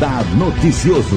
Radar 0.00 0.24
Noticioso. 0.34 1.16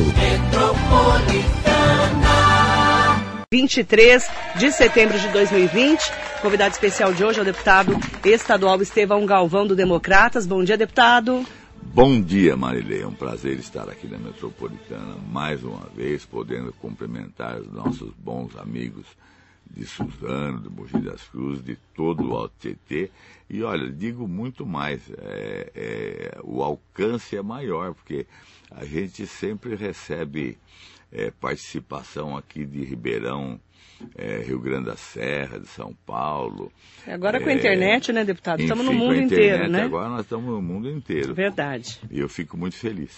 23 3.50 4.30
de 4.60 4.72
setembro 4.74 5.18
de 5.18 5.30
2020. 5.30 6.02
Convidado 6.42 6.74
especial 6.74 7.14
de 7.14 7.24
hoje 7.24 7.40
é 7.40 7.44
o 7.44 7.46
deputado 7.46 7.98
estadual 8.26 8.82
Estevão 8.82 9.26
Galvão 9.26 9.66
do 9.66 9.74
Democratas. 9.74 10.46
Bom 10.46 10.66
dia, 10.66 10.78
deputado. 10.78 11.46
Bom 11.82 12.20
dia, 12.20 12.58
Marilei. 12.58 13.04
É 13.04 13.08
um 13.08 13.14
prazer 13.14 13.58
estar 13.58 13.88
aqui 13.88 14.06
na 14.06 14.18
Metropolitana 14.18 15.16
mais 15.32 15.64
uma 15.64 15.88
vez, 15.96 16.26
podendo 16.26 16.74
cumprimentar 16.74 17.62
os 17.62 17.72
nossos 17.72 18.12
bons 18.18 18.52
amigos 18.58 19.06
de 19.72 19.86
Suzano, 19.86 20.60
de 20.60 20.70
Mogi 20.70 21.00
das 21.00 21.24
Cruzes, 21.30 21.64
de 21.64 21.78
todo 21.96 22.32
o 22.32 22.36
Alto 22.36 22.54
Tietê. 22.60 23.10
E 23.50 23.64
olha, 23.64 23.90
digo 23.90 24.28
muito 24.28 24.66
mais, 24.66 25.02
é, 25.20 25.72
é, 25.74 26.40
o 26.44 26.62
alcance 26.62 27.38
é 27.38 27.42
maior, 27.42 27.94
porque 27.94 28.26
a 28.72 28.86
gente 28.86 29.26
sempre 29.28 29.76
recebe 29.76 30.58
é, 31.12 31.32
participação 31.32 32.36
aqui 32.36 32.66
de 32.66 32.84
Ribeirão, 32.84 33.60
é, 34.16 34.40
Rio 34.40 34.60
Grande 34.60 34.86
da 34.88 34.96
Serra, 34.96 35.60
de 35.60 35.68
São 35.68 35.96
Paulo. 36.06 36.72
Agora 37.08 37.40
com 37.40 37.50
a 37.50 37.52
é, 37.52 37.56
internet, 37.56 38.12
né, 38.12 38.26
deputado? 38.26 38.56
Enfim, 38.56 38.64
estamos 38.64 38.86
no 38.86 38.94
mundo 38.94 39.16
inteiro, 39.16 39.70
né? 39.70 39.84
Agora 39.84 40.10
nós 40.10 40.22
estamos 40.22 40.50
no 40.50 40.62
mundo 40.62 40.90
inteiro. 40.90 41.34
Verdade. 41.34 42.00
E 42.10 42.20
eu 42.20 42.28
fico 42.28 42.58
muito 42.58 42.76
feliz. 42.76 43.12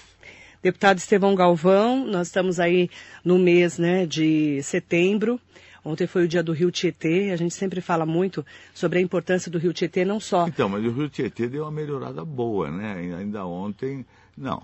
Deputado 0.62 0.98
Estevão 0.98 1.36
Galvão, 1.36 2.06
nós 2.06 2.28
estamos 2.28 2.60
aí 2.60 2.90
no 3.24 3.38
mês 3.38 3.78
né, 3.78 4.06
de 4.06 4.62
setembro. 4.64 5.40
Ontem 5.84 6.08
foi 6.08 6.26
o 6.26 6.28
dia 6.28 6.42
do 6.42 6.52
Rio 6.52 6.72
Tietê, 6.72 7.30
a 7.32 7.36
gente 7.36 7.54
sempre 7.54 7.80
fala 7.80 8.08
muito 8.08 8.44
sobre 8.74 8.98
a 8.98 9.02
importância 9.02 9.52
do 9.52 9.60
Rio 9.60 9.72
Tietê, 9.72 10.04
não 10.04 10.20
só. 10.20 10.48
Então, 10.48 10.68
mas 10.68 10.84
o 10.84 10.90
Rio 10.90 11.08
Tietê 11.08 11.48
deu 11.48 11.62
uma 11.62 11.72
melhorada 11.72 12.26
boa, 12.26 12.72
né? 12.72 13.16
Ainda 13.16 13.46
ontem, 13.46 14.04
não, 14.36 14.64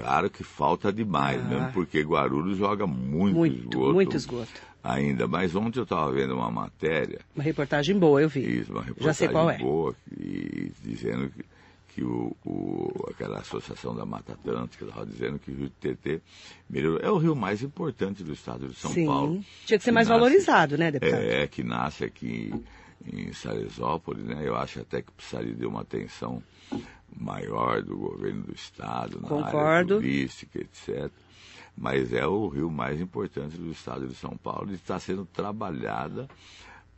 Claro 0.00 0.30
que 0.30 0.44
falta 0.44 0.92
demais, 0.92 1.40
ah. 1.40 1.44
mesmo 1.44 1.72
porque 1.72 2.00
Guarulhos 2.02 2.58
joga 2.58 2.86
muito, 2.86 3.36
muito 3.36 3.56
esgoto. 3.56 3.94
Muito 3.94 4.16
esgoto. 4.16 4.66
Ainda, 4.82 5.26
mas 5.26 5.56
ontem 5.56 5.80
eu 5.80 5.82
estava 5.82 6.12
vendo 6.12 6.34
uma 6.34 6.50
matéria. 6.50 7.20
Uma 7.34 7.42
reportagem 7.42 7.98
boa, 7.98 8.22
eu 8.22 8.28
vi. 8.28 8.60
Isso, 8.60 8.70
uma 8.70 8.82
reportagem 8.82 9.06
Já 9.06 9.14
sei 9.14 9.28
qual 9.28 9.50
é. 9.50 9.58
boa, 9.58 9.94
e 10.16 10.70
dizendo 10.80 11.28
que, 11.28 11.44
que 11.88 12.04
o, 12.04 12.36
o, 12.44 12.92
aquela 13.10 13.40
associação 13.40 13.96
da 13.96 14.06
Mata 14.06 14.34
Atlântica 14.34 14.84
estava 14.84 15.04
dizendo 15.04 15.40
que 15.40 15.50
o 15.50 15.56
Rio 15.56 15.72
Tietê 15.80 16.20
melhorou. 16.70 17.00
É 17.00 17.10
o 17.10 17.16
rio 17.16 17.34
mais 17.34 17.62
importante 17.62 18.22
do 18.22 18.32
estado 18.32 18.68
de 18.68 18.76
São 18.76 18.92
Sim. 18.92 19.06
Paulo. 19.06 19.44
Tinha 19.64 19.76
que 19.76 19.84
ser 19.84 19.90
que 19.90 19.92
mais 19.92 20.08
nasce, 20.08 20.20
valorizado, 20.20 20.78
né, 20.78 20.92
deputado? 20.92 21.20
É, 21.20 21.48
que 21.48 21.64
nasce 21.64 22.04
aqui 22.04 22.52
em 23.12 23.32
Salesópolis, 23.32 24.24
né? 24.24 24.42
Eu 24.44 24.56
acho 24.56 24.80
até 24.80 25.02
que 25.02 25.10
precisaria 25.10 25.54
de 25.54 25.66
uma 25.66 25.80
atenção 25.80 26.42
maior 27.18 27.82
do 27.82 27.96
governo 27.96 28.42
do 28.42 28.54
estado, 28.54 29.20
na 29.20 29.28
Concordo. 29.28 29.58
área 29.58 29.86
turística, 29.86 30.58
etc. 30.58 31.10
Mas 31.76 32.12
é 32.12 32.26
o 32.26 32.48
rio 32.48 32.70
mais 32.70 33.00
importante 33.00 33.56
do 33.56 33.70
estado 33.70 34.06
de 34.06 34.14
São 34.14 34.36
Paulo 34.36 34.70
e 34.70 34.74
está 34.74 34.98
sendo 34.98 35.24
trabalhada 35.26 36.28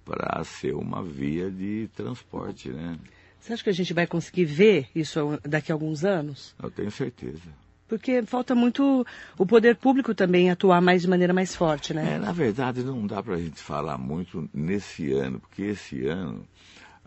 para 0.04 0.42
ser 0.44 0.74
uma 0.74 1.02
via 1.02 1.50
de 1.50 1.88
transporte, 1.94 2.70
né? 2.70 2.98
Você 3.40 3.52
acha 3.52 3.64
que 3.64 3.70
a 3.70 3.74
gente 3.74 3.94
vai 3.94 4.06
conseguir 4.06 4.44
ver 4.44 4.88
isso 4.94 5.38
daqui 5.42 5.70
a 5.70 5.74
alguns 5.74 6.04
anos? 6.04 6.54
Eu 6.62 6.70
tenho 6.70 6.90
certeza. 6.90 7.50
Porque 7.88 8.22
falta 8.22 8.54
muito 8.54 9.06
o 9.38 9.46
poder 9.46 9.76
público 9.76 10.14
também 10.14 10.50
atuar 10.50 10.80
mais 10.80 11.02
de 11.02 11.08
maneira 11.08 11.32
mais 11.32 11.56
forte, 11.56 11.94
né? 11.94 12.14
É, 12.14 12.18
na 12.18 12.32
verdade, 12.32 12.82
não 12.82 13.06
dá 13.06 13.22
para 13.22 13.34
a 13.36 13.40
gente 13.40 13.60
falar 13.62 13.96
muito 13.96 14.48
nesse 14.52 15.12
ano, 15.12 15.40
porque 15.40 15.62
esse 15.62 16.06
ano 16.06 16.46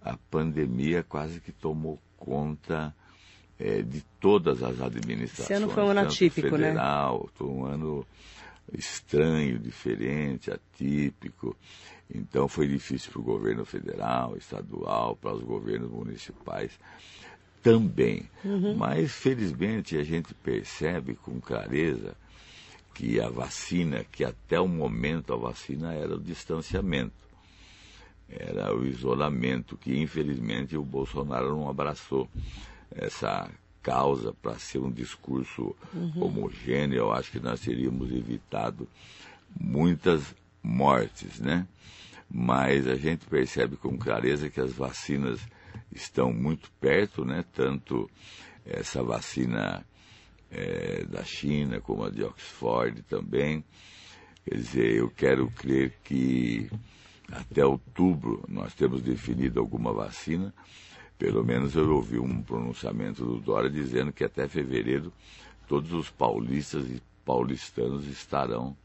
a 0.03 0.17
pandemia 0.31 1.03
quase 1.03 1.39
que 1.39 1.51
tomou 1.51 1.99
conta 2.17 2.93
é, 3.61 3.83
de 3.83 4.01
todas 4.19 4.63
as 4.63 4.81
administrações. 4.81 5.51
Esse 5.51 5.53
ano 5.53 5.69
foi 5.69 5.83
um 5.83 5.89
ano 5.89 5.99
atípico, 6.01 6.57
né? 6.57 6.69
federal, 6.69 7.23
né? 7.23 7.29
Foi 7.35 7.47
um 7.47 7.65
ano 7.65 8.05
estranho, 8.73 9.59
diferente, 9.59 10.51
atípico. 10.51 11.55
Então 12.13 12.47
foi 12.47 12.67
difícil 12.67 13.11
para 13.11 13.21
o 13.21 13.23
governo 13.23 13.63
federal, 13.63 14.35
estadual, 14.35 15.15
para 15.15 15.33
os 15.33 15.43
governos 15.43 15.91
municipais 15.91 16.71
também. 17.61 18.27
Uhum. 18.43 18.75
Mas 18.75 19.11
felizmente 19.11 19.95
a 19.97 20.03
gente 20.03 20.33
percebe 20.33 21.13
com 21.15 21.39
clareza 21.39 22.15
que 22.95 23.21
a 23.21 23.29
vacina, 23.29 24.03
que 24.11 24.23
até 24.23 24.59
o 24.59 24.67
momento 24.67 25.33
a 25.33 25.37
vacina 25.37 25.93
era 25.93 26.15
o 26.15 26.19
distanciamento, 26.19 27.13
era 28.27 28.75
o 28.75 28.85
isolamento, 28.85 29.77
que 29.77 29.97
infelizmente 29.97 30.75
o 30.75 30.83
Bolsonaro 30.83 31.51
não 31.51 31.69
abraçou 31.69 32.27
essa 32.95 33.49
causa 33.81 34.33
para 34.33 34.59
ser 34.59 34.79
um 34.79 34.91
discurso 34.91 35.75
uhum. 35.93 36.23
homogêneo, 36.23 36.97
eu 36.97 37.11
acho 37.11 37.31
que 37.31 37.39
nós 37.39 37.61
teríamos 37.61 38.11
evitado 38.11 38.87
muitas 39.59 40.35
mortes, 40.61 41.39
né? 41.39 41.67
Mas 42.29 42.87
a 42.87 42.95
gente 42.95 43.25
percebe 43.25 43.75
com 43.75 43.97
clareza 43.97 44.49
que 44.49 44.61
as 44.61 44.71
vacinas 44.71 45.39
estão 45.91 46.31
muito 46.31 46.71
perto, 46.79 47.25
né? 47.25 47.43
Tanto 47.53 48.09
essa 48.65 49.03
vacina 49.03 49.83
é, 50.49 51.03
da 51.05 51.23
China 51.23 51.81
como 51.81 52.05
a 52.05 52.09
de 52.09 52.23
Oxford 52.23 53.01
também. 53.03 53.63
Quer 54.45 54.55
dizer, 54.55 54.95
eu 54.95 55.09
quero 55.09 55.49
crer 55.51 55.97
que 56.03 56.69
até 57.31 57.65
outubro 57.65 58.43
nós 58.47 58.73
temos 58.73 59.01
definido 59.01 59.59
alguma 59.59 59.93
vacina 59.93 60.53
pelo 61.21 61.45
menos 61.45 61.75
eu 61.75 61.87
ouvi 61.93 62.17
um 62.17 62.41
pronunciamento 62.41 63.23
do 63.23 63.39
Dória 63.39 63.69
dizendo 63.69 64.11
que 64.11 64.23
até 64.23 64.47
fevereiro 64.47 65.13
todos 65.67 65.93
os 65.93 66.09
paulistas 66.09 66.89
e 66.89 66.99
paulistanos 67.23 68.07
estarão 68.07 68.75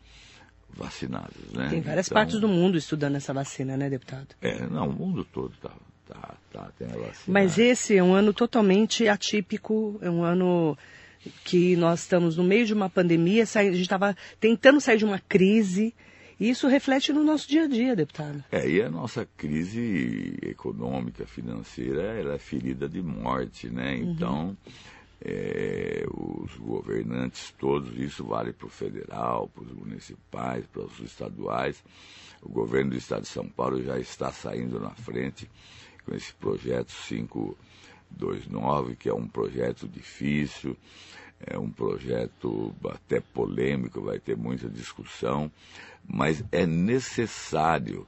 vacinados, 0.69 1.51
né? 1.55 1.69
Tem 1.71 1.81
várias 1.81 2.09
então, 2.09 2.15
partes 2.15 2.39
do 2.39 2.47
mundo 2.47 2.77
estudando 2.77 3.17
essa 3.17 3.33
vacina, 3.33 3.75
né, 3.75 3.89
deputado? 3.89 4.27
É, 4.43 4.67
não, 4.67 4.91
o 4.91 4.93
mundo 4.93 5.25
todo 5.25 5.55
está 5.55 5.73
tá, 6.07 6.35
tá, 6.53 6.71
tem 6.79 6.87
a 6.89 6.91
vacina. 6.91 7.15
Mas 7.27 7.59
esse 7.59 7.97
é 7.97 8.03
um 8.03 8.13
ano 8.13 8.35
totalmente 8.35 9.09
atípico, 9.09 9.99
é 10.03 10.11
um 10.11 10.23
ano 10.23 10.77
que 11.43 11.75
nós 11.77 12.01
estamos 12.01 12.37
no 12.37 12.45
meio 12.45 12.67
de 12.67 12.75
uma 12.75 12.91
pandemia, 12.91 13.45
a 13.45 13.63
gente 13.63 13.81
estava 13.81 14.15
tentando 14.39 14.79
sair 14.79 14.99
de 14.99 15.07
uma 15.07 15.19
crise, 15.19 15.95
e 16.39 16.51
isso 16.51 16.69
reflete 16.69 17.13
no 17.13 17.25
nosso 17.25 17.49
dia 17.49 17.65
a 17.65 17.67
dia, 17.67 17.97
deputado. 17.97 18.45
É, 18.53 18.69
e 18.69 18.83
a 18.83 18.91
nossa 18.91 19.27
crise 19.37 20.37
econômica, 20.43 21.27
financeira, 21.27 22.03
ela 22.03 22.35
é 22.35 22.39
ferida 22.39 22.89
de 22.89 23.01
morte, 23.03 23.69
né? 23.69 23.95
Uhum. 23.95 24.13
Então, 24.13 24.57
é, 25.21 26.05
os 26.13 26.55
governantes 26.57 27.55
todos, 27.59 27.99
isso 27.99 28.23
vale 28.25 28.53
para 28.53 28.67
o 28.67 28.71
federal, 28.71 29.49
para 29.49 29.65
os 29.65 29.73
municipais, 29.73 30.67
para 30.67 30.83
os 30.83 31.01
estaduais. 31.01 31.83
O 32.43 32.49
governo 32.51 32.91
do 32.91 32.97
estado 32.97 33.23
de 33.23 33.29
São 33.29 33.49
Paulo 33.49 33.83
já 33.83 33.99
está 33.99 34.31
saindo 34.31 34.79
na 34.79 34.91
frente 34.91 35.51
com 36.05 36.15
esse 36.15 36.35
projeto 36.35 36.93
529, 37.09 38.95
que 38.95 39.09
é 39.09 39.15
um 39.15 39.27
projeto 39.27 39.89
difícil, 39.89 40.77
é 41.41 41.59
um 41.59 41.71
projeto 41.71 42.75
até 42.89 43.21
polêmico, 43.21 44.01
vai 44.01 44.19
ter 44.19 44.37
muita 44.37 44.69
discussão, 44.69 45.51
mas 46.09 46.45
é 46.53 46.67
necessário 46.67 48.07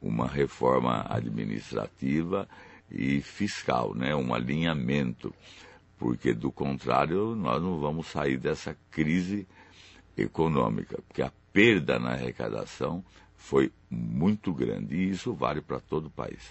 uma 0.00 0.26
reforma 0.26 1.04
administrativa 1.08 2.48
e 2.90 3.20
fiscal, 3.20 3.94
né? 3.94 4.14
um 4.14 4.34
alinhamento, 4.34 5.34
porque 5.98 6.32
do 6.32 6.50
contrário 6.50 7.34
nós 7.34 7.62
não 7.62 7.78
vamos 7.78 8.06
sair 8.08 8.36
dessa 8.38 8.76
crise 8.90 9.46
econômica, 10.16 11.00
porque 11.06 11.22
a 11.22 11.32
perda 11.52 11.98
na 11.98 12.12
arrecadação 12.12 13.04
foi 13.36 13.72
muito 13.90 14.52
grande 14.52 14.96
e 14.96 15.10
isso 15.10 15.32
vale 15.32 15.60
para 15.60 15.80
todo 15.80 16.06
o 16.06 16.10
país. 16.10 16.42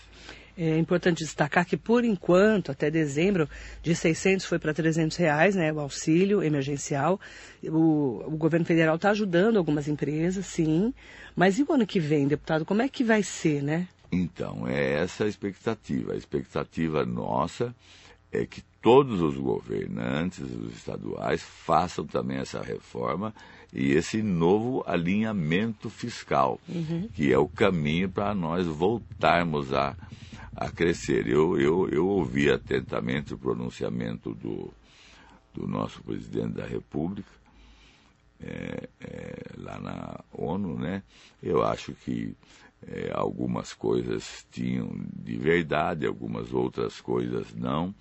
É 0.62 0.78
importante 0.78 1.24
destacar 1.24 1.66
que, 1.66 1.78
por 1.78 2.04
enquanto, 2.04 2.70
até 2.70 2.92
dezembro, 2.92 3.48
de 3.82 3.96
600 3.96 4.46
foi 4.46 4.60
para 4.60 4.74
300 4.74 5.16
reais, 5.16 5.56
né, 5.56 5.72
o 5.72 5.80
auxílio 5.80 6.44
emergencial. 6.44 7.18
O, 7.64 8.26
o 8.28 8.32
governo 8.32 8.66
federal 8.66 8.98
está 8.98 9.12
ajudando 9.12 9.56
algumas 9.56 9.88
empresas, 9.88 10.46
sim. 10.46 10.94
Mas 11.34 11.58
e 11.60 11.64
o 11.64 11.72
ano 11.72 11.88
que 11.88 11.98
vem, 11.98 12.28
deputado, 12.28 12.66
como 12.66 12.82
é 12.82 12.90
que 12.90 13.06
vai 13.06 13.24
ser, 13.24 13.64
né? 13.64 13.88
Então, 14.12 14.68
é 14.68 14.96
essa 14.96 15.24
a 15.24 15.28
expectativa. 15.30 16.12
A 16.12 16.18
expectativa 16.18 17.06
nossa 17.06 17.74
é 18.30 18.46
que 18.46 18.62
todos 18.82 19.22
os 19.22 19.38
governantes, 19.38 20.42
os 20.42 20.76
estaduais, 20.76 21.42
façam 21.42 22.06
também 22.06 22.38
essa 22.38 22.62
reforma 22.62 23.34
e 23.72 23.94
esse 23.94 24.22
novo 24.22 24.84
alinhamento 24.86 25.90
fiscal, 25.90 26.60
uhum. 26.68 27.08
que 27.14 27.32
é 27.32 27.38
o 27.38 27.48
caminho 27.48 28.10
para 28.10 28.36
nós 28.36 28.68
voltarmos 28.68 29.74
a 29.74 29.96
a 30.60 30.70
crescer. 30.70 31.26
Eu, 31.26 31.58
eu, 31.58 31.88
eu 31.88 32.06
ouvi 32.06 32.52
atentamente 32.52 33.34
o 33.34 33.38
pronunciamento 33.38 34.34
do, 34.34 34.74
do 35.54 35.66
nosso 35.66 36.04
presidente 36.04 36.56
da 36.56 36.66
República, 36.66 37.32
é, 38.42 38.90
é, 39.00 39.44
lá 39.58 39.80
na 39.80 40.20
ONU, 40.34 40.78
né? 40.78 41.02
Eu 41.42 41.64
acho 41.64 41.94
que 41.94 42.36
é, 42.86 43.10
algumas 43.14 43.74
coisas 43.74 44.46
tinham 44.52 44.90
de 45.14 45.38
verdade, 45.38 46.06
algumas 46.06 46.54
outras 46.54 47.00
coisas 47.00 47.54
não, 47.54 47.96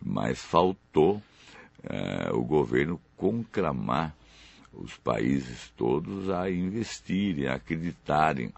mas 0.00 0.38
faltou 0.38 1.20
é, 1.82 2.32
o 2.32 2.44
governo 2.44 3.00
conclamar 3.16 4.14
os 4.72 4.96
países 4.96 5.72
todos 5.76 6.30
a 6.30 6.48
investirem, 6.50 7.48
a 7.48 7.54
acreditarem 7.54 8.52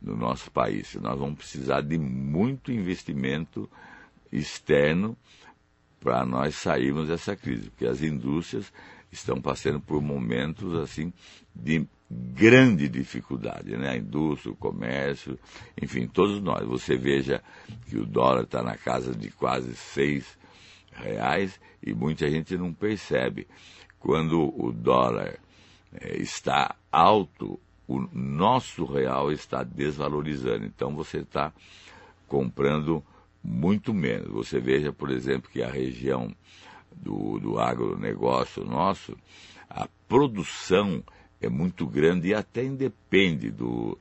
no 0.00 0.16
nosso 0.16 0.50
país. 0.50 0.94
Nós 0.96 1.18
vamos 1.18 1.38
precisar 1.38 1.80
de 1.80 1.98
muito 1.98 2.72
investimento 2.72 3.68
externo 4.32 5.16
para 6.00 6.24
nós 6.24 6.54
sairmos 6.54 7.08
dessa 7.08 7.34
crise, 7.34 7.70
porque 7.70 7.86
as 7.86 8.02
indústrias 8.02 8.72
estão 9.10 9.40
passando 9.40 9.80
por 9.80 10.00
momentos 10.00 10.74
assim 10.74 11.12
de 11.54 11.86
grande 12.10 12.88
dificuldade, 12.88 13.76
né? 13.76 13.90
A 13.90 13.96
indústria, 13.96 14.52
o 14.52 14.56
comércio, 14.56 15.38
enfim, 15.80 16.06
todos 16.06 16.40
nós. 16.40 16.66
Você 16.66 16.96
veja 16.96 17.42
que 17.86 17.98
o 17.98 18.06
dólar 18.06 18.44
está 18.44 18.62
na 18.62 18.76
casa 18.76 19.14
de 19.14 19.30
quase 19.30 19.74
seis 19.74 20.38
reais 20.92 21.60
e 21.82 21.92
muita 21.92 22.30
gente 22.30 22.56
não 22.56 22.72
percebe. 22.72 23.46
Quando 23.98 24.54
o 24.58 24.72
dólar 24.72 25.38
é, 25.92 26.16
está 26.16 26.76
alto, 26.90 27.60
o 27.88 28.06
nosso 28.12 28.84
real 28.84 29.32
está 29.32 29.64
desvalorizando. 29.64 30.66
Então 30.66 30.94
você 30.94 31.18
está 31.18 31.52
comprando 32.28 33.02
muito 33.42 33.94
menos. 33.94 34.28
Você 34.28 34.60
veja, 34.60 34.92
por 34.92 35.10
exemplo, 35.10 35.50
que 35.50 35.62
a 35.62 35.70
região 35.70 36.30
do, 36.94 37.38
do 37.38 37.58
agronegócio 37.58 38.62
nosso, 38.62 39.16
a 39.70 39.88
produção 40.06 41.02
é 41.40 41.48
muito 41.48 41.86
grande 41.86 42.28
e 42.28 42.34
até 42.34 42.62
independe 42.62 43.50
do, 43.50 43.96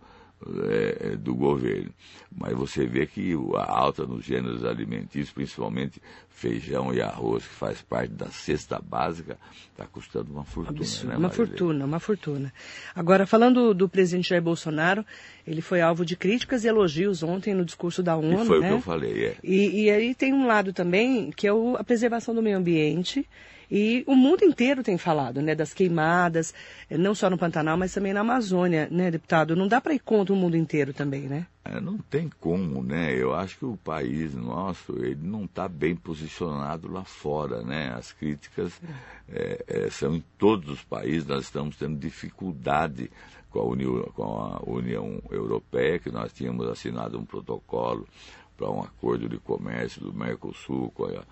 é, 0.70 1.16
do 1.16 1.34
governo. 1.36 1.92
Mas 2.36 2.54
você 2.54 2.86
vê 2.86 3.06
que 3.08 3.34
a 3.56 3.72
alta 3.72 4.06
nos 4.06 4.24
gêneros 4.24 4.64
alimentícios, 4.64 5.32
principalmente 5.32 6.02
feijão 6.30 6.94
e 6.94 7.02
arroz, 7.02 7.44
que 7.44 7.54
faz 7.54 7.82
parte 7.82 8.14
da 8.14 8.28
cesta 8.28 8.80
básica, 8.80 9.38
está 9.72 9.86
custando 9.86 10.32
uma 10.32 10.44
fortuna. 10.44 10.78
Absurdo, 10.78 11.10
né, 11.10 11.18
uma 11.18 11.30
fortuna, 11.30 11.86
uma 11.86 12.00
fortuna. 12.00 12.54
Agora, 12.96 13.26
falando 13.26 13.74
do 13.74 13.90
presidente 13.90 14.30
Jair 14.30 14.42
Bolsonaro, 14.42 15.04
ele 15.46 15.62
foi 15.62 15.82
alvo 15.82 16.06
de 16.06 16.16
críticas 16.16 16.64
e 16.64 16.68
elogios 16.68 17.24
ontem 17.24 17.56
no 17.56 17.66
discurso 17.66 18.04
da 18.04 18.16
ONU. 18.16 18.44
E 18.44 18.46
foi 18.46 18.60
né? 18.60 18.68
o 18.68 18.70
que 18.70 18.76
eu 18.76 18.82
falei, 18.82 19.26
é. 19.26 19.38
E, 19.44 19.86
e 19.86 19.90
aí 19.90 20.14
tem 20.14 20.34
um 20.34 20.46
lado 20.46 20.72
também 20.72 21.32
que 21.32 21.48
é 21.48 21.54
o, 21.54 21.76
a 21.76 21.84
preservação 21.84 22.36
do 22.36 22.44
meio 22.44 22.58
ambiente 22.58 23.28
e 23.70 24.04
o 24.08 24.16
mundo 24.16 24.44
inteiro 24.44 24.82
tem 24.82 24.98
falado, 24.98 25.42
né, 25.42 25.54
das 25.54 25.74
queimadas, 25.74 26.54
eh, 26.90 26.98
não 26.98 27.14
só 27.14 27.30
no 27.30 27.38
Pantanal, 27.38 27.78
mas 27.78 27.94
também 27.94 28.14
na 28.14 28.22
Amazônia, 28.22 28.88
né, 28.90 29.12
deputado? 29.12 29.56
Não 29.56 29.68
dá 29.68 29.82
para 29.82 29.94
ir 29.94 30.00
contra 30.00 30.34
o 30.34 30.38
mundo 30.38 30.56
inteiro 30.56 30.94
também, 30.94 31.24
né? 31.24 31.48
É, 31.66 31.82
não 31.82 31.98
tem 31.98 32.30
como, 32.40 32.82
né? 32.82 33.14
Eu 33.14 33.34
acho 33.34 33.58
que 33.58 33.66
o 33.66 33.76
país 33.76 34.34
nosso, 34.34 34.94
ele 35.04 35.20
não 35.22 35.44
está 35.44 35.68
bem 35.68 35.96
posicionado 35.96 36.90
lá 36.90 37.04
fora, 37.04 37.62
né? 37.62 37.94
As 37.94 38.14
críticas 38.14 38.80
é, 39.28 39.66
é, 39.68 39.90
são 39.90 40.16
em 40.16 40.24
todos 40.38 40.70
os 40.70 40.84
países, 40.84 41.28
nós 41.28 41.44
estamos 41.44 41.76
tendo 41.76 41.98
dificuldade 41.98 43.12
com 43.50 43.60
a, 43.60 43.64
União, 43.66 44.04
com 44.16 44.24
a 44.24 44.62
União 44.66 45.22
Europeia, 45.30 46.00
que 46.00 46.10
nós 46.10 46.32
tínhamos 46.32 46.68
assinado 46.68 47.20
um 47.20 47.26
protocolo 47.26 48.08
para 48.56 48.72
um 48.72 48.82
acordo 48.82 49.28
de 49.28 49.38
comércio 49.38 50.02
do 50.02 50.14
Mercosul 50.14 50.90
com 50.92 51.06
a 51.06 51.24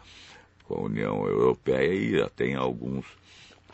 com 0.68 0.76
a 0.76 0.82
União 0.82 1.26
Europeia 1.26 1.94
e 2.26 2.30
tem 2.32 2.56
alguns 2.56 3.06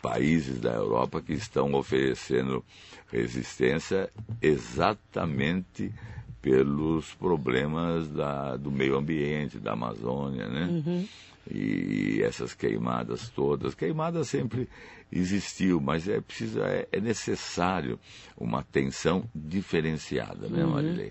países 0.00 0.60
da 0.60 0.72
Europa 0.72 1.22
que 1.22 1.32
estão 1.32 1.72
oferecendo 1.74 2.64
resistência 3.10 4.10
exatamente 4.40 5.92
pelos 6.40 7.14
problemas 7.14 8.08
da, 8.08 8.56
do 8.56 8.70
meio 8.70 8.96
ambiente, 8.96 9.58
da 9.58 9.72
Amazônia, 9.72 10.48
né? 10.48 10.66
Uhum. 10.66 11.08
E 11.48 12.20
essas 12.22 12.54
queimadas 12.54 13.28
todas. 13.28 13.74
Queimadas 13.74 14.28
sempre 14.28 14.68
existiu, 15.10 15.80
mas 15.80 16.08
é 16.08 16.20
preciso, 16.20 16.60
é, 16.62 16.86
é 16.90 17.00
necessário 17.00 17.98
uma 18.36 18.60
atenção 18.60 19.24
diferenciada, 19.34 20.48
né, 20.48 20.64
uhum. 20.64 21.08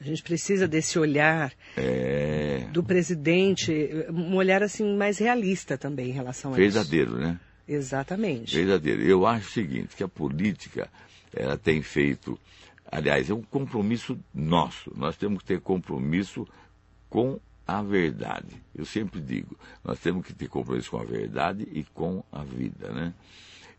A 0.00 0.04
gente 0.04 0.22
precisa 0.22 0.66
desse 0.66 0.98
olhar 0.98 1.52
é... 1.76 2.66
do 2.72 2.82
presidente, 2.82 3.72
um 4.08 4.34
olhar 4.34 4.62
assim 4.62 4.96
mais 4.96 5.18
realista 5.18 5.76
também 5.76 6.08
em 6.08 6.12
relação 6.12 6.52
a 6.52 6.56
Verdadeiro, 6.56 7.10
isso. 7.10 7.18
Verdadeiro, 7.18 7.38
né? 7.38 7.40
Exatamente. 7.68 8.56
Verdadeiro. 8.56 9.02
Eu 9.02 9.26
acho 9.26 9.48
o 9.48 9.52
seguinte, 9.52 9.94
que 9.94 10.02
a 10.02 10.08
política, 10.08 10.88
ela 11.36 11.58
tem 11.58 11.82
feito, 11.82 12.38
aliás, 12.90 13.28
é 13.28 13.34
um 13.34 13.42
compromisso 13.42 14.18
nosso. 14.34 14.90
Nós 14.96 15.16
temos 15.16 15.40
que 15.40 15.48
ter 15.48 15.60
compromisso 15.60 16.48
com 17.10 17.38
a 17.66 17.82
verdade. 17.82 18.56
Eu 18.74 18.86
sempre 18.86 19.20
digo, 19.20 19.56
nós 19.84 20.00
temos 20.00 20.26
que 20.26 20.32
ter 20.32 20.48
compromisso 20.48 20.90
com 20.90 20.98
a 20.98 21.04
verdade 21.04 21.68
e 21.70 21.84
com 21.84 22.24
a 22.32 22.42
vida, 22.42 22.90
né? 22.90 23.12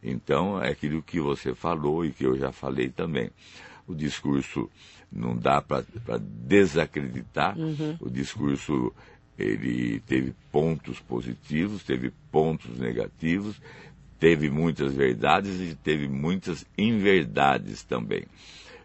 Então, 0.04 0.62
é 0.62 0.70
aquilo 0.70 1.02
que 1.02 1.20
você 1.20 1.54
falou 1.54 2.06
e 2.06 2.12
que 2.12 2.26
eu 2.26 2.38
já 2.38 2.52
falei 2.52 2.90
também. 2.90 3.30
O 3.88 3.94
discurso 3.94 4.70
não 5.12 5.36
dá 5.36 5.62
para 5.62 5.84
desacreditar. 6.20 7.58
Uhum. 7.58 7.98
O 8.00 8.10
discurso 8.10 8.94
ele 9.38 10.00
teve 10.02 10.34
pontos 10.52 11.00
positivos, 11.00 11.84
teve 11.84 12.12
pontos 12.32 12.78
negativos, 12.78 13.60
teve 14.20 14.50
muitas 14.50 14.94
verdades 14.94 15.60
e 15.60 15.76
teve 15.76 16.08
muitas 16.08 16.66
inverdades 16.78 17.84
também. 17.84 18.26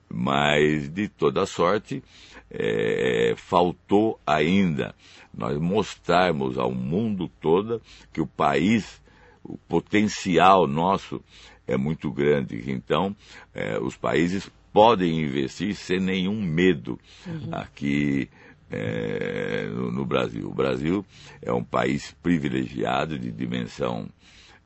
Mas, 0.08 0.88
de 0.88 1.08
toda 1.08 1.46
sorte, 1.46 2.02
é, 2.50 3.34
faltou 3.37 4.19
ainda 4.26 4.94
nós 5.37 5.58
mostrarmos 5.58 6.56
ao 6.56 6.73
mundo 6.73 7.28
todo 7.40 7.82
que 8.12 8.20
o 8.20 8.26
país, 8.26 9.02
o 9.44 9.58
potencial 9.69 10.67
nosso 10.67 11.20
é 11.67 11.76
muito 11.76 12.11
grande. 12.11 12.70
Então, 12.70 13.14
é, 13.52 13.78
os 13.78 13.96
países 13.96 14.49
podem 14.76 15.23
investir 15.23 15.75
sem 15.75 15.99
nenhum 15.99 16.38
medo 16.43 17.00
uhum. 17.26 17.49
aqui 17.50 18.28
é, 18.70 19.64
no, 19.73 19.90
no, 19.90 20.05
Brasil. 20.05 20.50
O 20.50 20.52
Brasil 20.52 21.02
é 21.40 21.50
um 21.50 21.64
país 21.64 22.14
privilegiado 22.23 23.19
de 23.19 23.32
dimensão 23.32 24.06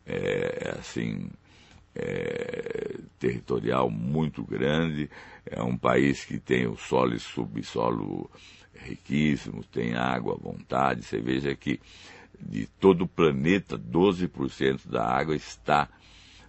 é, 0.05 0.75
assim 0.81 1.31
é, 1.95 2.99
territorial 3.21 3.89
muito 3.89 4.43
grande. 4.43 5.09
É 5.47 5.63
um 5.63 5.77
país 5.77 6.25
que 6.25 6.41
tem 6.41 6.67
o 6.67 6.77
solo 6.77 7.15
e 7.15 7.21
subsolo 7.21 8.29
riquíssimos, 8.75 9.69
tem 9.69 9.95
água 9.95 10.35
à 10.35 10.43
vontade. 10.43 11.05
Você 11.05 11.21
veja 11.21 11.55
que 11.55 11.79
de 12.37 12.67
todo 12.67 13.03
o 13.03 13.09
planeta, 13.09 13.79
12% 13.79 14.89
da 14.89 15.07
água 15.07 15.37
está 15.37 15.89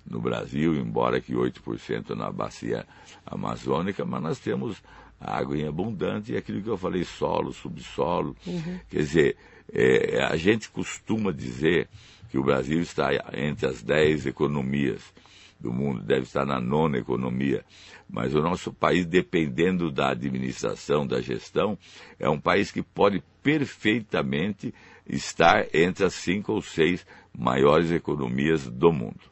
no 0.05 0.19
Brasil, 0.19 0.75
embora 0.75 1.21
que 1.21 1.33
8% 1.33 2.15
na 2.15 2.31
bacia 2.31 2.85
amazônica, 3.25 4.03
mas 4.05 4.21
nós 4.21 4.39
temos 4.39 4.81
água 5.19 5.57
em 5.57 5.67
abundante 5.67 6.33
e 6.33 6.37
aquilo 6.37 6.61
que 6.61 6.69
eu 6.69 6.77
falei, 6.77 7.03
solo, 7.03 7.53
subsolo. 7.53 8.35
Uhum. 8.45 8.79
Quer 8.89 8.97
dizer, 8.97 9.37
é, 9.71 10.23
a 10.23 10.35
gente 10.35 10.69
costuma 10.69 11.31
dizer 11.31 11.87
que 12.29 12.37
o 12.37 12.43
Brasil 12.43 12.81
está 12.81 13.09
entre 13.33 13.67
as 13.67 13.83
10 13.83 14.25
economias 14.25 15.13
do 15.59 15.71
mundo, 15.71 16.01
deve 16.01 16.23
estar 16.23 16.45
na 16.45 16.59
nona 16.59 16.97
economia. 16.97 17.63
Mas 18.09 18.33
o 18.33 18.41
nosso 18.41 18.73
país, 18.73 19.05
dependendo 19.05 19.91
da 19.91 20.09
administração, 20.09 21.05
da 21.05 21.21
gestão, 21.21 21.77
é 22.19 22.27
um 22.27 22.39
país 22.39 22.71
que 22.71 22.81
pode 22.81 23.23
perfeitamente 23.43 24.73
estar 25.07 25.67
entre 25.73 26.03
as 26.03 26.15
cinco 26.15 26.53
ou 26.53 26.61
seis 26.61 27.05
maiores 27.37 27.91
economias 27.91 28.67
do 28.67 28.91
mundo 28.91 29.30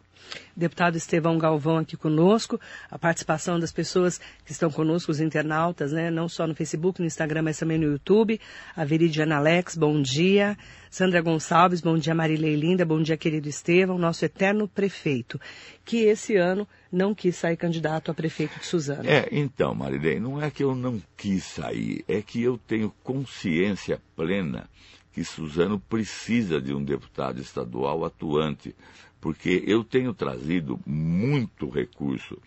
deputado 0.55 0.95
Estevão 0.95 1.38
Galvão 1.38 1.77
aqui 1.77 1.95
conosco, 1.95 2.59
a 2.89 2.98
participação 2.98 3.59
das 3.59 3.71
pessoas 3.71 4.19
que 4.45 4.51
estão 4.51 4.69
conosco, 4.69 5.12
os 5.12 5.19
internautas, 5.19 5.91
né? 5.91 6.09
Não 6.12 6.27
só 6.27 6.45
no 6.45 6.55
Facebook, 6.55 7.00
no 7.00 7.05
Instagram, 7.05 7.43
mas 7.43 7.57
também 7.59 7.77
no 7.77 7.86
YouTube. 7.86 8.39
A 8.75 8.83
Veridiana 8.83 9.38
Alex, 9.38 9.75
bom 9.75 10.01
dia. 10.01 10.57
Sandra 10.89 11.21
Gonçalves, 11.21 11.81
bom 11.81 11.98
dia 11.98 12.15
Marilei 12.15 12.55
Linda, 12.55 12.83
bom 12.83 13.00
dia 13.00 13.15
querido 13.15 13.48
Estevão, 13.48 14.00
nosso 14.00 14.25
eterno 14.25 14.67
prefeito, 14.67 15.39
que 15.86 15.98
esse 15.98 16.36
ano 16.36 16.67
não 16.91 17.13
quis 17.13 17.36
sair 17.36 17.57
candidato 17.57 18.09
a 18.09 18.13
prefeito 18.13 18.57
de 18.57 18.65
Suzano. 18.65 19.07
É, 19.07 19.27
então, 19.31 19.75
Marilei, 19.75 20.19
não 20.19 20.41
é 20.41 20.50
que 20.50 20.63
eu 20.63 20.75
não 20.75 21.00
quis 21.15 21.43
sair, 21.43 22.03
é 22.07 22.24
que 22.24 22.41
eu 22.41 22.57
tenho 22.57 22.91
consciência 23.03 24.01
plena 24.15 24.67
que 25.13 25.24
Suzano 25.24 25.79
precisa 25.79 26.59
de 26.59 26.74
um 26.74 26.83
deputado 26.83 27.39
estadual 27.39 28.05
atuante 28.05 28.75
porque 29.21 29.63
eu 29.65 29.83
tenho 29.83 30.13
trazido 30.13 30.79
muito 30.85 31.69
recurso 31.69 32.38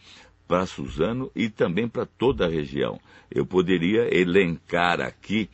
para 0.47 0.67
Suzano 0.67 1.31
e 1.35 1.49
também 1.49 1.89
para 1.89 2.05
toda 2.07 2.47
a 2.47 2.49
região. 2.49 3.01
Eu 3.31 3.47
poderia 3.47 4.15
elencar 4.15 5.01
aqui 5.01 5.49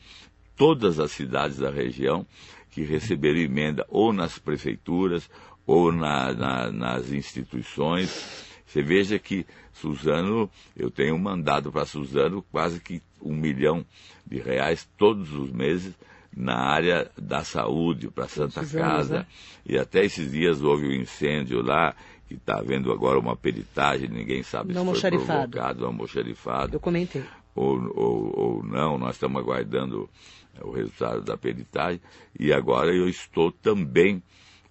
todas 0.55 0.99
as 0.99 1.11
cidades 1.11 1.57
da 1.57 1.69
região 1.69 2.25
que 2.71 2.83
receberam 2.83 3.39
emenda 3.39 3.85
ou 3.89 4.11
nas 4.11 4.37
prefeituras 4.37 5.29
ou 5.65 5.91
na, 5.91 6.33
na, 6.33 6.71
nas 6.71 7.11
instituições. 7.11 8.45
Você 8.65 8.81
veja 8.81 9.17
que 9.17 9.45
Suzano, 9.73 10.49
eu 10.75 10.91
tenho 10.91 11.17
mandado 11.17 11.71
para 11.71 11.85
Suzano 11.85 12.43
quase 12.51 12.79
que 12.79 13.01
um 13.21 13.33
milhão 13.33 13.85
de 14.25 14.39
reais 14.39 14.87
todos 14.97 15.33
os 15.33 15.51
meses 15.51 15.93
na 16.35 16.55
área 16.55 17.09
da 17.17 17.43
saúde, 17.43 18.09
para 18.09 18.27
Santa 18.27 18.59
Anos, 18.61 18.71
Casa. 18.71 19.19
né? 19.19 19.25
E 19.65 19.77
até 19.77 20.05
esses 20.05 20.31
dias 20.31 20.61
houve 20.61 20.87
um 20.87 20.93
incêndio 20.93 21.61
lá, 21.61 21.95
que 22.27 22.35
está 22.35 22.59
havendo 22.59 22.91
agora 22.91 23.17
uma 23.19 23.35
peritagem, 23.35 24.07
ninguém 24.07 24.43
sabe 24.43 24.73
No 24.73 24.95
se 24.95 25.01
foi 25.01 25.11
provocado, 25.11 25.81
no 25.81 25.87
almoxarifado 25.87 26.75
Eu 26.75 26.79
comentei. 26.79 27.23
ou, 27.55 27.91
ou, 27.95 28.39
ou 28.39 28.63
não, 28.63 28.97
nós 28.97 29.15
estamos 29.15 29.41
aguardando 29.41 30.07
é, 30.55 30.63
o 30.63 30.71
resultado 30.71 31.21
da 31.23 31.35
peritagem. 31.35 31.99
E 32.39 32.53
agora 32.53 32.93
eu 32.93 33.09
estou 33.09 33.51
também 33.51 34.21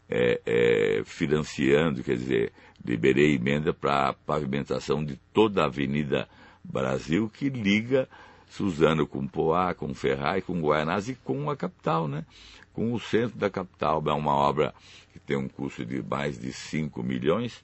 é, 0.09 0.41
é, 0.47 1.03
financiando, 1.05 2.03
quer 2.05 2.17
dizer, 2.17 2.53
liberei 2.85 3.35
emenda 3.35 3.75
para 3.75 4.11
a 4.11 4.13
pavimentação 4.13 5.05
de 5.05 5.17
toda 5.35 5.63
a 5.63 5.67
Avenida 5.67 6.29
Brasil 6.65 7.29
que 7.29 7.49
liga 7.49 8.09
Suzano 8.49 9.07
com 9.07 9.27
Poá, 9.27 9.75
com 9.75 9.95
Ferraz, 9.95 10.45
com 10.45 10.61
Guaianás 10.61 11.09
e 11.09 11.15
com 11.15 11.51
a 11.51 11.57
capital, 11.57 12.09
né? 12.09 12.25
Com 12.73 12.93
o 12.93 13.01
centro 13.01 13.39
da 13.39 13.51
capital. 13.51 14.03
É 14.07 14.13
uma 14.13 14.35
obra 14.35 14.75
que 15.13 15.19
tem 15.19 15.37
um 15.37 15.49
custo 15.49 15.85
de 15.85 16.03
mais 16.03 16.39
de 16.39 16.53
5 16.53 17.03
milhões. 17.03 17.63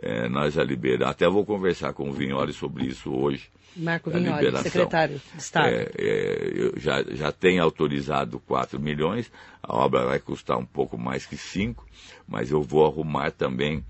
É, 0.00 0.28
nós 0.28 0.54
já 0.54 0.64
liberamos. 0.64 1.08
Até 1.08 1.28
vou 1.28 1.44
conversar 1.44 1.92
com 1.92 2.10
o 2.10 2.12
Vignoli 2.12 2.52
sobre 2.52 2.86
isso 2.86 3.12
hoje. 3.12 3.48
Marco 3.76 4.10
Vignoli, 4.10 4.56
secretário 4.58 5.20
de 5.32 5.40
Estado. 5.40 5.68
É, 5.68 5.90
é, 5.96 6.72
já, 6.76 7.02
já 7.02 7.32
tem 7.32 7.58
autorizado 7.58 8.38
4 8.40 8.78
milhões, 8.78 9.30
a 9.62 9.74
obra 9.74 10.04
vai 10.06 10.18
custar 10.20 10.56
um 10.58 10.64
pouco 10.64 10.96
mais 10.96 11.26
que 11.26 11.36
5, 11.36 11.84
mas 12.26 12.50
eu 12.50 12.62
vou 12.62 12.86
arrumar 12.86 13.32
também 13.32 13.84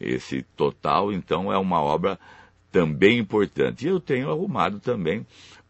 esse 0.00 0.42
total, 0.56 1.12
então 1.12 1.52
é 1.52 1.58
uma 1.58 1.80
obra 1.80 2.18
também 2.70 3.18
importante. 3.18 3.86
E 3.86 3.88
eu 3.88 4.00
tenho 4.00 4.30
arrumado 4.30 4.80
também 4.80 5.26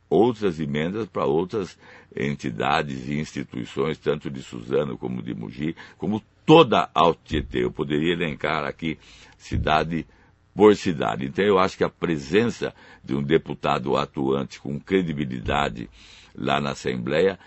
outras 0.08 0.60
emendas 0.60 1.06
para 1.08 1.24
outras 1.24 1.78
entidades 2.14 3.08
e 3.08 3.18
instituições, 3.18 3.98
tanto 3.98 4.30
de 4.30 4.42
Suzano 4.42 4.96
como 4.96 5.22
de 5.22 5.34
Mogi, 5.34 5.74
como 5.98 6.22
toda 6.44 6.88
a 6.94 7.14
Tietê. 7.24 7.64
Eu 7.64 7.70
poderia 7.70 8.12
elencar 8.12 8.64
aqui 8.64 8.98
cidade 9.36 10.06
por 10.54 10.74
cidade. 10.74 11.26
Então 11.26 11.44
eu 11.44 11.58
acho 11.58 11.76
que 11.76 11.84
a 11.84 11.90
presença 11.90 12.74
de 13.04 13.14
um 13.14 13.22
deputado 13.22 13.96
atuante 13.96 14.60
com 14.60 14.80
credibilidade 14.80 15.90
lá 16.34 16.60
na 16.60 16.70
Assembleia 16.70 17.38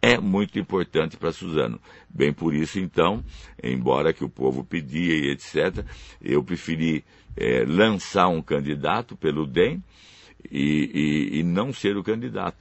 é 0.00 0.18
muito 0.18 0.58
importante 0.58 1.16
para 1.16 1.32
Suzano. 1.32 1.80
Bem 2.08 2.32
por 2.32 2.54
isso, 2.54 2.78
então, 2.78 3.24
embora 3.62 4.12
que 4.12 4.24
o 4.24 4.28
povo 4.28 4.64
pedia 4.64 5.14
e 5.14 5.30
etc., 5.30 5.84
eu 6.22 6.42
preferi 6.42 7.04
eh, 7.36 7.64
lançar 7.66 8.28
um 8.28 8.40
candidato 8.40 9.16
pelo 9.16 9.46
DEM 9.46 9.82
e, 10.50 11.30
e- 11.34 11.38
e 11.40 11.42
não 11.42 11.72
ser 11.72 11.96
o 11.96 12.02
candidato. 12.04 12.56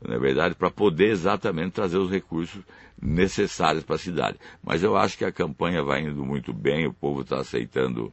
Na 0.00 0.18
verdade, 0.18 0.54
para 0.56 0.70
poder 0.70 1.10
exatamente 1.10 1.72
trazer 1.74 1.96
os 1.98 2.10
recursos 2.10 2.60
necessários 3.00 3.84
para 3.84 3.94
a 3.96 3.98
cidade. 3.98 4.38
Mas 4.62 4.82
eu 4.82 4.96
acho 4.96 5.16
que 5.16 5.24
a 5.24 5.30
campanha 5.32 5.82
vai 5.82 6.02
indo 6.02 6.24
muito 6.24 6.52
bem, 6.52 6.86
o 6.86 6.92
povo 6.92 7.20
está 7.22 7.38
aceitando 7.40 8.12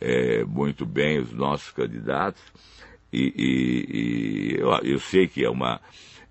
eh, 0.00 0.44
muito 0.44 0.86
bem 0.86 1.18
os 1.18 1.32
nossos 1.32 1.70
candidatos. 1.72 2.42
E, 3.12 3.32
e- 3.36 4.60
eu, 4.60 4.70
eu 4.82 4.98
sei 5.00 5.26
que 5.28 5.44
é 5.44 5.50
uma 5.50 5.80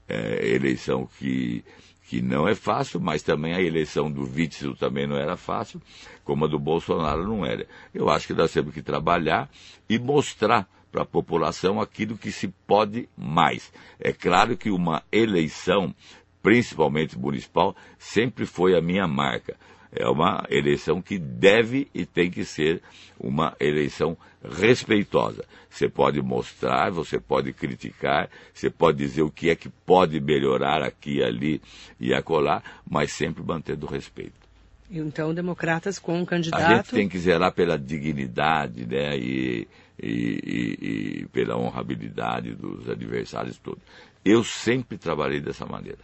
eh, 0.07 0.53
eleição 0.55 1.07
que, 1.19 1.63
que 2.07 2.21
não 2.21 2.47
é 2.47 2.55
fácil, 2.55 3.00
mas 3.00 3.21
também 3.23 3.53
a 3.53 3.62
eleição 3.62 4.12
do 4.12 4.23
Witzel 4.23 4.75
também 4.75 5.07
não 5.07 5.15
era 5.17 5.35
fácil, 5.38 5.81
como 6.23 6.45
a 6.45 6.47
do 6.47 6.59
Bolsonaro 6.59 7.25
não 7.27 7.45
era. 7.45 7.65
Eu 7.93 8.09
acho 8.09 8.27
que 8.27 8.33
nós 8.33 8.51
temos 8.51 8.73
que 8.73 8.81
trabalhar 8.81 9.50
e 9.89 9.97
mostrar 10.00 10.67
para 10.93 11.01
a 11.01 11.05
população 11.05 11.81
aquilo 11.81 12.15
que 12.15 12.31
se 12.31 12.47
pode 12.67 13.09
mais. 13.17 13.73
É 14.00 14.13
claro 14.13 14.55
que 14.55 14.69
uma 14.69 15.01
eleição, 15.12 15.93
principalmente 16.41 17.17
municipal, 17.17 17.75
sempre 17.97 18.45
foi 18.45 18.77
a 18.77 18.81
minha 18.81 19.07
marca. 19.07 19.57
É 19.91 20.07
uma 20.07 20.45
eleição 20.50 21.01
que 21.01 21.17
deve 21.17 21.88
e 21.95 22.05
tem 22.05 22.29
que 22.29 22.45
ser 22.45 22.81
uma 23.19 23.55
eleição 23.59 24.15
respeitosa. 24.43 25.45
Você 25.67 25.89
pode 25.89 26.21
mostrar, 26.21 26.91
você 26.91 27.19
pode 27.19 27.53
criticar, 27.53 28.29
você 28.53 28.69
pode 28.69 29.00
dizer 29.00 29.23
o 29.23 29.31
que 29.31 29.50
é 29.50 29.55
que 29.55 29.69
pode 29.69 30.19
melhorar 30.19 30.83
aqui, 30.83 31.23
ali 31.23 31.59
e 32.00 32.13
acolá, 32.13 32.62
mas 32.88 33.12
sempre 33.12 33.43
mantendo 33.43 33.88
o 33.88 33.89
respeito. 33.89 34.43
Então, 34.91 35.33
democratas 35.33 35.97
com 35.97 36.13
um 36.13 36.15
A 36.15 36.19
gente 36.19 36.27
candidato. 36.51 36.91
tem 36.91 37.09
que 37.09 37.17
zelar 37.17 37.51
pela 37.51 37.79
dignidade 37.79 38.85
né, 38.85 39.17
e, 39.17 39.67
e- 40.03 40.39
e- 40.81 41.22
e 41.22 41.25
pela 41.27 41.57
honrabilidade 41.57 42.53
dos 42.55 42.89
adversários 42.89 43.57
todos. 43.57 43.81
Eu 44.24 44.43
sempre 44.43 44.98
trabalhei 44.98 45.39
dessa 45.39 45.65
maneira. 45.65 45.98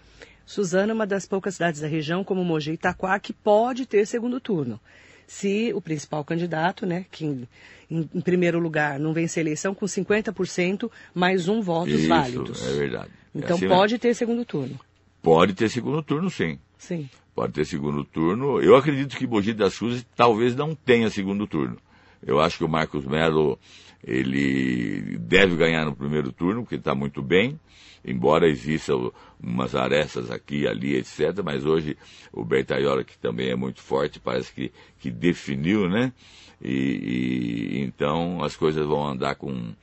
Suzano 0.46 0.92
é 0.92 0.94
uma 0.96 1.06
das 1.08 1.28
poucas 1.28 1.54
cidades 1.56 1.80
da 1.82 1.88
região, 1.88 2.24
como 2.24 2.44
Mogi 2.44 2.72
e 2.72 2.74
Itaquá, 2.74 3.20
que 3.20 3.32
pode 3.34 3.86
ter 3.86 4.06
segundo 4.08 4.40
turno. 4.40 4.80
Se 5.28 5.72
o 5.76 5.82
principal 5.82 6.24
candidato, 6.26 6.88
né, 6.88 7.06
que 7.12 7.24
em, 7.26 7.48
em- 7.90 8.10
em 8.16 8.22
primeiro 8.22 8.58
lugar 8.60 9.00
não 9.00 9.14
vence 9.14 9.40
a 9.40 9.44
eleição, 9.44 9.76
com 9.76 9.86
50% 9.86 10.90
mais 11.14 11.48
um 11.48 11.62
votos 11.62 11.94
Isso, 11.94 12.08
válidos. 12.08 12.68
é 12.68 12.74
verdade. 12.74 13.10
É 13.36 13.38
Então 13.38 13.56
assim 13.56 13.66
mesmo. 13.66 13.76
pode 13.80 14.00
ter 14.00 14.14
segundo 14.16 14.44
turno. 14.44 14.80
Pode 15.22 15.54
ter 15.54 15.70
segundo 15.70 16.02
turno, 16.02 16.30
sim. 16.32 16.58
Sim. 16.80 17.08
Pode 17.36 17.54
ter 17.54 17.66
segundo 17.66 18.04
turno. 18.04 18.60
Eu 18.60 18.76
acredito 18.76 19.16
que 19.16 19.28
Mogi 19.28 19.54
das 19.54 19.78
Cruzes 19.78 20.06
talvez 20.16 20.56
não 20.56 20.74
tenha 20.74 21.10
segundo 21.12 21.46
turno. 21.46 21.78
Eu 22.26 22.40
acho 22.40 22.58
que 22.58 22.64
o 22.64 22.68
Marcos 22.70 23.06
Melo 23.06 23.58
ele 24.04 25.18
deve 25.18 25.56
ganhar 25.56 25.86
no 25.86 25.96
primeiro 25.96 26.32
turno, 26.32 26.62
porque 26.64 26.76
está 26.76 26.96
muito 26.96 27.22
bem, 27.22 27.60
embora 28.06 28.48
exista 28.48 28.96
o- 28.96 29.14
umas 29.42 29.76
arestas 29.76 30.32
aqui, 30.32 30.68
ali, 30.68 30.96
etc. 30.96 31.42
Mas 31.44 31.66
hoje 31.66 31.98
o 32.32 32.44
Bertaiola, 32.46 33.04
que 33.04 33.18
também 33.18 33.50
é 33.50 33.56
muito 33.56 33.82
forte, 33.82 34.20
parece 34.20 34.54
que, 34.54 34.72
que 35.00 35.12
definiu, 35.12 35.90
né? 35.90 36.14
E, 36.62 37.74
e 37.74 37.80
então 37.82 38.44
as 38.44 38.56
coisas 38.56 38.86
vão 38.86 39.06
andar 39.08 39.36
com 39.36 39.74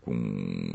com, 0.00 0.72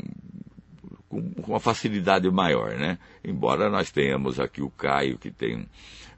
com 1.08 1.20
uma 1.46 1.60
facilidade 1.60 2.30
maior, 2.30 2.72
né? 2.74 2.98
Embora 3.24 3.68
nós 3.70 3.90
tenhamos 3.90 4.38
aqui 4.40 4.62
o 4.62 4.70
Caio, 4.70 5.18
que 5.18 5.30
tem 5.30 5.66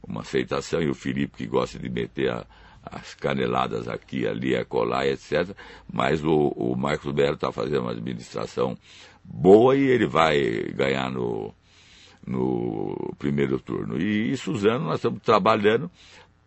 uma 0.06 0.20
aceitação, 0.23 0.80
e 0.80 0.88
o 0.88 0.94
Felipe, 0.94 1.37
que 1.38 1.47
gosta 1.47 1.78
de 1.78 1.88
meter 1.88 2.30
a- 2.30 2.47
as 2.82 3.14
caneladas 3.14 3.88
aqui, 3.88 4.26
ali, 4.26 4.56
a 4.56 4.64
colar, 4.64 5.06
etc. 5.06 5.54
Mas 5.92 6.25
o, 6.25 6.52
o 6.56 6.76
Marcos 6.76 7.12
Belo 7.12 7.35
está 7.35 7.52
fazendo 7.52 7.82
uma 7.82 7.92
administração 7.92 8.76
boa 9.25 9.76
e 9.76 9.82
ele 9.82 10.06
vai 10.06 10.38
ganhar 10.75 11.11
no, 11.11 11.52
no 12.26 13.14
primeiro 13.18 13.58
turno. 13.61 14.00
E, 14.00 14.32
e 14.32 14.37
Suzano, 14.37 14.85
nós 14.87 14.97
estamos 14.97 15.23
trabalhando 15.23 15.90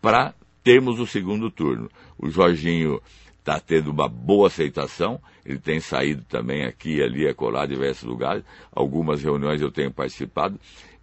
para 0.02 0.34
termos 0.64 1.00
o 1.00 1.06
segundo 1.06 1.50
turno. 1.50 1.90
O 2.18 2.30
Jorginho 2.30 3.02
está 3.40 3.60
tendo 3.60 3.92
uma 3.92 4.08
boa 4.08 4.48
aceitação, 4.48 5.20
ele 5.44 5.60
tem 5.60 5.80
saído 5.80 6.24
também 6.26 6.64
aqui, 6.64 7.02
ali, 7.02 7.28
acolá, 7.28 7.66
diversos 7.66 8.04
lugares, 8.04 8.44
algumas 8.72 9.22
reuniões 9.24 9.62
eu 9.62 9.72
tenho 9.72 9.92
participado, 9.92 10.60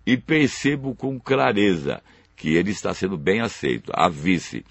e 0.07 0.17
percebo 0.17 0.95
com 0.95 1.19
clareza 1.19 2.01
que 2.37 2.55
ele 2.55 2.71
está 2.71 2.95
sendo 2.95 3.19
bem 3.19 3.41
aceito. 3.41 3.91
A 3.93 4.09
vice 4.09 4.65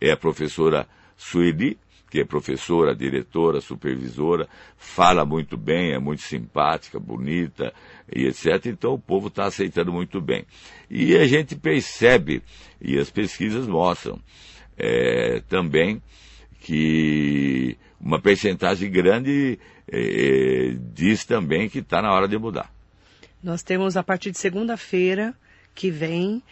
é 0.00 0.10
a 0.10 0.16
professora 0.16 0.86
Sueli, 1.16 1.78
que 2.10 2.20
é 2.20 2.24
professora, 2.24 2.94
diretora, 2.94 3.60
supervisora, 3.60 4.48
fala 4.76 5.24
muito 5.24 5.56
bem, 5.56 5.92
é 5.92 5.98
muito 5.98 6.22
simpática, 6.22 7.00
bonita 7.00 7.72
e 8.14 8.26
etc. 8.26 8.66
Então 8.66 8.94
o 8.94 8.98
povo 8.98 9.26
está 9.26 9.46
aceitando 9.46 9.92
muito 9.92 10.20
bem. 10.20 10.44
E 10.88 11.16
a 11.16 11.26
gente 11.26 11.56
percebe, 11.56 12.40
e 12.80 12.96
as 12.98 13.10
pesquisas 13.10 13.66
mostram 13.66 14.20
é, 14.78 15.42
também, 15.48 16.00
que 16.60 17.76
uma 18.00 18.20
percentagem 18.20 18.90
grande 18.90 19.58
é, 19.90 20.76
diz 20.94 21.24
também 21.24 21.68
que 21.68 21.80
está 21.80 22.00
na 22.00 22.12
hora 22.12 22.28
de 22.28 22.38
mudar. 22.38 22.72
Nós 23.42 23.62
temos 23.62 23.96
a 23.96 24.02
partir 24.02 24.30
de 24.30 24.38
segunda-feira 24.38 25.34
que 25.74 25.90
vem 25.90 26.42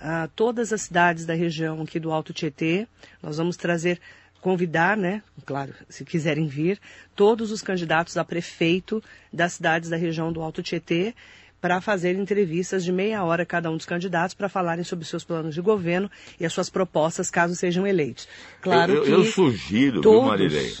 ah, 0.00 0.28
todas 0.34 0.72
as 0.72 0.82
cidades 0.82 1.26
da 1.26 1.34
região 1.34 1.82
aqui 1.82 2.00
do 2.00 2.10
Alto 2.10 2.32
Tietê. 2.32 2.86
Nós 3.22 3.36
vamos 3.36 3.56
trazer, 3.56 4.00
convidar, 4.40 4.96
né? 4.96 5.22
Claro, 5.44 5.74
se 5.88 6.04
quiserem 6.04 6.46
vir, 6.46 6.80
todos 7.14 7.50
os 7.50 7.62
candidatos 7.62 8.16
a 8.16 8.24
prefeito 8.24 9.02
das 9.32 9.54
cidades 9.54 9.90
da 9.90 9.96
região 9.96 10.32
do 10.32 10.40
Alto 10.40 10.62
Tietê 10.62 11.14
para 11.60 11.80
fazer 11.80 12.16
entrevistas 12.16 12.82
de 12.82 12.90
meia 12.90 13.22
hora 13.22 13.44
cada 13.44 13.70
um 13.70 13.76
dos 13.76 13.84
candidatos 13.84 14.34
para 14.34 14.48
falarem 14.48 14.82
sobre 14.82 15.04
seus 15.04 15.22
planos 15.22 15.54
de 15.54 15.60
governo 15.60 16.10
e 16.38 16.46
as 16.46 16.52
suas 16.52 16.70
propostas 16.70 17.30
caso 17.30 17.54
sejam 17.54 17.86
eleitos. 17.86 18.26
Claro 18.62 18.92
eu, 18.92 18.96
eu, 18.98 19.04
que 19.04 19.10
eu 19.10 19.24
sugiro, 19.24 19.92
viu, 19.94 20.02
todos- 20.02 20.28
Marilei, 20.28 20.74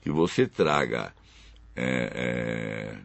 que 0.00 0.10
você 0.10 0.46
traga 0.46 1.12
é, 1.74 2.92
é, 2.94 2.96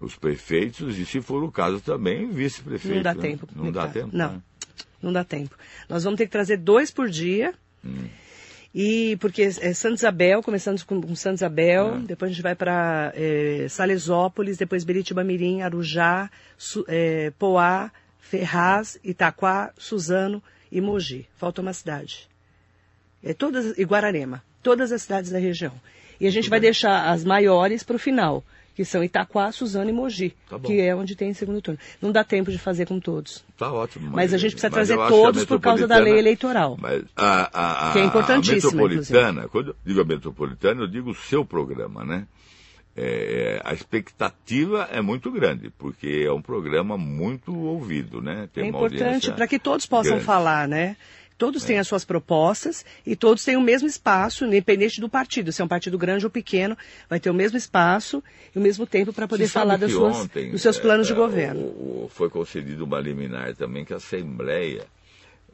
os 0.00 0.16
prefeitos 0.16 0.98
e, 0.98 1.04
se 1.06 1.20
for 1.20 1.42
o 1.42 1.50
caso, 1.50 1.80
também 1.80 2.30
vice-prefeito. 2.30 2.96
Não 2.96 3.02
dá 3.02 3.14
né? 3.14 3.20
tempo. 3.20 3.48
Não 3.54 3.72
dá 3.72 3.88
tempo? 3.88 4.10
Não, 4.12 4.32
né? 4.34 4.42
Não 5.02 5.12
dá 5.12 5.24
tempo. 5.24 5.56
Nós 5.88 6.04
vamos 6.04 6.16
ter 6.18 6.26
que 6.26 6.32
trazer 6.32 6.56
dois 6.58 6.90
por 6.90 7.08
dia. 7.10 7.52
Hum. 7.84 8.06
E 8.74 9.18
porque 9.20 9.42
é 9.42 9.74
Santa 9.74 9.96
Isabel, 9.96 10.42
começando 10.42 10.82
com, 10.86 11.00
com 11.02 11.14
Santa 11.14 11.34
Isabel, 11.34 11.96
É. 11.96 11.98
depois 11.98 12.30
a 12.30 12.32
gente 12.32 12.42
vai 12.42 12.54
para 12.54 13.12
Salesópolis, 13.68 14.56
depois 14.56 14.82
Beritibamirim, 14.82 15.60
Arujá, 15.60 16.30
Su, 16.56 16.82
é, 16.88 17.30
Poá, 17.38 17.90
Ferraz, 18.18 18.98
Itaquá, 19.04 19.72
Suzano 19.76 20.42
e 20.70 20.80
Mogi. 20.80 21.26
Falta 21.36 21.60
uma 21.60 21.74
cidade. 21.74 22.26
É 23.22 23.34
todas, 23.34 23.76
e 23.78 23.84
Guararema. 23.84 24.42
Todas 24.62 24.90
as 24.90 25.02
cidades 25.02 25.30
da 25.30 25.38
região. 25.38 25.72
E 26.18 26.26
a 26.26 26.30
gente 26.30 26.48
vai 26.48 26.60
deixar 26.60 27.10
as 27.10 27.24
maiores 27.24 27.82
para 27.82 27.96
o 27.96 27.98
final, 27.98 28.42
que 28.74 28.84
são 28.84 29.04
Itaquá, 29.04 29.52
Suzano 29.52 29.90
e 29.90 29.92
Mogi, 29.92 30.34
Tá 30.48 30.58
que 30.58 30.80
é 30.80 30.94
onde 30.94 31.14
tem 31.14 31.32
segundo 31.34 31.60
turno. 31.60 31.78
Não 32.00 32.10
dá 32.10 32.24
tempo 32.24 32.50
de 32.50 32.58
fazer 32.58 32.86
com 32.86 32.98
todos. 32.98 33.44
Tá 33.56 33.72
ótimo. 33.72 34.10
Mas 34.12 34.32
a 34.32 34.38
gente 34.38 34.52
precisa 34.52 34.70
mas 34.70 34.88
trazer 34.88 35.08
todos 35.08 35.44
por 35.44 35.60
causa 35.60 35.86
da 35.86 35.98
lei 35.98 36.18
eleitoral. 36.18 36.76
Mas 36.80 37.04
a, 37.16 37.88
a, 37.90 37.92
Que 37.92 37.98
é 37.98 38.04
importantíssima, 38.04 38.82
A 38.82 38.88
metropolitana, 38.88 39.48
quando 39.48 39.68
eu 39.68 39.76
digo 39.84 40.00
a 40.00 40.04
metropolitana, 40.04 40.80
eu 40.82 40.88
digo 40.88 41.10
o 41.10 41.14
seu 41.14 41.44
programa, 41.44 42.04
né? 42.04 42.26
É, 42.94 43.58
a 43.64 43.72
expectativa 43.72 44.86
é 44.92 45.00
muito 45.00 45.30
grande, 45.30 45.70
porque 45.78 46.24
é 46.26 46.32
um 46.32 46.42
programa 46.42 46.98
muito 46.98 47.54
ouvido, 47.56 48.20
né? 48.20 48.48
Tem 48.52 48.64
É 48.64 48.66
importante 48.66 49.32
para 49.32 49.46
que 49.46 49.58
todos 49.58 49.86
possam 49.86 50.12
grande. 50.12 50.26
falar, 50.26 50.68
né? 50.68 50.96
Todos 51.38 51.64
têm 51.64 51.78
as 51.78 51.88
suas 51.88 52.04
propostas 52.04 52.84
e 53.04 53.16
todos 53.16 53.44
têm 53.44 53.56
o 53.56 53.60
mesmo 53.60 53.88
espaço, 53.88 54.44
independente 54.46 55.00
do 55.00 55.08
partido. 55.08 55.50
Se 55.52 55.60
é 55.60 55.64
um 55.64 55.68
partido 55.68 55.98
grande 55.98 56.24
ou 56.24 56.30
pequeno, 56.30 56.76
vai 57.10 57.18
ter 57.18 57.30
o 57.30 57.34
mesmo 57.34 57.58
espaço 57.58 58.22
e 58.54 58.58
o 58.58 58.62
mesmo 58.62 58.86
tempo 58.86 59.12
para 59.12 59.26
poder 59.26 59.46
Você 59.46 59.52
falar 59.52 59.76
das 59.76 59.90
suas, 59.90 60.16
ontem, 60.16 60.50
dos 60.50 60.62
seus 60.62 60.78
planos 60.78 61.06
de 61.06 61.12
é, 61.12 61.16
governo. 61.16 61.60
o- 61.62 62.04
o- 62.04 62.08
foi 62.12 62.30
concedido 62.30 62.84
uma 62.84 63.00
liminar 63.00 63.54
também 63.56 63.84
que 63.84 63.92
a 63.92 63.96
Assembleia 63.96 64.86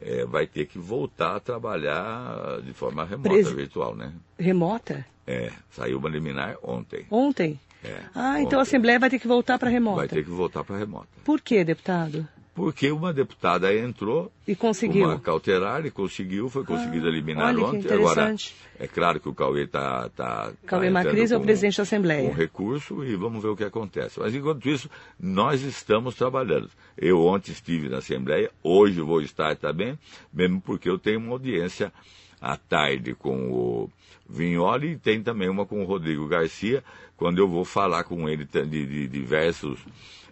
é, 0.01 0.25
vai 0.25 0.47
ter 0.47 0.65
que 0.65 0.77
voltar 0.79 1.35
a 1.35 1.39
trabalhar 1.41 2.61
de 2.63 2.71
forma 2.73 3.03
remota, 3.03 3.29
Presi- 3.29 3.53
virtual, 3.53 3.95
né? 3.95 4.13
Remota? 4.37 5.05
É, 5.27 5.51
saiu 5.71 5.97
uma 5.97 6.07
liminar 6.09 6.55
ontem. 6.63 7.05
Ontem? 7.11 7.59
É, 7.83 7.95
ah, 8.15 8.39
então 8.41 8.59
a 8.59 8.61
ontem. 8.61 8.69
Assembleia 8.69 8.99
vai 8.99 9.09
ter 9.09 9.19
que 9.19 9.27
voltar 9.27 9.57
para 9.59 9.69
remota. 9.69 9.97
Vai 9.97 10.07
ter 10.07 10.23
que 10.23 10.29
voltar 10.29 10.63
para 10.63 10.77
remota. 10.77 11.07
Por 11.23 11.41
quê, 11.41 11.63
deputado? 11.63 12.27
Porque 12.59 12.91
uma 12.91 13.13
deputada 13.13 13.73
entrou, 13.73 14.29
E 14.45 14.53
conseguiu? 14.53 15.05
uma 15.05 15.17
cautelar 15.17 15.85
e 15.85 15.89
conseguiu, 15.91 16.49
foi 16.49 16.65
conseguida 16.65 17.05
Ah, 17.05 17.09
eliminar 17.09 17.57
ontem. 17.57 17.89
Agora, 17.89 18.35
é 18.77 18.85
claro 18.85 19.17
que 19.21 19.29
o 19.29 19.33
Cauê 19.33 19.63
está. 19.63 20.09
Tá, 20.09 20.51
Cauê 20.65 20.87
tá 20.87 20.91
Macris 20.91 21.31
é 21.31 21.37
o 21.37 21.39
presidente 21.39 21.77
da 21.77 21.83
Assembleia. 21.83 22.27
Com 22.27 22.35
recurso 22.35 23.01
e 23.05 23.15
vamos 23.15 23.41
ver 23.41 23.47
o 23.47 23.55
que 23.55 23.63
acontece. 23.63 24.19
Mas 24.19 24.35
enquanto 24.35 24.67
isso, 24.67 24.89
nós 25.17 25.61
estamos 25.61 26.15
trabalhando. 26.15 26.69
Eu 26.97 27.25
ontem 27.25 27.53
estive 27.53 27.87
na 27.87 27.99
Assembleia, 27.99 28.51
hoje 28.61 28.99
vou 28.99 29.21
estar 29.21 29.55
também, 29.55 29.97
mesmo 30.33 30.59
porque 30.59 30.89
eu 30.89 30.99
tenho 30.99 31.19
uma 31.19 31.31
audiência 31.31 31.93
à 32.41 32.57
tarde 32.57 33.15
com 33.15 33.51
o 33.51 33.89
Vignoli 34.27 34.91
e 34.91 34.97
tem 34.97 35.23
também 35.23 35.47
uma 35.47 35.65
com 35.65 35.81
o 35.81 35.85
Rodrigo 35.85 36.27
Garcia, 36.27 36.83
quando 37.15 37.37
eu 37.37 37.47
vou 37.47 37.63
falar 37.63 38.03
com 38.03 38.27
ele 38.27 38.43
de, 38.43 38.65
de 38.65 39.07
diversos 39.07 39.79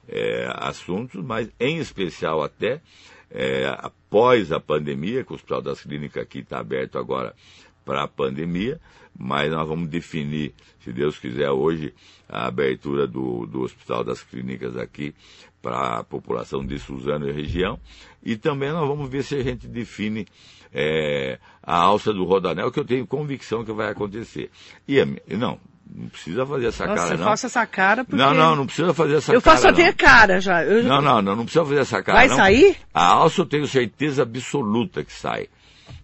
é, 0.08 0.52
assuntos, 0.56 1.24
mas 1.24 1.50
em 1.60 1.78
especial 1.78 2.42
até 2.44 2.82
é, 3.30 3.68
após 3.78 4.52
a 4.52 4.60
pandemia, 4.60 5.24
que 5.24 5.32
o 5.32 5.36
Hospital 5.36 5.62
das 5.62 5.82
Clínicas 5.82 6.24
aqui 6.24 6.40
está 6.40 6.60
aberto 6.60 6.98
agora 6.98 7.36
para 7.84 8.04
a 8.04 8.08
pandemia, 8.08 8.80
mas 9.18 9.52
nós 9.52 9.68
vamos 9.68 9.90
definir, 9.90 10.54
se 10.80 10.94
Deus 10.94 11.18
quiser, 11.18 11.50
hoje 11.50 11.94
a 12.30 12.46
abertura 12.48 13.08
do, 13.08 13.46
do 13.46 13.62
Hospital 13.62 14.04
das 14.04 14.22
Clínicas 14.22 14.78
aqui 14.78 15.14
para 15.62 15.98
a 15.98 16.04
população 16.04 16.66
de 16.66 16.78
Suzano 16.78 17.28
e 17.28 17.32
região. 17.32 17.80
E 18.24 18.38
também 18.38 18.72
nós 18.72 18.88
vamos 18.88 19.10
ver 19.10 19.24
se 19.24 19.36
a 19.36 19.44
gente 19.44 19.68
define 19.68 20.28
é, 20.72 21.40
a 21.64 21.78
alça 21.78 22.14
do 22.14 22.24
Rodanel, 22.24 22.72
que 22.72 22.80
eu 22.80 22.86
tenho 22.86 23.08
convicção 23.08 23.66
que 23.66 23.72
vai 23.72 23.90
acontecer. 23.90 24.52
E 24.88 25.04
não, 25.36 25.60
não 25.96 26.10
precisa 26.10 26.46
fazer 26.46 26.66
essa 26.68 26.86
Nossa, 26.86 27.02
cara, 27.02 27.14
eu 27.14 27.18
não. 27.18 27.26
faço 27.26 27.46
essa 27.46 27.66
cara 27.66 28.04
porque... 28.06 28.22
Não, 28.22 28.34
não, 28.34 28.56
não 28.56 28.66
precisa 28.66 28.94
fazer 28.94 29.16
essa 29.16 29.34
Eu 29.34 29.42
cara. 29.42 29.56
faço 29.56 29.68
até 29.68 29.94
cara 29.94 30.40
já. 30.42 30.64
Eu- 30.64 30.84
Não, 30.84 31.02
não, 31.02 31.22
não, 31.22 31.36
não 31.36 31.44
precisa 31.44 31.66
fazer 31.66 31.80
essa 31.80 32.04
cara. 32.04 32.18
Vai 32.18 32.28
não. 32.28 32.36
sair? 32.36 32.76
A 32.94 33.06
alça 33.06 33.42
eu 33.42 33.46
tenho 33.46 33.68
certeza 33.68 34.24
absoluta 34.24 35.04
que 35.04 35.14
sai. 35.14 35.48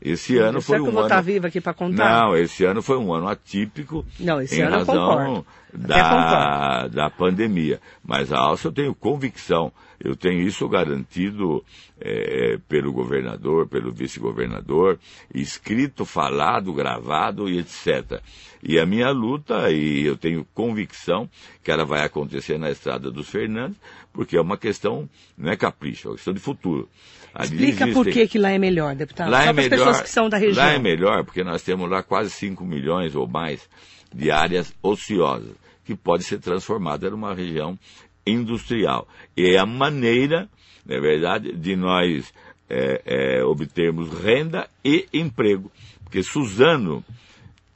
Esse 0.01 0.37
ano 0.37 0.61
foi 0.61 0.79
um 0.79 0.83
que 0.83 0.89
eu 0.89 0.93
vou 0.93 1.01
ano. 1.01 1.07
estar 1.07 1.21
viva 1.21 1.47
aqui 1.47 1.61
para 1.61 1.73
contar? 1.73 2.21
Não, 2.21 2.35
esse 2.35 2.65
ano 2.65 2.81
foi 2.81 2.97
um 2.97 3.13
ano 3.13 3.27
atípico. 3.27 4.05
Não, 4.19 4.41
esse 4.41 4.59
em 4.59 4.63
ano 4.63 4.75
eu 4.75 4.79
razão 4.79 4.95
concordo. 4.95 5.45
Até 5.73 5.85
Da, 5.87 6.87
da 6.87 7.09
pandemia. 7.09 7.81
Mas 8.03 8.31
a 8.31 8.37
alça 8.37 8.67
eu 8.67 8.71
tenho 8.71 8.93
convicção. 8.93 9.71
Eu 9.99 10.15
tenho 10.17 10.41
isso 10.41 10.67
garantido 10.67 11.63
eh, 11.99 12.59
pelo 12.67 12.91
governador, 12.91 13.67
pelo 13.67 13.91
vice-governador, 13.93 14.99
escrito, 15.33 16.03
falado, 16.03 16.73
gravado 16.73 17.49
e 17.49 17.57
etc. 17.59 18.21
E 18.61 18.77
a 18.77 18.85
minha 18.85 19.09
luta, 19.11 19.71
e 19.71 20.05
eu 20.05 20.17
tenho 20.17 20.45
convicção 20.53 21.29
que 21.63 21.71
ela 21.71 21.85
vai 21.85 22.03
acontecer 22.03 22.57
na 22.57 22.69
Estrada 22.69 23.09
dos 23.09 23.29
Fernandes, 23.29 23.77
porque 24.11 24.35
é 24.35 24.41
uma 24.41 24.57
questão, 24.57 25.09
não 25.37 25.51
é 25.51 25.55
capricho, 25.55 26.07
é 26.07 26.11
uma 26.11 26.15
questão 26.15 26.33
de 26.33 26.41
futuro. 26.41 26.89
Ali 27.33 27.47
Explica 27.69 27.87
por 27.87 28.07
existem- 28.07 28.13
que, 28.13 28.27
que 28.33 28.37
lá 28.39 28.51
é 28.51 28.59
melhor, 28.59 28.95
deputado. 28.95 29.31
Lá 29.31 29.43
Só 29.45 29.49
é 29.49 29.53
para 29.53 29.63
as 29.63 29.69
melhor, 29.69 29.85
pessoas 29.85 30.01
que 30.01 30.09
são 30.09 30.29
da 30.29 30.37
região. 30.37 30.63
Lá 30.65 30.71
é 30.73 30.79
melhor 30.79 31.23
porque 31.23 31.43
nós 31.43 31.63
temos 31.63 31.89
lá 31.89 32.03
quase 32.03 32.29
5 32.29 32.63
milhões 32.63 33.15
ou 33.15 33.27
mais 33.27 33.67
de 34.13 34.29
áreas 34.29 34.71
ociosas, 34.83 35.55
que 35.83 35.95
pode 35.95 36.23
ser 36.23 36.39
transformada 36.39 37.09
numa 37.09 37.33
região 37.33 37.77
industrial. 38.25 39.07
E 39.35 39.55
é 39.55 39.57
a 39.57 39.65
maneira, 39.65 40.47
na 40.85 40.99
verdade, 40.99 41.51
de 41.53 41.75
nós 41.75 42.31
é, 42.69 43.01
é, 43.39 43.43
obtermos 43.43 44.09
renda 44.21 44.67
e 44.85 45.07
emprego. 45.13 45.71
Porque 46.03 46.21
Suzano 46.23 47.03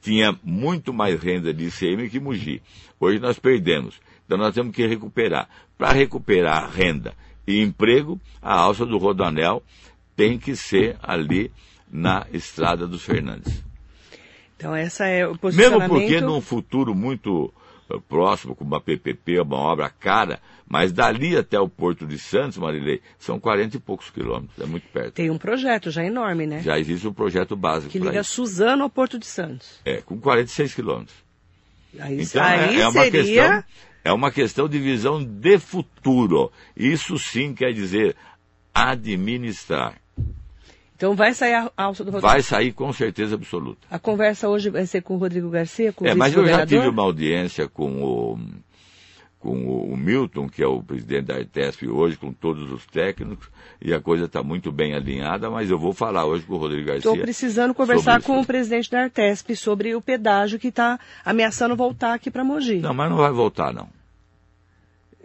tinha 0.00 0.38
muito 0.42 0.92
mais 0.92 1.20
renda 1.20 1.52
de 1.52 1.64
ICM 1.66 2.08
que 2.08 2.20
Mogi. 2.20 2.62
Hoje 3.00 3.18
nós 3.18 3.38
perdemos. 3.38 4.00
Então 4.24 4.38
nós 4.38 4.54
temos 4.54 4.74
que 4.74 4.86
recuperar. 4.86 5.48
Para 5.76 5.92
recuperar 5.92 6.70
renda 6.70 7.14
e 7.48 7.62
emprego, 7.62 8.20
a 8.42 8.54
alça 8.54 8.84
do 8.84 8.98
Rodanel 8.98 9.62
tem 10.14 10.38
que 10.38 10.54
ser 10.54 10.96
ali 11.02 11.50
na 11.90 12.26
Estrada 12.30 12.86
dos 12.86 13.02
Fernandes. 13.02 13.64
Então 14.54 14.74
essa 14.74 15.06
é 15.06 15.24
o 15.24 15.30
Mesmo 15.30 15.38
posicionamento... 15.38 15.88
porque 15.88 16.20
num 16.20 16.42
futuro 16.42 16.94
muito 16.94 17.52
eh, 17.90 17.96
próximo, 18.06 18.54
com 18.54 18.64
uma 18.64 18.80
PPP, 18.80 19.40
uma 19.40 19.56
obra 19.56 19.88
cara, 19.88 20.40
mas 20.68 20.92
dali 20.92 21.36
até 21.38 21.58
o 21.58 21.68
Porto 21.68 22.06
de 22.06 22.18
Santos, 22.18 22.58
Marilei, 22.58 23.00
são 23.18 23.40
40 23.40 23.78
e 23.78 23.80
poucos 23.80 24.10
quilômetros, 24.10 24.58
é 24.60 24.66
muito 24.66 24.86
perto. 24.92 25.14
Tem 25.14 25.30
um 25.30 25.38
projeto 25.38 25.90
já 25.90 26.04
enorme, 26.04 26.46
né? 26.46 26.60
Já 26.60 26.78
existe 26.78 27.08
um 27.08 27.14
projeto 27.14 27.56
básico 27.56 27.90
que 27.90 27.98
liga 27.98 28.20
isso. 28.20 28.32
Suzano 28.34 28.82
ao 28.82 28.90
Porto 28.90 29.18
de 29.18 29.26
Santos. 29.26 29.80
É, 29.86 30.02
com 30.02 30.20
46 30.20 30.74
quilômetros. 30.74 31.16
Aí, 31.98 32.20
Então 32.20 32.42
aí 32.42 32.76
é, 32.76 32.80
é 32.80 32.88
uma 32.88 33.04
seria... 33.04 33.22
questão, 33.22 33.64
é 34.08 34.12
uma 34.12 34.30
questão 34.30 34.66
de 34.66 34.78
visão 34.78 35.22
de 35.22 35.58
futuro. 35.58 36.50
Isso 36.74 37.18
sim 37.18 37.52
quer 37.52 37.72
dizer 37.74 38.16
administrar. 38.72 40.00
Então 40.96 41.14
vai 41.14 41.34
sair 41.34 41.54
a 41.54 41.70
alça 41.76 42.02
do 42.02 42.10
Rodrigo. 42.10 42.26
Vai 42.26 42.42
sair 42.42 42.72
com 42.72 42.90
certeza 42.92 43.34
absoluta. 43.34 43.86
A 43.90 43.98
conversa 43.98 44.48
hoje 44.48 44.70
vai 44.70 44.86
ser 44.86 45.02
com 45.02 45.14
o 45.14 45.18
Rodrigo 45.18 45.50
Garcia, 45.50 45.92
com 45.92 46.06
É, 46.06 46.14
o 46.14 46.16
mas 46.16 46.34
eu 46.34 46.46
já 46.46 46.66
tive 46.66 46.88
uma 46.88 47.02
audiência 47.02 47.68
com 47.68 48.02
o, 48.02 48.38
com 49.38 49.64
o 49.92 49.96
Milton, 49.96 50.48
que 50.48 50.62
é 50.62 50.66
o 50.66 50.82
presidente 50.82 51.26
da 51.26 51.36
Artesp 51.36 51.86
hoje, 51.86 52.16
com 52.16 52.32
todos 52.32 52.72
os 52.72 52.84
técnicos, 52.86 53.48
e 53.80 53.92
a 53.92 54.00
coisa 54.00 54.24
está 54.24 54.42
muito 54.42 54.72
bem 54.72 54.94
alinhada, 54.94 55.48
mas 55.50 55.70
eu 55.70 55.78
vou 55.78 55.92
falar 55.92 56.24
hoje 56.24 56.44
com 56.46 56.54
o 56.54 56.58
Rodrigo 56.58 56.86
Garcia. 56.86 57.10
Estou 57.10 57.18
precisando 57.22 57.74
conversar 57.74 58.22
com 58.22 58.40
o 58.40 58.44
presidente 58.46 58.90
da 58.90 59.02
Artesp 59.02 59.54
sobre 59.54 59.94
o 59.94 60.00
pedágio 60.00 60.58
que 60.58 60.68
está 60.68 60.98
ameaçando 61.24 61.76
voltar 61.76 62.14
aqui 62.14 62.30
para 62.30 62.42
Mogi. 62.42 62.78
Não, 62.78 62.94
mas 62.94 63.10
não 63.10 63.18
vai 63.18 63.30
voltar, 63.30 63.72
não. 63.72 63.97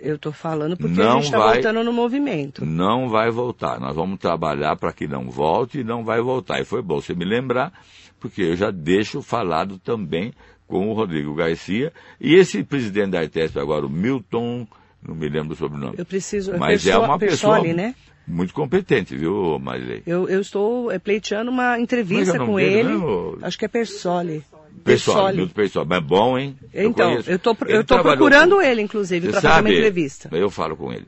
Eu 0.04 0.16
estou 0.16 0.34
falando 0.34 0.76
porque 0.76 1.00
a 1.00 1.04
Não 1.06 1.22
gente 1.22 1.34
está 1.34 1.54
voltando 1.54 1.82
no 1.84 1.94
movimento. 1.94 2.66
Não 2.66 3.08
vai 3.08 3.32
voltar. 3.32 3.80
Nós 3.80 3.96
vamos 3.96 4.20
trabalhar 4.20 4.76
para 4.76 4.92
que 4.92 5.08
não 5.08 5.30
volte 5.30 5.80
e 5.80 5.84
não 5.84 6.04
vai 6.04 6.20
voltar. 6.20 6.60
E 6.60 6.66
foi 6.66 6.82
bom 6.82 7.00
você 7.00 7.16
me 7.16 7.24
lembrar, 7.24 7.72
porque 8.20 8.42
eu 8.42 8.56
já 8.58 8.70
deixo 8.70 9.22
falado 9.22 9.80
também 9.80 10.34
com 10.68 10.90
o 10.90 10.94
Rodrigo 10.94 11.34
Garcia. 11.34 11.94
E 12.20 12.36
esse 12.36 12.64
presidente 12.66 13.12
da 13.12 13.20
Artesp 13.22 13.58
agora, 13.58 13.86
o 13.86 13.90
Milton, 13.90 14.68
não 15.02 15.16
me 15.16 15.30
lembro 15.30 15.54
o 15.54 15.56
sobrenome. 15.58 15.96
Eu 15.98 16.06
preciso... 16.06 16.52
Mas 16.58 16.86
é 16.86 16.92
Perso- 16.92 17.06
uma 17.06 17.18
pessoa 17.20 17.54
Persoli, 17.56 17.74
né? 17.74 17.96
muito 18.28 18.54
competente, 18.54 19.16
viu, 19.16 19.58
Marilei? 19.60 20.04
Eu, 20.06 20.28
eu 20.28 20.42
estou 20.42 20.92
é, 20.92 21.00
pleiteando 21.00 21.50
uma 21.50 21.80
entrevista 21.80 22.38
Como 22.38 22.60
é 22.60 22.64
que 22.64 22.70
é 22.70 22.74
com 22.74 22.80
ele. 22.80 22.90
mesmo? 22.90 23.38
Acho 23.42 23.58
que 23.58 23.66
é 23.66 23.68
Persoli. 23.70 24.44
Pessoal. 24.84 25.34
Milton 25.34 25.54
Pessoal, 25.54 25.86
mas 25.86 25.98
é 25.98 26.02
bom, 26.02 26.38
hein? 26.38 26.58
Então, 26.74 27.14
eu 27.14 27.20
estou 27.36 27.56
eu 27.68 27.84
tô 27.84 28.00
procurando 28.02 28.56
com- 28.56 28.62
ele, 28.62 28.82
inclusive, 28.82 29.30
para 29.30 29.42
fazer 29.42 29.60
uma 29.62 29.70
entrevista. 29.72 30.30
Eu 30.32 30.50
falo 30.50 30.76
com 30.76 30.92
ele. 30.92 31.08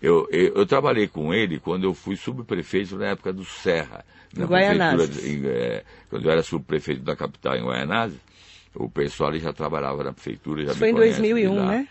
Eu, 0.00 0.26
eu, 0.30 0.54
eu 0.54 0.66
trabalhei 0.66 1.06
com 1.08 1.32
ele 1.34 1.58
quando 1.58 1.84
eu 1.84 1.92
fui 1.92 2.16
subprefeito 2.16 2.96
na 2.96 3.08
época 3.08 3.32
do 3.32 3.44
Serra. 3.44 4.04
Na 4.34 4.46
Guaianazes. 4.46 5.24
em, 5.24 5.42
eh, 5.44 5.82
quando 6.08 6.24
eu 6.24 6.30
era 6.30 6.42
subprefeito 6.42 7.02
da 7.02 7.14
capital 7.16 7.56
em 7.56 7.64
Guaianazes, 7.64 8.16
o 8.74 8.88
pessoal 8.88 9.36
já 9.36 9.52
trabalhava 9.52 10.02
na 10.04 10.12
prefeitura, 10.12 10.62
já 10.64 10.70
Isso 10.70 10.78
foi 10.78 10.90
em 10.90 10.92
conhece 10.94 11.16
de 11.20 11.28
2001, 11.28 11.54
lá. 11.56 11.66
né? 11.66 11.88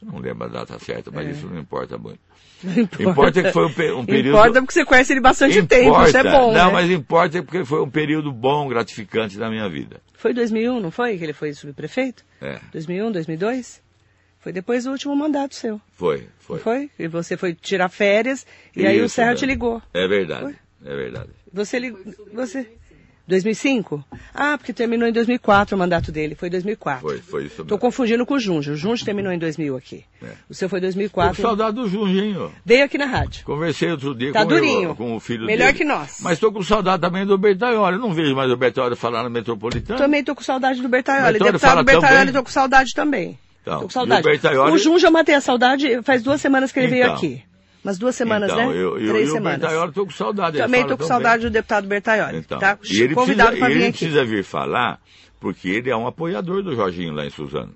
Eu 0.00 0.12
Não 0.12 0.18
lembro 0.20 0.44
a 0.44 0.48
data 0.48 0.78
certa, 0.78 1.10
mas 1.10 1.36
isso 1.36 1.46
não 1.48 1.58
importa 1.58 1.98
muito. 1.98 2.20
Não 2.62 2.72
importa. 2.82 3.02
Importa 3.02 3.42
que 3.42 3.52
foi 3.52 3.92
um, 3.92 3.98
um 3.98 4.06
período... 4.06 4.36
Importa 4.36 4.60
porque 4.60 4.72
você 4.72 4.84
conhece 4.84 5.12
ele 5.12 5.20
bastante 5.20 5.62
tempo, 5.66 6.02
isso 6.02 6.16
é 6.16 6.22
bom, 6.22 6.52
Não, 6.52 6.66
né? 6.66 6.72
mas 6.72 6.90
importa 6.90 7.42
porque 7.42 7.64
foi 7.64 7.82
um 7.82 7.90
período 7.90 8.32
bom, 8.32 8.68
gratificante 8.68 9.38
da 9.38 9.48
minha 9.48 9.68
vida. 9.68 10.00
Foi 10.14 10.34
2001, 10.34 10.80
não 10.80 10.90
foi 10.90 11.16
que 11.16 11.24
ele 11.24 11.32
foi 11.32 11.52
subprefeito? 11.52 12.24
É. 12.40 12.58
2001, 12.72 13.12
2002? 13.12 13.82
Foi 14.40 14.52
depois 14.52 14.84
do 14.84 14.90
último 14.90 15.14
mandato 15.14 15.54
seu. 15.54 15.80
Foi, 15.92 16.26
foi. 16.38 16.58
Foi? 16.60 16.90
E 16.98 17.08
você 17.08 17.36
foi 17.36 17.54
tirar 17.54 17.88
férias 17.88 18.46
e 18.74 18.86
aí 18.86 19.00
o 19.00 19.08
Serra 19.08 19.30
né? 19.30 19.36
te 19.36 19.46
ligou. 19.46 19.82
É 19.92 20.06
verdade, 20.06 20.56
é 20.84 20.96
verdade. 20.96 21.30
Você 21.52 21.78
ligou. 21.78 22.00
Você. 22.32 22.66
2005? 23.28 24.02
Ah, 24.34 24.56
porque 24.56 24.72
terminou 24.72 25.06
em 25.08 25.12
2004 25.12 25.76
o 25.76 25.78
mandato 25.78 26.10
dele. 26.10 26.34
Foi 26.34 26.48
2004. 26.50 27.00
Foi, 27.02 27.18
foi 27.18 27.44
isso 27.44 27.56
Tô 27.58 27.64
mesmo. 27.64 27.78
confundindo 27.78 28.24
com 28.26 28.34
o 28.34 28.38
Junge. 28.40 28.70
O 28.70 28.76
Junge 28.76 29.04
terminou 29.04 29.30
em 29.32 29.38
2000 29.38 29.76
aqui. 29.76 30.04
É. 30.22 30.28
O 30.48 30.54
seu 30.54 30.68
foi 30.68 30.78
Tô 30.80 30.86
com 30.86 30.86
2004. 30.86 31.42
saudade 31.42 31.76
do 31.76 31.88
Junginho. 31.88 32.50
Veio 32.64 32.84
aqui 32.84 32.96
na 32.98 33.06
rádio. 33.06 33.44
Conversei 33.44 33.90
outro 33.90 34.14
dia 34.14 34.32
Tá 34.32 34.42
com, 34.42 34.48
durinho. 34.48 34.90
o, 34.92 34.96
com 34.96 35.14
o 35.16 35.20
filho 35.20 35.46
Melhor 35.46 35.66
dele. 35.66 35.78
que 35.78 35.84
nós. 35.84 36.18
Mas 36.22 36.34
estou 36.34 36.50
com 36.52 36.62
saudade 36.62 37.00
também 37.00 37.26
do 37.26 37.36
Bertaioli. 37.38 37.96
Eu 37.96 38.00
não 38.00 38.12
vejo 38.12 38.34
mais 38.34 38.50
o 38.50 38.56
Bertaioli 38.56 38.96
falar 38.96 39.22
no 39.22 39.30
Metropolitano. 39.30 39.98
Também 39.98 40.24
tô 40.24 40.34
com 40.34 40.42
saudade 40.42 40.80
do 40.80 40.88
Bertaioli. 40.88 41.38
Deputado 41.38 41.84
Bertaioli, 41.84 42.32
tô 42.32 42.42
com 42.42 42.50
saudade 42.50 42.90
também. 42.94 43.38
Então, 43.62 43.80
tô 43.80 43.84
com 43.84 43.90
saudade. 43.90 44.20
o 44.26 44.30
Bertaioli- 44.30 44.72
O 44.72 44.78
Junge 44.78 45.04
eu 45.04 45.10
matei 45.12 45.34
a 45.34 45.40
saudade 45.42 46.02
faz 46.02 46.22
duas 46.22 46.40
semanas 46.40 46.72
que 46.72 46.78
ele 46.78 46.88
veio 46.88 47.02
Então. 47.04 47.14
aqui. 47.16 47.42
Umas 47.84 47.98
duas 47.98 48.14
semanas, 48.16 48.50
então, 48.50 48.70
né? 48.70 48.76
Eu, 48.76 48.98
eu, 48.98 49.08
Três 49.08 49.28
e 49.28 49.30
o 49.30 49.34
semanas. 49.34 49.60
Bertaioli 49.60 49.88
estou 49.88 50.04
com 50.06 50.12
saudade. 50.12 50.58
Também 50.58 50.86
tô 50.86 50.98
com 50.98 51.04
saudade 51.04 51.42
bem. 51.42 51.50
do 51.50 51.52
deputado 51.52 51.86
Bertaioli. 51.86 52.38
Então, 52.38 52.58
Tá 52.58 52.78
e 52.84 53.00
ele 53.02 53.14
convidado 53.14 53.50
precisa, 53.50 53.68
vir 53.68 53.76
ele 53.76 53.84
aqui. 53.86 53.98
precisa 53.98 54.24
vir 54.24 54.44
falar, 54.44 55.00
porque 55.40 55.68
ele 55.68 55.88
é 55.90 55.96
um 55.96 56.06
apoiador 56.06 56.62
do 56.62 56.74
Jorginho 56.74 57.12
lá 57.14 57.24
em 57.24 57.30
Suzano. 57.30 57.74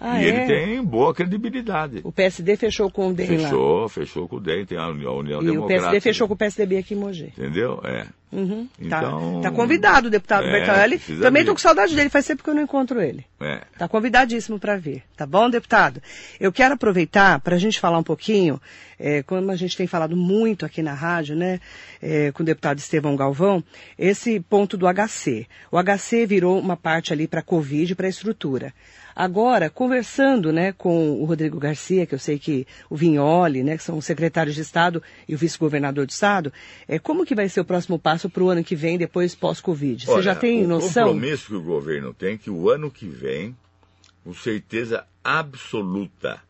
Ah, 0.00 0.22
e 0.22 0.26
é? 0.26 0.28
ele 0.28 0.46
tem 0.46 0.82
boa 0.84 1.12
credibilidade. 1.12 2.00
O 2.04 2.12
PSD 2.12 2.56
fechou 2.56 2.90
com 2.90 3.08
o 3.08 3.12
DEM 3.12 3.36
lá. 3.38 3.42
Fechou, 3.44 3.88
fechou 3.88 4.28
com 4.28 4.36
o 4.36 4.40
DEM, 4.40 4.64
tem 4.64 4.78
a 4.78 4.88
União, 4.88 5.12
a 5.12 5.16
União 5.18 5.42
E 5.42 5.44
o 5.48 5.52
Democrática. 5.52 5.80
PSD 5.90 6.00
fechou 6.00 6.28
com 6.28 6.34
o 6.34 6.36
PSDB 6.36 6.78
aqui 6.78 6.94
em 6.94 6.98
Mogi. 6.98 7.32
Entendeu? 7.36 7.80
É. 7.84 8.06
Uhum, 8.30 8.68
Então- 8.78 9.40
tá. 9.40 9.48
tá 9.48 9.56
convidado 9.56 10.08
o 10.08 10.10
deputado 10.10 10.46
É, 10.46 10.86
precisa 10.88 11.22
Também 11.22 11.44
tô 11.44 11.52
com 11.52 11.58
saudade 11.58 11.96
dele, 11.96 12.10
faz 12.10 12.26
tempo 12.26 12.44
que 12.44 12.50
eu 12.50 12.54
não 12.54 12.62
encontro 12.62 13.00
ele. 13.00 13.24
É. 13.40 13.62
Tá 13.78 13.88
convidadíssimo 13.88 14.58
para 14.58 14.76
vir, 14.76 15.02
tá 15.16 15.26
bom, 15.26 15.48
deputado? 15.48 16.02
Eu 16.38 16.52
quero 16.52 16.74
aproveitar 16.74 17.40
para 17.40 17.56
a 17.56 17.58
gente 17.58 17.80
falar 17.80 17.96
um 17.98 18.02
pouquinho, 18.02 18.60
é, 18.98 19.22
como 19.22 19.50
a 19.50 19.56
gente 19.56 19.76
tem 19.76 19.86
falado 19.86 20.14
muito 20.14 20.66
aqui 20.66 20.82
na 20.82 20.92
rádio, 20.92 21.36
né, 21.36 21.58
é, 22.02 22.30
com 22.32 22.42
o 22.42 22.46
deputado 22.46 22.78
Estevão 22.78 23.16
Galvão, 23.16 23.64
esse 23.98 24.38
ponto 24.40 24.76
do 24.76 24.86
HC. 24.86 25.46
O 25.72 25.78
HC 25.82 26.26
virou 26.26 26.58
uma 26.60 26.76
parte 26.76 27.14
ali 27.14 27.26
para 27.26 27.40
Covid, 27.40 27.94
para 27.94 28.08
estrutura. 28.08 28.74
Agora, 29.18 29.68
conversando, 29.68 30.52
né, 30.52 30.70
com 30.70 31.20
o 31.20 31.24
Rodrigo 31.24 31.58
Garcia, 31.58 32.06
que 32.06 32.14
eu 32.14 32.20
sei 32.20 32.38
que 32.38 32.64
o 32.88 32.94
Vignoli, 32.94 33.64
né, 33.64 33.76
que 33.76 33.82
são 33.82 33.98
os 33.98 34.04
secretários 34.04 34.54
de 34.54 34.60
Estado 34.60 35.02
e 35.28 35.34
o 35.34 35.38
vice-governador 35.38 36.06
de 36.06 36.12
Estado, 36.12 36.52
é, 36.86 37.00
como 37.00 37.26
que 37.26 37.34
vai 37.34 37.48
ser 37.48 37.60
o 37.60 37.64
próximo 37.64 37.98
passo 37.98 38.30
para 38.30 38.44
o 38.44 38.48
ano 38.48 38.62
que 38.62 38.76
vem, 38.76 38.96
depois 38.96 39.34
pós-Covid? 39.34 40.06
Você 40.06 40.22
já 40.22 40.36
tem 40.36 40.64
o 40.64 40.68
noção? 40.68 41.08
compromisso 41.08 41.48
que 41.48 41.54
o 41.56 41.62
governo 41.62 42.14
tem 42.14 42.34
é 42.34 42.38
que 42.38 42.48
o 42.48 42.70
ano 42.70 42.92
que 42.92 43.08
vem, 43.08 43.56
com 44.22 44.32
certeza 44.32 45.04
absoluta, 45.24 46.40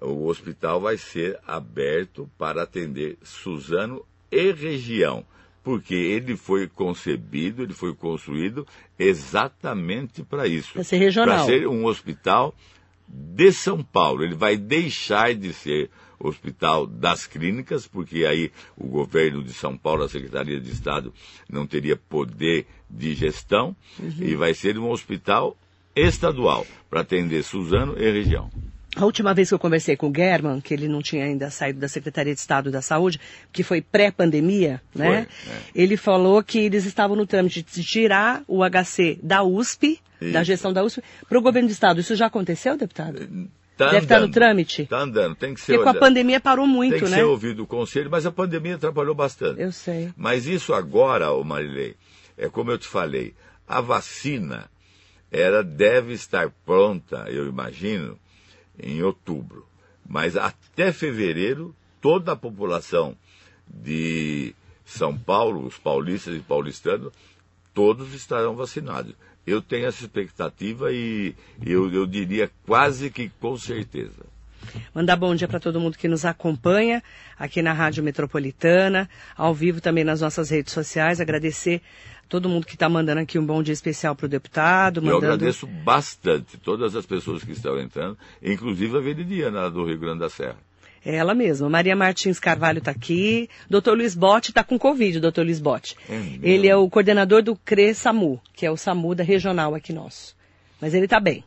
o 0.00 0.28
hospital 0.28 0.80
vai 0.80 0.96
ser 0.96 1.36
aberto 1.44 2.30
para 2.38 2.62
atender 2.62 3.18
Suzano 3.24 4.06
e 4.30 4.52
região. 4.52 5.26
Porque 5.64 5.94
ele 5.94 6.36
foi 6.36 6.68
concebido, 6.68 7.62
ele 7.62 7.72
foi 7.72 7.94
construído 7.94 8.66
exatamente 8.98 10.22
para 10.22 10.46
isso. 10.46 10.74
Pra 10.74 10.84
ser 10.84 10.98
regional. 10.98 11.36
Para 11.36 11.46
ser 11.46 11.66
um 11.66 11.86
hospital 11.86 12.54
de 13.08 13.50
São 13.50 13.82
Paulo. 13.82 14.22
Ele 14.22 14.34
vai 14.34 14.56
deixar 14.56 15.34
de 15.34 15.52
ser 15.52 15.90
hospital 16.18 16.86
das 16.86 17.26
clínicas, 17.26 17.86
porque 17.86 18.24
aí 18.24 18.50
o 18.76 18.86
governo 18.86 19.42
de 19.42 19.52
São 19.52 19.76
Paulo, 19.76 20.04
a 20.04 20.08
Secretaria 20.08 20.60
de 20.60 20.70
Estado, 20.70 21.12
não 21.50 21.66
teria 21.66 21.96
poder 21.96 22.66
de 22.88 23.14
gestão, 23.14 23.76
e 24.20 24.34
vai 24.34 24.54
ser 24.54 24.78
um 24.78 24.90
hospital 24.90 25.56
estadual 25.94 26.66
para 26.88 27.00
atender 27.00 27.42
Suzano 27.42 27.98
e 27.98 28.10
região. 28.10 28.50
A 28.96 29.04
última 29.04 29.34
vez 29.34 29.48
que 29.48 29.54
eu 29.54 29.58
conversei 29.58 29.96
com 29.96 30.08
o 30.08 30.12
German, 30.14 30.60
que 30.60 30.72
ele 30.72 30.86
não 30.86 31.02
tinha 31.02 31.24
ainda 31.24 31.50
saído 31.50 31.80
da 31.80 31.88
Secretaria 31.88 32.32
de 32.32 32.38
Estado 32.38 32.70
da 32.70 32.80
Saúde, 32.80 33.20
que 33.52 33.62
foi 33.62 33.80
pré-pandemia, 33.80 34.80
né? 34.94 35.26
É. 35.48 35.56
Ele 35.74 35.96
falou 35.96 36.42
que 36.42 36.58
eles 36.58 36.84
estavam 36.84 37.16
no 37.16 37.26
trâmite 37.26 37.62
de 37.62 37.82
tirar 37.82 38.42
o 38.46 38.60
HC 38.62 39.18
da 39.22 39.42
USP, 39.42 40.00
da 40.20 40.40
Isso. 40.40 40.44
gestão 40.44 40.72
da 40.72 40.84
USP, 40.84 41.02
para 41.28 41.38
o 41.38 41.42
governo 41.42 41.68
do 41.68 41.72
Estado. 41.72 42.00
Isso 42.00 42.14
já 42.14 42.26
aconteceu, 42.26 42.76
deputado? 42.76 43.48
Tá 43.76 43.90
Deve 43.90 44.04
estar 44.04 44.20
no 44.20 44.28
trâmite. 44.28 44.86
Tá 44.86 45.00
andando, 45.00 45.34
tem 45.34 45.52
que 45.52 45.60
ser. 45.60 45.72
Porque 45.72 45.82
com 45.82 45.96
a 45.96 46.00
pandemia 46.00 46.38
parou 46.38 46.66
muito, 46.66 46.92
tem 46.92 47.02
que 47.02 47.10
né? 47.10 47.16
ser 47.16 47.24
ouvido 47.24 47.64
o 47.64 47.66
conselho, 47.66 48.08
mas 48.08 48.24
a 48.24 48.30
pandemia 48.30 48.76
atrapalhou 48.76 49.14
bastante. 49.14 49.60
Eu 49.60 49.72
sei. 49.72 50.10
Mas 50.16 50.46
isso 50.46 50.72
agora, 50.72 51.32
ô 51.32 51.42
Marilei, 51.42 51.96
é 52.38 52.48
como 52.48 52.70
eu 52.70 52.78
te 52.78 52.86
falei, 52.86 53.34
a 53.66 53.80
vacina 53.80 54.70
ela 55.30 55.64
deve 55.64 56.12
estar 56.12 56.48
pronta, 56.64 57.26
eu 57.28 57.48
imagino, 57.48 58.16
em 58.78 59.02
outubro. 59.02 59.66
Mas 60.08 60.36
até 60.36 60.92
fevereiro, 60.92 61.74
toda 62.00 62.32
a 62.32 62.36
população 62.36 63.16
de 63.68 64.54
São 64.84 65.16
Paulo, 65.16 65.66
os 65.66 65.78
paulistas 65.78 66.36
e 66.36 66.40
paulistanos, 66.40 67.12
todos 67.72 68.14
estarão 68.14 68.54
vacinados. 68.54 69.14
Eu 69.46 69.60
tenho 69.60 69.86
essa 69.86 70.02
expectativa 70.02 70.92
e 70.92 71.34
eu, 71.64 71.92
eu 71.92 72.06
diria 72.06 72.50
quase 72.64 73.10
que 73.10 73.28
com 73.40 73.56
certeza. 73.56 74.34
Mandar 74.94 75.16
bom 75.16 75.34
dia 75.34 75.46
para 75.46 75.60
todo 75.60 75.80
mundo 75.80 75.98
que 75.98 76.08
nos 76.08 76.24
acompanha 76.24 77.02
aqui 77.38 77.60
na 77.60 77.72
Rádio 77.72 78.02
Metropolitana, 78.02 79.08
ao 79.36 79.54
vivo 79.54 79.80
também 79.80 80.04
nas 80.04 80.20
nossas 80.20 80.50
redes 80.50 80.72
sociais. 80.72 81.20
Agradecer 81.20 81.82
todo 82.28 82.48
mundo 82.48 82.66
que 82.66 82.74
está 82.74 82.88
mandando 82.88 83.20
aqui 83.20 83.38
um 83.38 83.46
bom 83.46 83.62
dia 83.62 83.72
especial 83.72 84.14
para 84.14 84.26
o 84.26 84.28
deputado. 84.28 84.98
Eu 84.98 85.04
Mandando... 85.04 85.26
agradeço 85.26 85.66
bastante 85.66 86.56
todas 86.58 86.96
as 86.96 87.06
pessoas 87.06 87.42
que 87.42 87.52
estão 87.52 87.78
entrando, 87.78 88.16
inclusive 88.42 88.96
a 88.96 89.00
Veridiana 89.00 89.70
do 89.70 89.84
Rio 89.84 89.98
Grande 89.98 90.20
da 90.20 90.28
Serra. 90.28 90.58
Ela 91.04 91.34
mesma. 91.34 91.68
Maria 91.68 91.94
Martins 91.94 92.40
Carvalho 92.40 92.78
está 92.78 92.90
aqui. 92.90 93.50
Doutor 93.68 93.96
Luiz 93.96 94.14
Botti 94.14 94.50
está 94.50 94.64
com 94.64 94.78
Covid, 94.78 95.20
doutor 95.20 95.44
Luiz 95.44 95.60
Botti. 95.60 95.96
É 96.08 96.38
ele 96.42 96.66
é 96.66 96.74
o 96.74 96.88
coordenador 96.88 97.42
do 97.42 97.54
CRE-SAMU, 97.56 98.40
que 98.54 98.64
é 98.64 98.70
o 98.70 98.76
SAMU 98.76 99.14
da 99.14 99.22
regional 99.22 99.74
aqui 99.74 99.92
nosso. 99.92 100.34
Mas 100.80 100.94
ele 100.94 101.04
está 101.04 101.20
bem. 101.20 101.44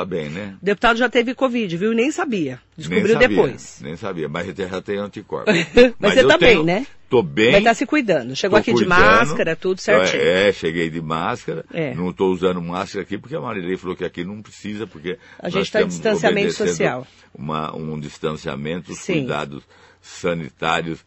Tá 0.00 0.04
bem, 0.06 0.30
né? 0.30 0.56
O 0.62 0.64
deputado 0.64 0.96
já 0.96 1.10
teve 1.10 1.34
Covid, 1.34 1.76
viu? 1.76 1.92
Nem 1.92 2.10
sabia. 2.10 2.58
Descobriu 2.74 3.04
nem 3.04 3.12
sabia, 3.12 3.28
depois. 3.28 3.80
Nem 3.82 3.96
sabia, 3.96 4.28
mas 4.30 4.46
já 4.56 4.80
tem 4.80 4.96
anticorpos. 4.96 5.52
Mas 6.00 6.14
você 6.14 6.20
eu 6.22 6.28
tá 6.28 6.38
tenho- 6.38 6.64
bem, 6.64 6.64
né? 6.64 6.86
Tô 7.10 7.22
bem. 7.22 7.50
Vai 7.50 7.60
estar 7.60 7.74
se 7.74 7.84
cuidando. 7.84 8.34
Chegou 8.34 8.56
tô 8.56 8.60
aqui 8.62 8.70
de 8.72 8.86
cuidando. 8.86 8.98
máscara, 8.98 9.54
tudo 9.56 9.78
certinho. 9.78 10.22
É, 10.22 10.52
cheguei 10.52 10.88
de 10.88 11.02
máscara. 11.02 11.66
É. 11.70 11.94
Não 11.94 12.10
estou 12.10 12.32
usando 12.32 12.62
máscara 12.62 13.02
aqui 13.02 13.18
porque 13.18 13.36
a 13.36 13.40
Marilei 13.42 13.76
falou 13.76 13.94
que 13.94 14.04
aqui 14.04 14.24
não 14.24 14.40
precisa, 14.40 14.86
porque 14.86 15.18
A 15.38 15.48
gente 15.50 15.58
nós 15.58 15.70
tá 15.70 15.82
em 15.82 15.88
distanciamento 15.88 16.52
social. 16.54 17.06
Uma, 17.34 17.76
um 17.76 18.00
distanciamento, 18.00 18.92
os 18.92 19.00
Sim. 19.00 19.12
cuidados 19.14 19.62
sanitários 20.00 21.04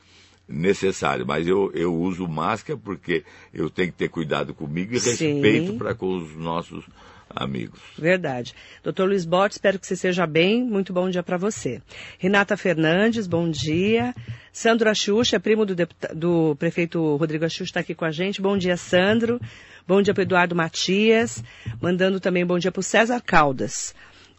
necessários. 0.48 1.26
Mas 1.26 1.48
eu, 1.48 1.72
eu 1.74 1.92
uso 1.96 2.28
máscara 2.28 2.78
porque 2.78 3.24
eu 3.52 3.70
tenho 3.72 3.92
que 3.92 3.98
ter 3.98 4.10
cuidado 4.10 4.54
comigo 4.54 4.94
e 4.94 5.00
Sim. 5.00 5.10
respeito 5.42 5.74
para 5.80 5.96
com 5.96 6.16
os 6.18 6.36
nossos 6.36 6.86
amigos. 7.36 7.80
Verdade. 7.98 8.54
Doutor 8.84 9.08
Luiz 9.08 9.26
Botti, 9.26 9.56
espero 9.56 9.80
que 9.80 9.86
você 9.88 9.96
seja 9.96 10.26
bem. 10.28 10.64
Muito 10.64 10.92
bom 10.94 11.10
dia 11.10 11.24
para 11.24 11.38
você. 11.38 11.82
Renata 12.20 12.56
Fernandes, 12.58 13.28
bom 13.28 13.50
dia. 13.50 14.14
Sandro 14.52 14.90
Axuxa, 14.90 15.40
primo 15.40 15.66
do, 15.66 15.76
deputa- 15.76 16.14
do 16.14 16.56
prefeito 16.58 17.16
Rodrigo 17.16 17.46
Axuxa, 17.46 17.64
está 17.64 17.80
aqui 17.80 17.96
com 17.96 18.06
a 18.06 18.12
gente. 18.12 18.42
Bom 18.42 18.58
dia, 18.58 18.78
Sandro. 18.78 19.40
Bom 19.88 20.02
dia 20.02 20.14
para 20.14 20.24
Eduardo 20.24 20.56
Matias. 20.56 21.44
Mandando 21.82 22.20
também 22.20 22.46
bom 22.46 22.58
dia 22.60 22.72
para 22.72 22.80
o 22.80 22.84
César 22.84 23.22
Caldas. 23.22 23.94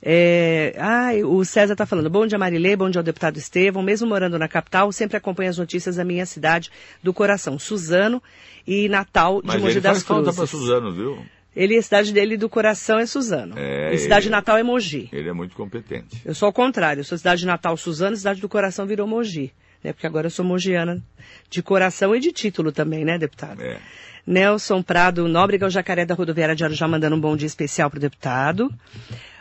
É, 0.06 0.74
ai, 0.78 1.24
o 1.24 1.42
César 1.46 1.72
está 1.72 1.86
falando, 1.86 2.10
bom 2.10 2.26
dia 2.26 2.36
Marilê, 2.36 2.76
bom 2.76 2.90
dia 2.90 2.98
ao 2.98 3.02
deputado 3.02 3.38
Estevão, 3.38 3.82
mesmo 3.82 4.06
morando 4.06 4.38
na 4.38 4.46
capital, 4.46 4.92
sempre 4.92 5.16
acompanho 5.16 5.48
as 5.48 5.56
notícias 5.56 5.96
da 5.96 6.04
minha 6.04 6.26
cidade 6.26 6.70
do 7.02 7.14
coração, 7.14 7.58
Suzano 7.58 8.22
e 8.66 8.86
Natal 8.86 9.40
de 9.40 9.46
Mas 9.48 9.62
Mogi 9.62 9.72
ele 9.72 9.80
das 9.80 9.92
faz 9.92 10.02
falta 10.02 10.22
Cruzes. 10.24 10.36
para 10.36 10.46
Suzano, 10.46 10.92
viu? 10.92 11.24
Ele, 11.56 11.76
a 11.78 11.82
cidade 11.82 12.12
dele 12.12 12.36
do 12.36 12.48
coração 12.48 12.98
é 12.98 13.06
Suzano. 13.06 13.54
É, 13.58 13.94
e 13.94 13.98
cidade 13.98 14.26
ele- 14.26 14.34
natal 14.34 14.56
é 14.58 14.62
Mogi. 14.62 15.08
Ele 15.12 15.28
é 15.28 15.32
muito 15.32 15.54
competente. 15.54 16.20
Eu 16.24 16.34
sou 16.34 16.46
ao 16.46 16.52
contrário, 16.52 17.00
eu 17.00 17.04
sou 17.04 17.16
cidade 17.16 17.46
natal 17.46 17.76
Suzano, 17.76 18.16
cidade 18.16 18.40
do 18.40 18.48
coração 18.48 18.86
virou 18.86 19.06
Mogi. 19.06 19.52
Né? 19.82 19.92
Porque 19.92 20.06
agora 20.06 20.26
eu 20.26 20.30
sou 20.30 20.44
mogiana 20.44 21.02
de 21.50 21.62
coração 21.62 22.16
e 22.16 22.20
de 22.20 22.32
título 22.32 22.72
também, 22.72 23.04
né, 23.04 23.18
deputado? 23.18 23.60
É. 23.62 23.78
Nelson 24.26 24.82
Prado 24.82 25.28
Nóbrega, 25.28 25.66
o 25.66 25.70
Jacaré 25.70 26.06
da 26.06 26.14
Rodoviária 26.14 26.56
de 26.56 26.64
Arujá, 26.64 26.88
mandando 26.88 27.14
um 27.14 27.20
bom 27.20 27.36
dia 27.36 27.46
especial 27.46 27.90
para 27.90 27.98
o 27.98 28.00
deputado. 28.00 28.72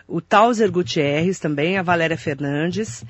O 0.06 0.19
Tauser 0.19 0.69
Gutierrez 0.69 1.39
também, 1.39 1.78
a 1.78 1.82
Valéria 1.82 2.17
Fernandes. 2.17 3.06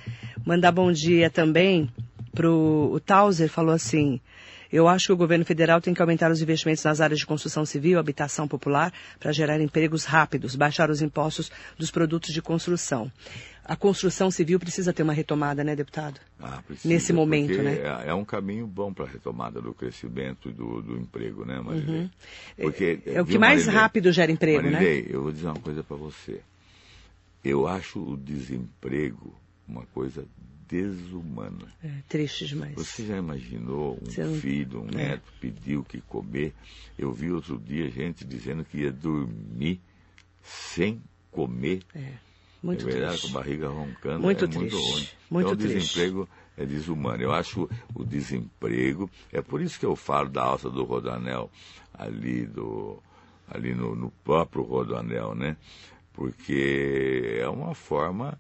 Mandar 0.46 0.72
bom 0.72 0.92
dia 0.92 1.30
também 1.32 1.89
pro 2.36 2.92
o 2.94 3.00
Tauser 3.00 3.50
falou 3.50 3.74
assim: 3.74 4.22
eu 4.74 4.88
acho 4.88 5.06
que 5.06 5.14
o 5.14 5.18
governo 5.18 5.46
federal 5.46 5.80
tem 5.80 5.94
que 5.94 6.02
aumentar 6.02 6.32
os 6.32 6.42
investimentos 6.42 6.84
nas 6.84 7.00
áreas 7.00 7.20
de 7.20 7.28
construção 7.28 7.64
civil, 7.64 8.00
habitação 8.00 8.48
popular, 8.48 8.92
para 9.20 9.32
gerar 9.32 9.62
empregos 9.62 10.04
rápidos, 10.04 10.56
baixar 10.56 10.90
os 10.90 11.00
impostos 11.00 11.52
dos 11.78 11.92
produtos 11.92 12.34
de 12.34 12.42
construção. 12.42 13.12
A 13.64 13.76
construção 13.76 14.32
civil 14.32 14.60
precisa 14.60 14.92
ter 14.92 15.04
uma 15.04 15.14
retomada, 15.14 15.64
né, 15.64 15.76
deputado? 15.76 16.20
Ah, 16.42 16.60
precisa, 16.66 16.92
Nesse 16.92 17.14
momento, 17.14 17.62
né? 17.62 17.76
É, 18.06 18.10
é 18.10 18.14
um 18.16 18.26
caminho 18.26 18.66
bom 18.66 18.92
para 18.92 19.06
a 19.06 19.08
retomada 19.08 19.62
do 19.62 19.76
crescimento 19.76 20.50
e 20.50 20.52
do, 20.52 20.82
do 20.82 20.98
emprego, 20.98 21.46
né, 21.46 21.62
Marilei? 21.62 22.10
Porque, 22.58 23.00
É 23.06 23.22
o 23.22 23.26
que 23.26 23.38
mais 23.38 23.62
Marilei? 23.68 23.80
rápido 23.82 24.12
gera 24.12 24.32
emprego, 24.32 24.64
né? 24.64 24.72
Marilei, 24.72 25.08
eu 25.08 25.22
vou 25.22 25.32
dizer 25.32 25.46
uma 25.46 25.60
coisa 25.60 25.84
para 25.84 25.96
você. 25.96 26.42
Eu 27.44 27.68
acho 27.68 28.00
o 28.00 28.18
desemprego 28.18 29.34
uma 29.68 29.86
coisa 29.94 30.26
desumana. 30.74 31.68
É, 31.84 31.90
triste 32.10 32.48
demais. 32.48 32.74
Você 32.74 33.06
já 33.06 33.18
imaginou 33.18 34.00
um 34.02 34.24
não- 34.26 34.36
filho, 34.36 34.82
um 34.82 34.88
É. 35.00 35.10
neto 35.10 35.32
pedir 35.40 35.78
o 35.78 35.84
que 35.84 36.02
comer? 36.02 36.54
Eu 36.98 37.14
vi 37.14 37.32
outro 37.32 37.60
dia 37.60 37.90
gente 37.92 38.26
dizendo 38.26 38.66
que 38.66 38.80
ia 38.80 38.92
dormir 38.92 39.80
sem 40.42 41.00
comer. 41.32 41.84
É, 41.94 42.14
muito 42.64 42.82
é 42.88 42.92
verdade, 42.92 43.18
triste. 43.20 43.32
com 43.32 43.38
a 43.38 43.42
barriga 43.42 43.70
roncando. 43.70 44.20
Muito 44.22 44.46
é 44.46 44.48
muito 44.48 44.70
triste, 44.76 44.92
ruim. 44.92 45.08
muito 45.30 45.46
então, 45.48 45.52
o 45.54 45.56
triste. 45.58 45.78
desemprego 45.78 46.30
é 46.58 46.66
desumano. 46.66 47.22
Eu 47.22 47.32
acho 47.32 47.70
o 47.94 48.04
desemprego, 48.04 49.10
é 49.32 49.42
por 49.42 49.62
isso 49.62 49.80
que 49.80 49.86
eu 49.86 49.96
falo 49.96 50.30
da 50.30 50.42
alta 50.44 50.70
do 50.72 50.84
Rodanel 50.84 51.52
ali, 51.94 52.48
do, 52.48 53.02
ali 53.48 53.76
no, 53.76 53.96
no 53.96 54.10
próprio 54.24 54.64
Rodanel, 54.64 55.36
né? 55.36 55.56
Porque 56.14 57.40
é 57.40 57.48
uma 57.50 57.74
forma, 57.74 58.40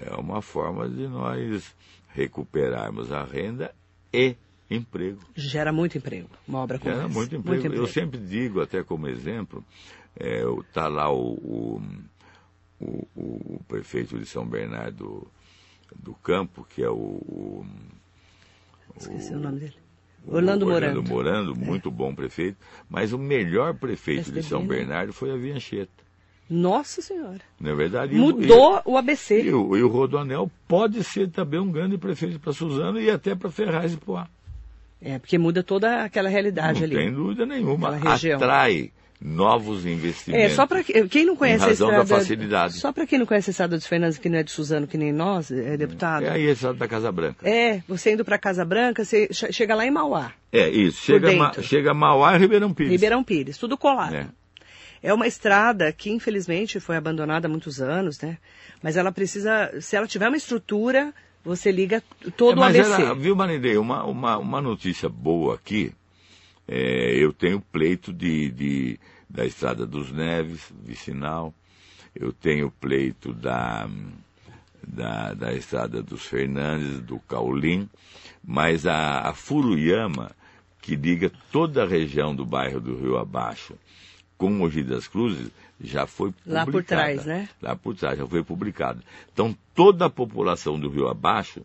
é 0.00 0.14
uma 0.16 0.42
forma 0.42 0.88
de 0.88 1.06
nós 1.08 1.74
recuperarmos 2.08 3.12
a 3.12 3.24
renda 3.24 3.74
e 4.12 4.36
emprego. 4.70 5.20
Gera 5.34 5.72
muito 5.72 5.98
emprego, 5.98 6.28
uma 6.46 6.60
obra 6.60 6.78
como 6.78 6.92
Gera 6.92 7.06
essa. 7.06 7.14
muito 7.14 7.34
emprego. 7.36 7.74
Eu 7.74 7.86
sempre 7.86 8.18
digo, 8.18 8.60
até 8.60 8.82
como 8.82 9.08
exemplo, 9.08 9.64
está 10.68 10.88
lá 10.88 11.12
o, 11.12 11.34
o, 11.34 11.82
o, 12.80 13.08
o 13.16 13.60
prefeito 13.68 14.18
de 14.18 14.26
São 14.26 14.46
Bernardo 14.46 15.26
do 15.96 16.14
Campo, 16.14 16.66
que 16.68 16.82
é 16.82 16.90
o, 16.90 17.64
Esqueci 18.96 19.34
o 19.34 19.38
nome 19.38 19.60
dele. 19.60 19.74
Orlando 20.26 20.64
o 20.64 20.68
Morando. 20.68 20.98
Orlando 20.98 21.10
Morando, 21.10 21.56
muito 21.56 21.90
bom 21.90 22.14
prefeito, 22.14 22.56
mas 22.88 23.12
o 23.12 23.18
melhor 23.18 23.74
prefeito 23.74 24.26
de 24.26 24.32
PSDB, 24.32 24.48
São? 24.48 24.66
Bernardo 24.66 25.12
foi 25.12 25.30
a 25.30 25.36
Viancheta. 25.36 26.03
Nossa 26.48 27.00
Senhora. 27.00 27.40
Não 27.58 27.70
é 27.70 27.74
verdade? 27.74 28.14
E 28.14 28.18
o- 28.18 28.20
Mudou 28.20 28.82
o 28.84 28.96
E, 28.96 28.98
ABC. 28.98 29.42
e 29.42 29.52
o, 29.52 29.76
e 29.76 29.82
o 29.82 29.88
Rodoanel 29.88 30.50
pode 30.68 31.02
ser 31.02 31.28
também 31.30 31.58
um 31.60 31.70
grande 31.70 31.96
prefeito 31.96 32.38
para 32.38 32.52
Suzano 32.52 33.00
e 33.00 33.10
até 33.10 33.34
para 33.34 33.50
Ferraz 33.50 33.92
e 33.94 33.96
Poá. 33.96 34.26
É, 35.02 35.18
porque 35.18 35.36
muda 35.38 35.62
toda 35.62 36.02
aquela 36.04 36.28
realidade 36.28 36.78
Não 36.80 36.86
ali. 36.86 36.96
tem 36.96 37.12
dúvida 37.12 37.44
nenhuma. 37.44 37.96
Atrai 38.34 38.90
novos 39.20 39.86
É, 39.86 39.90
investimentos. 39.90 40.52
só 40.54 40.66
para 40.66 40.82
quem 40.84 41.24
não 41.24 41.34
conhece 41.36 41.64
a 41.64 41.66
da 41.68 41.72
estrada. 41.72 42.06
facilidade. 42.06 42.74
Só 42.74 42.92
para 42.92 43.06
quem 43.06 43.18
não 43.18 43.24
conhece 43.26 43.48
a 43.50 43.52
estrada 43.52 43.76
dos 43.76 43.86
Fernandes, 43.86 44.18
que 44.18 44.28
não 44.28 44.38
é 44.38 44.42
de 44.42 44.50
Suzano, 44.50 44.86
que 44.86 44.98
nem 44.98 45.12
nós, 45.12 45.50
é 45.50 45.76
deputado. 45.78 46.24
É 46.24 46.30
aí 46.30 46.42
esse 46.44 46.70
da 46.74 46.86
Casa 46.88 47.10
Branca. 47.10 47.46
É, 47.48 47.82
você 47.88 48.12
indo 48.12 48.24
para 48.24 48.36
Casa 48.38 48.64
Branca, 48.64 49.04
você 49.04 49.28
che- 49.32 49.50
chega 49.52 49.74
lá 49.74 49.86
em 49.86 49.90
Mauá, 49.90 50.32
É, 50.52 50.68
isso. 50.68 51.00
Chega, 51.02 51.32
Ma, 51.32 51.52
chega 51.62 51.94
Mauá 51.94 52.34
e 52.36 52.38
Ribeirão 52.38 52.72
Pires. 52.74 52.92
Ribeirão 52.92 53.24
Pires, 53.24 53.56
tudo 53.58 53.76
colado. 53.78 54.14
É. 54.14 54.26
É 55.04 55.12
uma 55.12 55.26
estrada 55.26 55.92
que, 55.92 56.10
infelizmente, 56.10 56.80
foi 56.80 56.96
abandonada 56.96 57.46
há 57.46 57.50
muitos 57.50 57.78
anos, 57.78 58.18
né? 58.22 58.38
Mas 58.82 58.96
ela 58.96 59.12
precisa, 59.12 59.78
se 59.78 59.94
ela 59.94 60.06
tiver 60.06 60.28
uma 60.28 60.36
estrutura, 60.38 61.12
você 61.44 61.70
liga 61.70 62.02
todo 62.38 62.52
É, 62.52 62.56
o 62.56 62.58
mas 62.58 62.74
ABC. 62.74 63.02
era, 63.02 63.14
viu, 63.14 63.36
Marinei, 63.36 63.76
uma, 63.76 64.02
uma, 64.04 64.38
uma 64.38 64.62
notícia 64.62 65.06
boa 65.06 65.56
aqui. 65.56 65.92
É, 66.66 67.16
eu 67.18 67.34
tenho 67.34 67.60
pleito 67.60 68.14
de, 68.14 68.48
de, 68.48 68.98
da 69.28 69.44
Estrada 69.44 69.84
dos 69.84 70.10
Neves, 70.10 70.72
vicinal. 70.82 71.52
Eu 72.16 72.32
tenho 72.32 72.70
pleito 72.70 73.34
da, 73.34 73.86
da, 74.88 75.34
da 75.34 75.52
Estrada 75.52 76.02
dos 76.02 76.24
Fernandes, 76.24 77.00
do 77.00 77.18
Caulim. 77.28 77.90
Mas 78.42 78.86
a, 78.86 79.28
a 79.28 79.34
Furuyama, 79.34 80.30
que 80.80 80.96
liga 80.96 81.30
toda 81.52 81.82
a 81.82 81.86
região 81.86 82.34
do 82.34 82.46
bairro 82.46 82.80
do 82.80 82.96
Rio 82.96 83.18
Abaixo 83.18 83.74
com 84.44 84.50
Mogi 84.52 84.82
das 84.82 85.08
Cruzes, 85.08 85.48
já 85.80 86.06
foi 86.06 86.30
publicada. 86.30 86.54
Lá 86.58 86.66
por 86.70 86.84
trás, 86.84 87.24
né? 87.24 87.48
Lá 87.62 87.74
por 87.74 87.94
trás, 87.96 88.18
já 88.18 88.26
foi 88.26 88.44
publicado. 88.44 89.00
Então, 89.32 89.56
toda 89.74 90.04
a 90.04 90.10
população 90.10 90.78
do 90.78 90.90
Rio 90.90 91.08
Abaixo, 91.08 91.62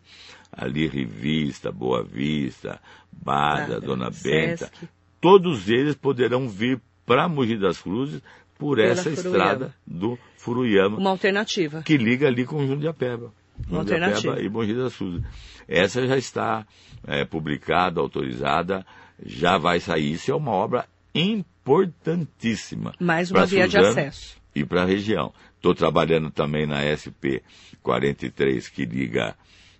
ali 0.50 0.86
Revista, 0.88 1.70
Boa 1.70 2.02
Vista, 2.02 2.80
Bada, 3.12 3.74
Bada, 3.74 3.80
Dona 3.80 4.06
Benta, 4.10 4.66
Sesc. 4.66 4.88
todos 5.20 5.68
eles 5.68 5.94
poderão 5.94 6.48
vir 6.48 6.80
para 7.04 7.28
Mogi 7.28 7.58
das 7.58 7.78
Cruzes 7.82 8.22
por 8.58 8.76
Pela 8.78 8.92
essa 8.92 9.10
Furuyama. 9.10 9.28
estrada 9.28 9.74
do 9.86 10.18
Furuyama, 10.38 10.96
Uma 10.96 11.10
alternativa. 11.10 11.82
que 11.82 11.98
liga 11.98 12.28
ali 12.28 12.46
com 12.46 12.66
Jundiapeba. 12.66 13.30
Uma 13.68 13.80
Jundiapeba 13.80 14.06
alternativa. 14.06 14.42
e 14.42 14.48
Mogi 14.48 14.74
das 14.74 14.96
Cruzes. 14.96 15.22
Essa 15.68 16.06
já 16.06 16.16
está 16.16 16.66
é, 17.06 17.26
publicada, 17.26 18.00
autorizada, 18.00 18.86
já 19.24 19.58
vai 19.58 19.80
sair. 19.80 20.12
Isso 20.12 20.30
é 20.30 20.34
uma 20.34 20.50
obra 20.52 20.86
importantíssima. 21.70 22.92
Mais 22.98 23.30
uma 23.30 23.46
via 23.46 23.66
de 23.66 23.76
Suzano 23.76 23.88
acesso. 23.88 24.36
E 24.54 24.64
para 24.64 24.82
a 24.82 24.84
região. 24.84 25.32
Estou 25.56 25.74
trabalhando 25.74 26.30
também 26.30 26.66
na 26.66 26.80
SP 26.90 27.42
43, 27.82 28.68
que 28.68 28.84
liga 28.84 29.36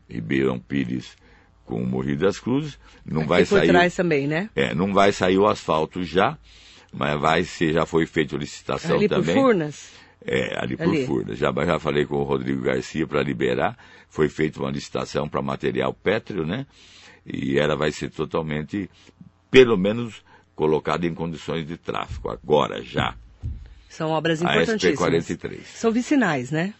Ribeirão 0.09 0.59
Pires 0.59 1.17
com 1.65 1.83
o 1.83 1.87
Morri 1.87 2.17
das 2.17 2.39
Cruzes. 2.39 2.79
Não 3.05 3.27
vai 3.27 3.43
Aqui 3.43 3.51
por 3.51 3.59
sair. 3.59 3.69
trás 3.69 3.95
também, 3.95 4.27
né? 4.27 4.51
É, 4.55 4.75
não 4.75 4.93
vai 4.93 5.13
sair 5.13 5.39
o 5.39 5.47
asfalto 5.47 6.03
já, 6.05 6.39
mas 6.93 7.19
vai 7.21 7.45
ser, 7.45 7.73
já 7.73 7.87
foi 7.87 8.07
feita 8.07 8.37
a 8.37 8.39
licitação 8.39 8.97
Ali 8.97 9.09
por 9.09 9.17
também. 9.17 9.35
Furnas. 9.35 9.91
É, 10.25 10.59
ali 10.63 10.77
por 10.77 10.89
Ali. 10.89 11.07
Furnas. 11.07 11.39
Já, 11.39 11.53
já 11.53 11.79
falei 11.79 12.05
com 12.05 12.17
o 12.17 12.25
Rodrigo 12.25 12.63
Garcia 12.63 13.07
para 13.07 13.23
liberar. 13.23 13.77
Foi 14.09 14.29
feita 14.29 14.61
uma 14.61 14.71
licitação 14.71 15.29
para 15.29 15.41
material 15.41 15.95
pétreo, 15.95 16.45
né? 16.45 16.67
E 17.25 17.59
ela 17.59 17.77
vai 17.77 17.93
ser 17.93 18.11
totalmente, 18.11 18.91
pelo 19.51 19.77
menos, 19.77 20.23
colocada 20.61 21.07
em 21.07 21.15
condições 21.15 21.67
de 21.67 21.79
tráfego. 21.79 22.29
Agora, 22.29 22.83
já. 22.83 23.15
São 23.89 24.11
obras 24.11 24.43
A 24.43 24.45
importantíssimas. 24.45 25.25
SP-43. 25.25 25.61
São 25.65 25.91
vicinais, 25.91 26.51
né? 26.51 26.75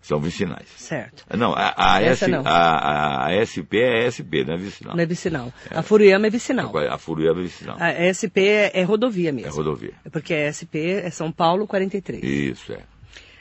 São 0.00 0.18
vicinais. 0.18 0.66
Certo. 0.76 1.26
Não, 1.36 1.52
a, 1.52 1.74
a, 1.76 2.00
Essa 2.02 2.24
S, 2.24 2.30
não. 2.30 2.42
a, 2.46 3.26
a 3.26 3.44
SP 3.44 3.76
é 3.84 4.08
SP, 4.08 4.46
não 4.46 4.54
é 4.54 4.56
vicinal. 4.56 4.96
Não 4.96 5.02
é 5.02 5.06
vicinal. 5.06 5.52
A 5.70 5.82
Furuyama 5.82 6.26
é 6.26 6.30
vicinal. 6.30 6.72
A 6.90 6.96
Furuyama 6.96 7.40
é 7.40 7.42
vicinal. 7.42 7.76
A 7.78 7.92
SP 8.16 8.38
é, 8.48 8.80
é 8.80 8.82
rodovia 8.82 9.30
mesmo. 9.30 9.50
É 9.50 9.54
rodovia. 9.54 9.92
É 10.06 10.08
porque 10.08 10.32
a 10.32 10.50
SP 10.50 11.04
é 11.04 11.10
São 11.10 11.30
Paulo 11.30 11.66
43. 11.66 12.24
Isso, 12.24 12.72
é. 12.72 12.80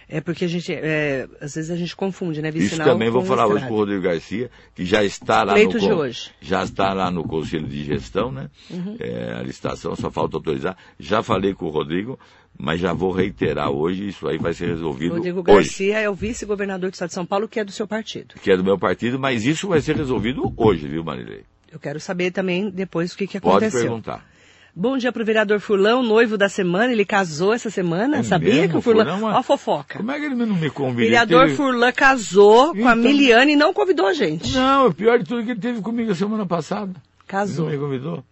É 0.09 0.21
porque 0.21 0.45
a 0.45 0.47
gente, 0.47 0.71
é, 0.73 1.27
às 1.41 1.55
vezes 1.55 1.69
a 1.69 1.75
gente 1.75 1.93
confunde, 1.95 2.41
né? 2.41 2.47
Isso 2.49 2.59
Vicinal 2.59 2.87
também 2.87 3.09
vou 3.09 3.25
falar 3.25 3.45
hoje 3.45 3.67
com 3.67 3.73
o 3.73 3.77
Rodrigo 3.77 4.01
Garcia, 4.01 4.49
que 4.73 4.85
já 4.85 5.03
está 5.03 5.43
lá 5.43 5.53
Pleito 5.53 5.73
no 5.73 5.79
de 5.79 5.91
hoje. 5.91 6.31
já 6.39 6.63
está 6.63 6.93
lá 6.93 7.11
no 7.11 7.23
Conselho 7.27 7.67
de 7.67 7.83
Gestão, 7.83 8.31
né? 8.31 8.49
Uhum. 8.69 8.95
É, 8.99 9.33
a 9.37 9.43
licitação, 9.43 9.95
só 9.97 10.09
falta 10.09 10.37
autorizar. 10.37 10.77
Já 10.97 11.21
falei 11.21 11.53
com 11.53 11.65
o 11.65 11.69
Rodrigo, 11.69 12.17
mas 12.57 12.79
já 12.79 12.93
vou 12.93 13.11
reiterar 13.11 13.69
hoje, 13.69 14.07
isso 14.07 14.27
aí 14.27 14.37
vai 14.37 14.53
ser 14.53 14.67
resolvido 14.67 15.15
Rodrigo 15.15 15.39
hoje. 15.41 15.67
Garcia 15.69 15.99
é 15.99 16.09
o 16.09 16.15
vice-governador 16.15 16.89
do 16.89 16.93
estado 16.93 17.09
de 17.09 17.15
São 17.15 17.25
Paulo, 17.25 17.47
que 17.47 17.59
é 17.59 17.65
do 17.65 17.71
seu 17.73 17.85
partido. 17.85 18.35
Que 18.41 18.51
é 18.51 18.55
do 18.55 18.63
meu 18.63 18.77
partido, 18.77 19.19
mas 19.19 19.45
isso 19.45 19.67
vai 19.67 19.81
ser 19.81 19.97
resolvido 19.97 20.53
hoje, 20.55 20.87
viu, 20.87 21.03
Marilei? 21.03 21.43
Eu 21.69 21.79
quero 21.79 21.99
saber 21.99 22.31
também 22.31 22.69
depois 22.69 23.11
o 23.11 23.17
que, 23.17 23.27
que 23.27 23.41
Pode 23.41 23.65
aconteceu. 23.65 23.81
perguntar. 23.81 24.25
Bom 24.79 24.95
dia 24.95 25.11
pro 25.11 25.25
vereador 25.25 25.59
Furlão, 25.59 26.03
noivo 26.03 26.37
da 26.37 26.47
semana. 26.47 26.91
Ele 26.93 27.03
casou 27.03 27.51
essa 27.51 27.67
semana. 27.67 28.17
É 28.17 28.23
Sabia 28.23 28.53
mesmo? 28.53 28.69
que 28.73 28.77
o 28.77 28.81
Furlan. 28.81 29.05
Furlan, 29.17 29.33
Ó 29.33 29.37
a 29.39 29.41
fofoca. 29.41 29.97
Como 29.97 30.11
é 30.11 30.19
que 30.19 30.25
ele 30.25 30.35
não 30.35 30.45
me 30.45 30.67
O 30.67 30.71
convidou? 30.71 30.95
vereador 31.03 31.41
Ele 31.45 31.51
teve- 31.51 31.57
Furlan 31.57 31.91
casou 31.91 32.75
com 32.75 32.87
a 32.87 32.91
Então- 32.91 32.95
Miliane 32.97 33.53
e 33.53 33.55
não 33.55 33.73
convidou 33.73 34.05
a 34.05 34.13
gente. 34.13 34.53
Não, 34.53 34.85
o 34.85 34.93
pior 34.93 35.17
de 35.17 35.25
tudo 35.25 35.41
é 35.41 35.45
que 35.45 35.51
ele 35.51 35.59
teve 35.59 35.81
comigo 35.81 36.11
a 36.11 36.15
semana 36.15 36.45
passada. 36.45 36.91
Casou. 37.25 37.65
Não 37.65 37.71
me 37.71 37.79
convidou. 37.79 38.23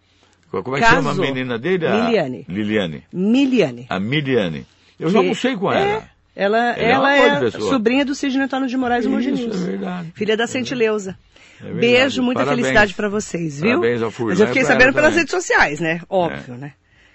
Como 0.48 0.76
é 0.76 0.80
que 0.80 0.86
Casou. 0.86 1.02
chama 1.02 1.10
a 1.10 1.14
menina 1.26 1.58
dele? 1.58 1.84
A 1.84 2.04
Liliane. 2.06 2.46
Liliane. 2.48 3.02
Miliane. 3.12 3.86
A 3.90 3.98
Miliane. 3.98 4.64
Eu 5.00 5.08
já 5.10 5.18
Que- 5.18 5.24
almocei 5.24 5.56
com 5.56 5.72
é, 5.72 5.82
ela. 5.82 6.08
Ela, 6.36 6.58
Ela 6.76 7.16
é 7.16 7.28
ela 7.28 7.46
é, 7.46 7.50
sobrinha 7.50 8.04
do 8.04 8.14
Sidney 8.14 8.44
Antônio 8.44 8.68
de 8.68 8.76
Moraes 8.76 9.04
Isso, 9.04 9.16
é 9.16 9.66
verdade. 9.70 10.12
Filha 10.14 10.36
da 10.36 10.46
Sentileuza. 10.46 11.18
É. 11.64 11.72
Beijo, 11.72 12.22
muita 12.22 12.40
Parabéns. 12.40 12.66
felicidade 12.66 12.94
pra 12.94 13.08
vocês, 13.08 13.60
viu? 13.60 13.80
Parabéns 13.80 14.02
ao 14.02 14.10
Furlan 14.10 14.30
Mas 14.32 14.40
eu 14.40 14.46
fiquei 14.48 14.64
sabendo 14.64 14.82
ela 14.84 14.92
pelas 14.92 15.08
também. 15.10 15.18
redes 15.20 15.30
sociais, 15.30 15.80
né? 15.80 16.00
Óbvio, 16.08 16.54
É. 16.54 16.58
né? 16.58 16.72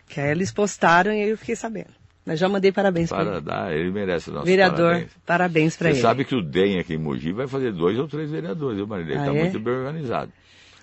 Que 0.08 0.20
aí 0.20 0.32
eles 0.32 0.52
postaram 0.52 1.12
e 1.14 1.22
aí 1.24 1.30
eu 1.30 1.38
fiquei 1.38 1.56
sabendo. 1.56 1.90
Mas 2.26 2.40
já 2.40 2.48
mandei 2.48 2.72
parabéns 2.72 3.10
Para 3.10 3.32
ele. 3.38 3.42
dar, 3.42 3.74
ele 3.76 3.92
merece 3.92 4.30
o 4.30 4.34
nosso 4.34 4.46
Vereador, 4.46 4.78
parabéns. 4.92 5.12
parabéns, 5.26 5.74
Você 5.74 5.88
ele. 5.88 5.96
sabe 5.96 6.24
que 6.26 6.36
o 6.36 6.42
DEM 6.42 6.80
aqui 6.80 6.94
em 6.94 6.98
Mogi 6.98 7.32
vai 7.32 7.48
fazer 7.48 7.72
dois 7.72 7.98
ou 7.98 8.08
três 8.08 8.30
vereadores, 8.30 8.78
viu, 8.78 8.86
Marília? 8.88 9.14
Ele 9.14 9.20
Ah, 9.20 9.26
está 9.28 9.36
é? 9.38 9.42
muito 9.44 9.60
bem 9.60 9.74
organizado. 9.74 10.32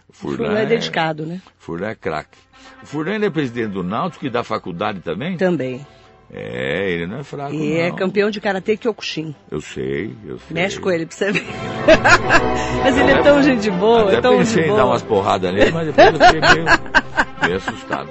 O 0.09 0.11
O 0.11 0.15
Furlan 0.15 0.59
é 0.59 0.67
dedicado, 0.67 1.27
né? 1.27 1.41
Furlan 1.59 1.89
é 1.91 1.95
craque. 1.95 2.39
O 2.83 2.87
Furlan 2.87 3.25
é 3.25 3.31
presidente 3.31 3.73
do 3.73 3.83
Náutico 3.85 4.27
e 4.27 4.31
da 4.31 4.43
faculdade 4.43 5.01
também? 5.01 5.37
Também. 5.37 5.87
É, 6.31 6.91
ele 6.91 7.07
não 7.07 7.21
é 7.21 7.25
fraco, 7.25 7.55
E 7.55 7.79
é 7.79 7.89
não. 7.89 7.97
campeão 7.97 8.31
de 8.31 8.41
karatê 8.41 8.77
Kyokushin. 8.77 9.35
Eu 9.51 9.61
sei, 9.61 10.15
eu 10.27 10.39
sei. 10.39 10.55
Mexe 10.55 10.79
com 10.79 10.91
ele 10.91 11.07
pra 11.07 11.17
você 11.17 11.33
ver. 11.33 11.45
Mas 12.85 12.99
ele 12.99 13.13
é 13.13 13.23
tão 13.23 13.43
gente 13.43 13.71
boa, 13.71 14.13
é 14.13 14.21
tão 14.21 14.37
pensei 14.39 14.65
de 14.65 14.71
em 14.71 14.77
dar 14.77 14.85
umas 14.85 15.03
porradas 15.03 15.53
nele, 15.55 15.71
mas 15.71 15.87
depois 15.87 16.21
eu 16.21 16.27
fiquei 16.27 16.41
meio, 16.41 16.65
meio 17.43 17.57
assustado. 17.57 18.11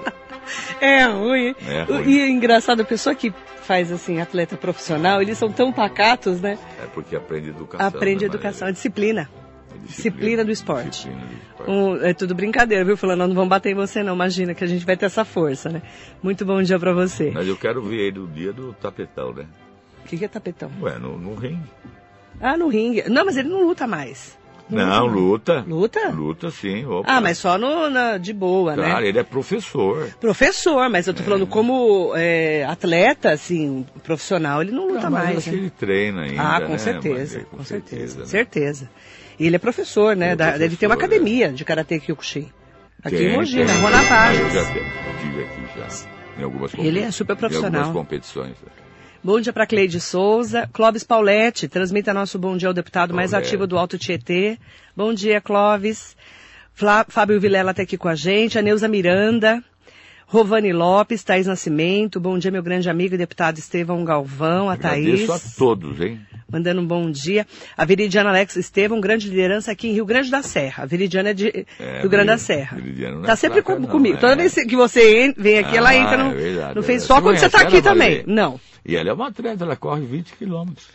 É 0.82 1.04
ruim. 1.06 1.56
É 1.68 1.84
ruim. 1.84 2.10
E 2.10 2.20
é 2.22 2.30
engraçado, 2.30 2.82
a 2.82 2.86
pessoa 2.86 3.14
que 3.14 3.34
faz 3.62 3.92
assim, 3.92 4.20
atleta 4.20 4.56
profissional, 4.56 5.22
eles 5.22 5.38
são 5.38 5.52
tão 5.52 5.72
pacatos, 5.72 6.42
né? 6.42 6.58
É 6.82 6.88
porque 6.94 7.16
aprende 7.16 7.50
educação. 7.50 7.86
Aprende 7.86 8.22
né, 8.22 8.28
educação, 8.28 8.68
a 8.68 8.72
Marília? 8.72 9.30
Disciplina. 9.78 9.86
É 9.86 9.88
disciplina 9.88 10.46
do 10.46 10.52
esporte. 10.52 10.90
Disciplina 10.90 11.26
do 11.26 11.34
esporte. 11.34 11.72
Um, 11.72 12.06
é 12.06 12.13
tudo 12.13 12.36
brincadeira, 12.36 12.84
viu? 12.86 12.98
Falando, 12.98 13.28
não 13.28 13.34
vamos 13.36 13.50
bater 13.50 13.72
em 13.72 13.76
você 13.76 14.04
não, 14.04 14.13
imagina 14.16 14.54
que 14.54 14.63
a 14.63 14.68
gente 14.68 14.86
vai 14.86 14.96
ter 14.98 15.06
essa 15.08 15.24
força, 15.26 15.70
né? 15.70 15.82
Muito 16.22 16.46
bom 16.46 16.62
dia 16.62 16.80
pra 16.80 16.94
você. 16.94 17.32
Mas 17.34 17.48
eu 17.48 17.58
quero 17.58 17.82
ver 17.82 18.08
ele 18.08 18.20
no 18.20 18.28
dia 18.28 18.52
do 18.54 18.74
tapetão, 18.74 19.34
né? 19.34 19.46
O 20.04 20.08
que, 20.08 20.18
que 20.18 20.26
é 20.26 20.28
tapetão? 20.28 20.72
Ué, 20.82 20.98
no, 20.98 21.18
no 21.18 21.36
ringue. 21.36 21.70
Ah, 22.40 22.56
no 22.58 22.68
ringue. 22.70 23.04
Não, 23.10 23.26
mas 23.26 23.36
ele 23.38 23.50
não 23.50 23.63
luta 23.66 23.86
mais. 23.88 24.38
Não, 24.70 25.06
luta. 25.06 25.63
Luta? 25.66 26.10
Luta, 26.10 26.52
sim. 26.52 26.86
Opa. 26.86 27.10
Ah, 27.10 27.22
mas 27.22 27.38
só 27.38 27.58
no, 27.58 27.90
na- 27.90 28.18
de 28.18 28.34
boa, 28.34 28.74
Claro, 28.74 29.02
né? 29.02 29.08
ele 29.08 29.18
é 29.18 29.24
professor. 29.24 30.10
Professor, 30.20 30.90
mas 30.90 31.08
eu 31.08 31.13
tô 31.13 31.24
falando 31.24 31.48
como 31.48 32.12
é, 32.16 32.66
atleta, 32.66 33.32
assim, 33.32 33.86
profissional, 34.04 34.62
ele 34.62 34.72
não 34.72 34.88
luta 34.90 35.04
Não, 35.10 35.12
mas 35.12 35.24
mais. 35.24 35.38
acho 35.38 35.48
né? 35.52 35.54
que 35.56 35.62
ele 35.62 35.70
treina 35.70 36.22
ainda, 36.24 36.42
Ah, 36.42 36.62
com 36.62 36.74
né, 36.74 36.78
certeza, 36.80 37.34
Maria? 37.38 37.48
com 37.50 37.63
certeza, 37.63 38.20
né? 38.20 38.26
certeza. 38.26 38.90
E 39.39 39.45
ele 39.45 39.56
é 39.56 39.60
professor, 39.60 40.15
né? 40.15 40.32
É 40.32 40.36
da- 40.36 40.56
Ele 40.56 40.76
tem 40.76 40.88
uma 40.88 40.95
professor, 40.95 41.15
academia 41.15 41.52
de 41.52 41.63
Karatê 41.63 42.00
Kyokushin. 42.00 42.50
Aqui 43.04 43.15
Tem, 43.17 43.28
em 43.28 43.34
Mogi, 43.38 43.63
na 43.63 43.73
Rona 43.73 43.97
Ah, 44.00 44.34
Eu 44.34 44.43
Vargas. 44.50 44.54
já 44.54 44.65
tive 45.21 45.43
aqui 45.43 45.62
já. 45.78 46.08
Em 46.39 46.43
algumas 46.43 46.73
Ele 46.73 47.00
é 47.00 47.12
super 47.12 47.34
Em 47.34 47.38
profissional. 47.38 47.82
algumas 47.84 47.97
competições. 48.06 48.56
Bom 49.23 49.39
dia 49.39 49.52
para 49.54 49.65
Cleide 49.67 50.00
Souza. 50.00 50.69
Clóvis 50.73 51.04
Pauletti, 51.04 51.67
transmita 51.67 52.13
nosso 52.13 52.39
bom 52.39 52.56
dia 52.58 52.67
ao 52.67 52.73
deputado 52.73 53.13
mais 53.13 53.34
ativo 53.34 53.67
do 53.67 53.78
Alto 53.78 53.97
Tietê. 53.97 54.58
Bom 54.95 55.13
dia, 55.13 55.39
Clóvis. 55.41 56.15
Flá- 56.73 57.06
Fábio 57.08 57.39
Vilela 57.39 57.71
está 57.71 57.84
aqui 57.84 57.97
com 57.97 58.08
a 58.08 58.15
gente. 58.15 58.58
A 58.58 58.62
Neuza 58.62 58.88
Miranda. 58.88 59.63
Rovani 60.30 60.74
Lopes, 60.74 61.24
Thaís 61.24 61.48
Nascimento. 61.48 62.20
Bom 62.20 62.38
dia, 62.38 62.52
meu 62.52 62.62
grande 62.62 62.90
amigo, 62.90 63.18
deputado 63.18 63.58
Estevão 63.60 64.04
Galvão, 64.04 64.70
a 64.70 64.74
Agradeço 64.74 65.28
Thaís. 65.28 65.54
a 65.54 65.58
todos, 65.58 66.02
hein? 66.02 66.20
Mandando 66.52 66.82
um 66.82 66.86
bom 66.88 67.10
dia. 67.10 67.48
A 67.78 67.86
Veridiana 67.86 68.30
Alex 68.30 68.58
Estevão, 68.58 69.00
grande 69.00 69.30
liderança 69.30 69.72
aqui 69.72 69.88
em 69.88 69.94
Rio 69.94 70.06
Grande 70.06 70.30
da 70.30 70.42
Serra. 70.42 70.84
A 70.84 70.86
Veridiana 70.86 71.30
é 71.30 71.34
de 71.34 71.66
É, 71.80 72.02
Rio 72.02 72.10
Grande 72.10 72.28
da 72.28 72.38
Serra. 72.38 72.78
Não 72.78 73.26
é 73.30 73.36
sempre 73.36 73.62
fraca, 73.62 73.74
com- 73.76 73.80
não, 73.80 73.88
comigo. 73.90 74.18
é. 74.18 74.20
Toda 74.20 74.36
vez 74.36 74.54
que 74.54 74.76
você 74.76 75.34
vem 75.38 75.60
aqui, 75.60 75.78
ela 75.78 75.90
Ah, 75.90 75.96
entra 75.96 76.18
no, 76.18 76.32
é 76.32 76.34
verdade, 76.36 76.76
no 76.76 76.82
é 76.82 76.84
Face. 76.84 76.88
verdade. 76.88 77.02
Só 77.08 77.16
Você 77.16 77.22
quando 77.22 77.38
você 77.38 77.50
tá 77.50 77.58
conhece 77.60 77.78
aqui 77.78 77.88
ela, 77.88 77.94
também. 77.96 78.24
Não. 78.28 78.60
E 78.86 78.96
ela 78.96 79.10
é 79.10 79.13
uma 79.13 79.28
atleta, 79.30 79.63
ela 79.63 79.76
corre 79.78 80.06
20 80.06 80.34
quilômetros. 80.38 80.88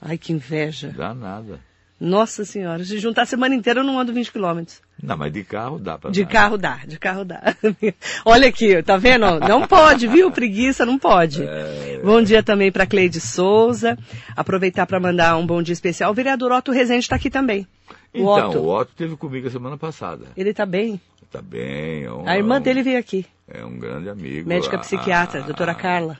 Ai, 0.00 0.18
que 0.18 0.32
inveja. 0.32 0.92
Dá 0.96 1.14
nada. 1.14 1.58
Nossa 2.04 2.44
senhora, 2.44 2.84
se 2.84 2.98
juntar 2.98 3.22
a 3.22 3.26
semana 3.26 3.54
inteira 3.54 3.80
eu 3.80 3.84
não 3.84 3.98
ando 3.98 4.12
20 4.12 4.30
quilômetros. 4.30 4.82
Não, 5.02 5.16
mas 5.16 5.32
de 5.32 5.42
carro 5.42 5.78
dá 5.78 5.96
pra 5.96 6.10
De 6.10 6.22
dar. 6.24 6.30
carro 6.30 6.58
dá, 6.58 6.80
de 6.86 6.98
carro 6.98 7.24
dá. 7.24 7.40
Olha 8.26 8.48
aqui, 8.48 8.82
tá 8.82 8.96
vendo? 8.98 9.40
Não 9.40 9.66
pode, 9.66 10.06
viu? 10.06 10.30
Preguiça 10.30 10.84
não 10.84 10.98
pode. 10.98 11.42
É. 11.42 12.00
Bom 12.04 12.20
dia 12.22 12.42
também 12.42 12.70
para 12.70 12.86
Cleide 12.86 13.20
Souza. 13.20 13.96
Aproveitar 14.36 14.86
para 14.86 15.00
mandar 15.00 15.36
um 15.38 15.46
bom 15.46 15.62
dia 15.62 15.72
especial. 15.72 16.10
O 16.10 16.14
vereador 16.14 16.52
Otto 16.52 16.72
Rezende 16.72 17.00
está 17.04 17.16
aqui 17.16 17.30
também. 17.30 17.66
O 18.14 18.18
Então, 18.18 18.50
Otto. 18.50 18.58
o 18.58 18.68
Otto 18.68 18.90
esteve 18.92 19.16
comigo 19.16 19.48
a 19.48 19.50
semana 19.50 19.76
passada. 19.78 20.26
Ele 20.36 20.52
tá 20.52 20.66
bem. 20.66 21.00
Tá 21.32 21.40
bem. 21.42 22.04
É 22.04 22.12
um, 22.12 22.28
A 22.28 22.36
irmã 22.36 22.56
é 22.56 22.58
um- 22.58 22.62
dele 22.62 22.82
veio 22.82 22.98
aqui. 22.98 23.26
É 23.48 23.64
um 23.64 23.78
grande 23.78 24.08
amigo. 24.10 24.48
Médica 24.48 24.76
A- 24.76 24.80
psiquiatra, 24.80 25.40
a- 25.40 25.44
doutora 25.44 25.74
Carla. 25.74 26.18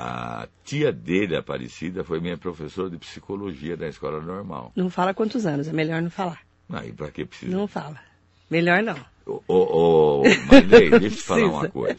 A 0.00 0.46
tia 0.64 0.92
dele, 0.92 1.34
Aparecida, 1.36 2.04
foi 2.04 2.20
minha 2.20 2.38
professora 2.38 2.88
de 2.88 2.96
psicologia 2.98 3.76
da 3.76 3.88
escola 3.88 4.20
normal. 4.20 4.70
Não 4.76 4.88
fala 4.88 5.12
quantos 5.12 5.44
anos, 5.44 5.66
é 5.66 5.72
melhor 5.72 6.00
não 6.00 6.10
falar. 6.10 6.38
Aí, 6.70 6.92
pra 6.92 7.10
que 7.10 7.24
precisa? 7.24 7.50
Não 7.50 7.66
fala. 7.66 7.96
Melhor 8.48 8.80
não. 8.82 8.96
Ô, 9.26 9.42
ô, 9.48 10.20
ô, 10.20 10.22
Marilei, 10.50 10.88
deixa 11.00 11.06
eu 11.06 11.10
te 11.10 11.22
falar 11.22 11.46
uma 11.48 11.68
coisa. 11.68 11.98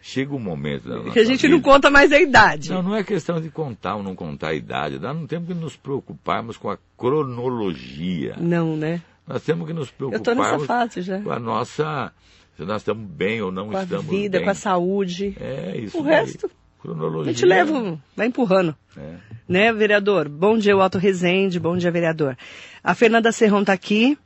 Chega 0.00 0.32
um 0.34 0.38
momento 0.38 0.88
na 0.88 0.98
nossa 0.98 1.10
Que 1.10 1.18
a 1.18 1.24
gente 1.24 1.48
não 1.48 1.56
vida- 1.58 1.68
conta 1.68 1.90
mais 1.90 2.12
a 2.12 2.20
idade. 2.20 2.70
Não, 2.70 2.80
não 2.80 2.94
é 2.94 3.02
questão 3.02 3.40
de 3.40 3.50
contar 3.50 3.96
ou 3.96 4.04
não 4.04 4.14
contar 4.14 4.50
a 4.50 4.54
idade. 4.54 5.00
Nós 5.00 5.16
não 5.16 5.26
temos 5.26 5.48
que 5.48 5.54
nos 5.54 5.74
preocuparmos 5.74 6.56
com 6.56 6.70
a 6.70 6.78
cronologia. 6.96 8.36
Não, 8.38 8.76
né? 8.76 9.02
Nós 9.26 9.42
temos 9.42 9.66
que 9.66 9.72
nos 9.72 9.90
preocuparmos 9.90 10.66
já. 11.04 11.20
com 11.20 11.32
a 11.32 11.40
nossa... 11.40 12.12
Se 12.56 12.64
nós 12.64 12.80
estamos 12.80 13.06
bem 13.10 13.42
ou 13.42 13.52
não 13.52 13.68
Com 13.68 13.76
a 13.76 13.82
estamos 13.82 14.06
vida, 14.06 14.38
bem. 14.38 14.44
com 14.46 14.50
a 14.50 14.54
saúde. 14.54 15.36
É 15.38 15.76
isso 15.76 15.98
O 15.98 16.02
daí. 16.02 16.12
resto, 16.12 16.50
Cronologia. 16.86 17.30
A 17.30 17.32
gente 17.34 17.44
leva, 17.44 17.98
vai 18.16 18.26
empurrando. 18.28 18.74
É. 18.96 19.14
Né, 19.48 19.72
vereador? 19.72 20.28
Bom 20.28 20.56
dia, 20.56 20.76
Otto 20.76 20.98
Rezende. 20.98 21.58
Bom 21.58 21.76
dia, 21.76 21.90
vereador. 21.90 22.36
A 22.82 22.94
Fernanda 22.94 23.32
Serrão 23.32 23.64
tá 23.64 23.72
aqui. 23.72 24.16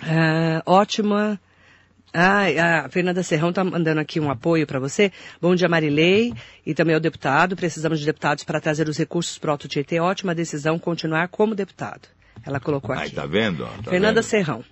Ah, 0.00 0.62
ótima. 0.64 1.38
Ah, 2.12 2.84
a 2.84 2.88
Fernanda 2.88 3.22
Serrão 3.22 3.52
tá 3.52 3.62
mandando 3.62 4.00
aqui 4.00 4.18
um 4.18 4.30
apoio 4.30 4.66
para 4.66 4.80
você. 4.80 5.12
Bom 5.40 5.54
dia, 5.54 5.68
Marilei. 5.68 6.32
E 6.66 6.74
também 6.74 6.94
ao 6.94 7.00
deputado. 7.00 7.54
Precisamos 7.54 8.00
de 8.00 8.06
deputados 8.06 8.42
para 8.42 8.60
trazer 8.60 8.88
os 8.88 8.96
recursos 8.96 9.38
para 9.38 9.48
o 9.48 9.52
Alto 9.52 9.68
Tietê. 9.68 10.00
Ótima 10.00 10.34
decisão 10.34 10.78
continuar 10.78 11.28
como 11.28 11.54
deputado. 11.54 12.08
Ela 12.44 12.58
colocou 12.58 12.94
Aí, 12.94 13.06
aqui. 13.08 13.14
tá 13.14 13.26
vendo? 13.26 13.64
Tá 13.84 13.90
Fernanda 13.90 14.20
vendo? 14.20 14.24
Serrão. 14.24 14.64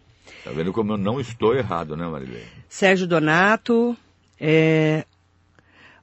Tá 0.42 0.50
vendo 0.50 0.72
como 0.72 0.92
eu 0.94 0.98
não 0.98 1.20
estou 1.20 1.54
errado, 1.54 1.96
né, 1.96 2.06
Marilei? 2.06 2.44
Sérgio 2.68 3.06
Donato. 3.06 3.96
é, 4.40 5.04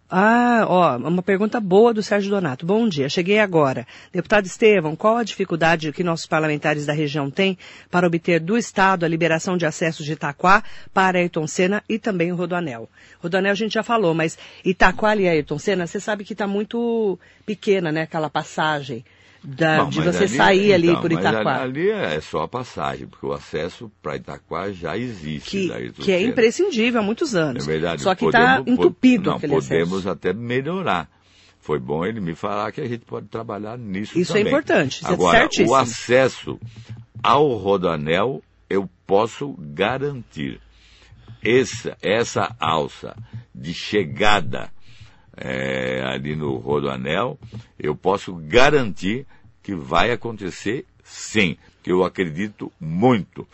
Ah, 0.07 0.65
ó, 0.67 0.97
uma 0.97 1.23
pergunta 1.23 1.59
boa 1.59 1.91
do 1.91 2.03
Sérgio 2.03 2.29
Donato. 2.29 2.63
Bom 2.63 2.87
dia, 2.87 3.09
cheguei 3.09 3.39
agora. 3.39 3.87
Deputado 4.13 4.45
Estevão, 4.45 4.95
qual 4.95 5.17
a 5.17 5.23
dificuldade 5.23 5.91
que 5.91 6.03
nossos 6.03 6.27
parlamentares 6.27 6.85
da 6.85 6.93
região 6.93 7.31
têm 7.31 7.57
para 7.89 8.05
obter 8.05 8.39
do 8.39 8.55
Estado 8.55 9.03
a 9.03 9.07
liberação 9.07 9.57
de 9.57 9.65
acesso 9.65 10.03
de 10.03 10.13
Itaquá 10.13 10.63
para 10.93 11.17
Ayrton 11.17 11.47
Senna 11.47 11.83
e 11.89 11.97
também 11.97 12.31
o 12.31 12.35
Rodoanel? 12.35 12.87
Rodoanel 13.19 13.53
a 13.53 13.55
gente 13.55 13.73
já 13.73 13.81
falou, 13.81 14.13
mas 14.13 14.37
Itaquá 14.63 15.15
e 15.15 15.27
Ayrton 15.27 15.57
Senna, 15.57 15.87
você 15.87 15.99
sabe 15.99 16.23
que 16.23 16.33
está 16.33 16.45
muito 16.45 17.17
pequena, 17.43 17.91
né, 17.91 18.03
aquela 18.03 18.29
passagem 18.29 19.03
da- 19.45 19.77
Não, 19.77 19.89
de 19.89 20.01
você 20.01 20.27
sair 20.27 20.73
ali 20.73 20.89
então, 20.89 21.01
por 21.01 21.11
mas 21.11 21.19
Itaquá. 21.25 21.61
Ali 21.61 21.89
é 21.89 22.19
só 22.21 22.43
a 22.43 22.47
passagem, 22.47 23.07
porque 23.07 23.25
o 23.25 23.31
acesso 23.33 23.91
para 24.01 24.15
Itaquá 24.15 24.71
já 24.71 24.97
existe. 24.97 25.67
Que, 25.69 25.91
que 26.03 26.11
é 26.11 26.21
imprescindível 26.21 27.01
há 27.01 27.03
muitos 27.03 27.35
É 27.35 27.39
anos. 27.39 27.65
verdade. 27.65 28.01
Só 28.01 28.15
que 28.15 28.25
está 28.25 28.61
entupido 28.65 29.29
não, 29.29 29.37
aquele 29.37 29.53
podemos 29.53 29.93
acesso. 29.99 30.09
até 30.09 30.33
melhorar. 30.33 31.09
Foi 31.59 31.79
bom 31.79 32.05
ele 32.05 32.19
me 32.19 32.35
falar 32.35 32.71
que 32.71 32.79
a 32.81 32.87
gente 32.87 33.05
pode 33.05 33.27
trabalhar 33.27 33.77
nisso 33.77 34.17
Isso 34.19 34.33
é 34.33 34.37
também. 34.39 34.53
importante, 34.53 35.01
isso 35.01 35.07
é 35.07 35.13
Agora, 35.13 35.39
certíssimo. 35.39 35.69
o 35.71 35.75
acesso 35.75 36.59
ao 37.23 37.53
Rodoanel 37.55 38.43
eu 38.69 38.87
posso 39.07 39.55
garantir. 39.59 40.59
Essa, 41.43 41.95
essa 42.01 42.55
alça 42.59 43.15
de 43.53 43.71
chegada 43.73 44.69
é, 45.37 46.01
ali 46.05 46.35
no 46.35 46.55
Rodoanel, 46.57 47.37
eu 47.77 47.95
posso 47.95 48.33
garantir 48.35 49.27
que 49.65 49.73
vai 49.73 50.11
acontecer 50.11 50.85
sim, 51.03 51.57
que 51.81 51.91
eu 51.91 52.03
acredito 52.03 52.71
muito 52.79 53.47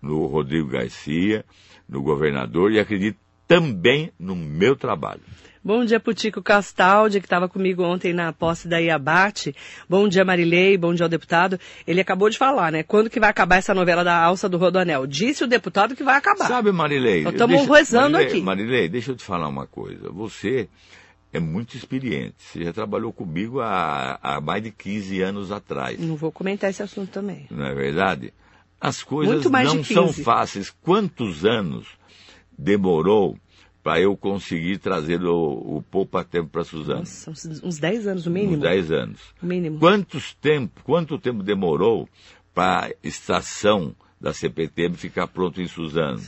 no 0.00 0.24
Rodrigo 0.24 0.66
Garcia, 0.66 1.44
no 1.86 2.00
governador 2.00 2.72
e 2.72 2.80
acredito 2.80 3.18
também 3.46 4.10
no 4.18 4.34
meu 4.34 4.74
trabalho. 4.74 5.20
Bom 5.62 5.84
dia 5.84 6.00
pro 6.00 6.14
Tico 6.14 6.40
Castaldi, 6.40 7.20
que 7.20 7.26
estava 7.26 7.50
comigo 7.50 7.82
ontem 7.82 8.14
na 8.14 8.32
posse 8.32 8.66
da 8.66 8.78
Iabate. 8.78 9.54
Bom 9.86 10.08
dia, 10.08 10.24
Marilei. 10.24 10.78
Bom 10.78 10.94
dia 10.94 11.04
ao 11.04 11.10
deputado. 11.10 11.60
Ele 11.86 12.00
acabou 12.00 12.30
de 12.30 12.38
falar, 12.38 12.72
né? 12.72 12.82
Quando 12.82 13.10
que 13.10 13.20
vai 13.20 13.28
acabar 13.28 13.56
essa 13.56 13.74
novela 13.74 14.02
da 14.02 14.16
alça 14.16 14.48
do 14.48 14.56
Rodoanel? 14.56 15.06
Disse 15.06 15.44
o 15.44 15.46
deputado 15.46 15.94
que 15.94 16.02
vai 16.02 16.16
acabar. 16.16 16.46
Sabe, 16.46 16.72
Marilei? 16.72 17.24
Nós 17.24 17.34
estamos 17.34 17.66
rezando 17.66 18.16
aqui. 18.16 18.40
Marilei, 18.40 18.88
deixa 18.88 19.10
eu 19.10 19.16
te 19.16 19.24
falar 19.24 19.48
uma 19.48 19.66
coisa. 19.66 20.08
Você 20.10 20.66
é 21.32 21.38
muito 21.38 21.76
experiente. 21.76 22.36
Você 22.38 22.64
já 22.64 22.72
trabalhou 22.72 23.12
comigo 23.12 23.60
há, 23.60 24.18
há 24.22 24.40
mais 24.40 24.62
de 24.62 24.70
15 24.70 25.20
anos 25.20 25.52
atrás. 25.52 25.98
Não 25.98 26.16
vou 26.16 26.32
comentar 26.32 26.70
esse 26.70 26.82
assunto 26.82 27.10
também. 27.10 27.46
Não 27.50 27.66
é 27.66 27.74
verdade? 27.74 28.32
As 28.80 29.02
coisas 29.02 29.44
não 29.44 29.84
são 29.84 30.06
15. 30.06 30.22
fáceis. 30.22 30.70
Quantos 30.70 31.44
anos 31.44 31.86
demorou 32.56 33.36
para 33.82 34.00
eu 34.00 34.16
conseguir 34.16 34.78
trazer 34.78 35.22
o, 35.22 35.76
o 35.78 35.82
Poupa 35.90 36.24
Tempo 36.24 36.48
para 36.48 36.64
Suzano? 36.64 37.00
Nossa, 37.00 37.30
uns, 37.30 37.62
uns 37.62 37.78
10 37.78 38.06
anos, 38.06 38.26
no 38.26 38.32
mínimo. 38.32 38.56
Uns 38.56 38.60
10 38.60 38.92
anos. 38.92 39.20
No 39.42 39.48
mínimo. 39.48 39.78
Quantos 39.78 40.34
tempo, 40.34 40.80
quanto 40.84 41.18
tempo 41.18 41.42
demorou 41.42 42.08
para 42.54 42.86
a 42.86 42.90
estação 43.02 43.94
da 44.20 44.32
CPTM 44.32 44.96
ficar 44.96 45.26
pronto 45.26 45.60
em 45.60 45.66
Suzano? 45.66 46.22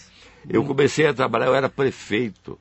Eu 0.48 0.64
comecei 0.64 1.06
a 1.06 1.14
trabalhar, 1.14 1.46
eu 1.46 1.54
era 1.54 1.68
prefeito. 1.68 2.58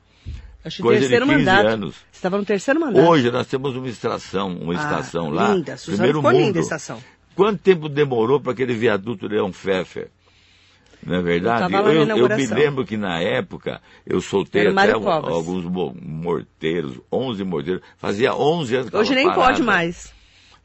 Acho 0.64 0.78
que 0.78 0.82
coisa 0.84 1.00
de 1.02 1.08
terceiro 1.08 1.26
15 1.26 1.38
mandato. 1.46 1.68
anos. 1.68 1.96
Você 1.96 2.04
estava 2.18 2.38
no 2.38 2.46
terceiro 2.46 2.80
mandato. 2.80 3.08
Hoje 3.08 3.32
nós 3.32 3.48
temos 3.48 3.76
uma 3.76 3.88
estação, 3.88 4.58
uma 4.58 4.74
Ah, 4.74 4.76
estação 4.78 5.30
lá. 5.30 5.54
linda. 5.54 5.78
Suzano 5.78 5.98
primeiro 5.98 6.20
ficou 6.20 6.32
mundo. 6.34 6.46
linda 6.46 6.60
a 6.60 6.62
estação. 6.62 7.04
Quanto 7.36 7.60
tempo 7.62 7.88
demorou 7.88 8.42
para 8.42 8.52
aquele 8.52 8.74
viaduto 8.74 9.28
Leão 9.28 9.52
Pfeffer? 9.52 10.10
Não 11.02 11.16
é 11.16 11.22
verdade? 11.22 11.74
Eu 11.74 11.80
eu, 11.94 12.18
eu 12.18 12.30
me 12.36 12.46
lembro 12.48 12.86
que 12.86 12.98
na 12.98 13.22
época 13.22 13.82
eu 14.06 14.20
soltei 14.20 14.68
até 14.68 14.92
Covas. 14.94 15.32
alguns 15.34 15.64
mo- 15.64 15.96
morteiros, 16.02 17.00
11 17.10 17.44
morteiros. 17.46 17.82
Fazia 17.98 18.36
11 18.36 18.76
anos 18.76 18.90
que 18.90 18.98
Hoje 18.98 19.16
nem 19.16 19.28
parado. 19.28 19.42
pode 19.46 19.64
mais. 19.64 20.12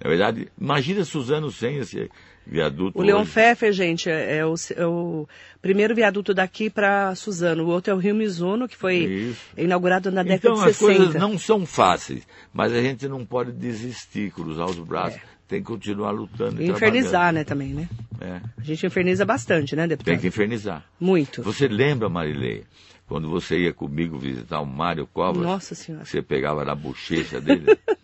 Na 0.02 0.10
verdade, 0.10 0.48
imagina 0.60 1.04
Suzano 1.04 1.52
sem 1.52 1.76
esse 1.76 2.10
viaduto. 2.46 2.98
O 2.98 3.02
Leon 3.02 3.20
hoje. 3.22 3.30
Pfeffer, 3.30 3.72
gente, 3.72 4.08
é, 4.10 4.36
é 4.38 4.46
o, 4.46 4.54
é 4.76 4.86
o 4.86 5.28
primeiro 5.62 5.94
viaduto 5.94 6.32
daqui 6.34 6.68
para 6.70 7.14
Suzano. 7.14 7.64
O 7.64 7.68
outro 7.68 7.92
é 7.92 7.94
o 7.94 7.98
Rio 7.98 8.14
Mizuno, 8.14 8.68
que 8.68 8.76
foi 8.76 8.96
Isso. 8.96 9.40
inaugurado 9.56 10.10
na 10.10 10.22
década 10.22 10.54
Então 10.54 10.54
de 10.64 10.70
as 10.70 10.76
60. 10.76 10.98
coisas 10.98 11.14
não 11.20 11.38
são 11.38 11.64
fáceis, 11.66 12.26
mas 12.52 12.72
a 12.72 12.80
gente 12.82 13.08
não 13.08 13.24
pode 13.24 13.52
desistir, 13.52 14.30
cruzar 14.32 14.66
os 14.68 14.78
braços, 14.78 15.18
É. 15.18 15.22
tem 15.48 15.60
que 15.60 15.66
continuar 15.66 16.10
lutando 16.10 16.60
e 16.62 16.66
E 16.66 16.70
infernizar, 16.70 17.32
né, 17.32 17.44
também, 17.44 17.68
né? 17.74 17.88
É, 18.20 18.40
A 18.58 18.62
gente 18.62 18.86
inferniza 18.86 19.24
bastante, 19.24 19.74
né, 19.74 19.86
deputado? 19.86 20.12
tem 20.12 20.20
que 20.20 20.28
infernizar. 20.28 20.84
Muito. 21.00 21.42
Você 21.42 21.66
lembra, 21.68 22.08
Marilei, 22.08 22.64
quando 23.06 23.28
você 23.28 23.58
ia 23.58 23.72
comigo 23.72 24.18
visitar 24.18 24.60
o 24.60 24.66
Mário 24.66 25.06
Covas? 25.06 25.42
Nossa 25.42 25.74
Senhora. 25.74 26.04
Você 26.04 26.22
pegava 26.22 26.64
na 26.64 26.74
bochecha 26.74 27.40
dele? 27.40 27.66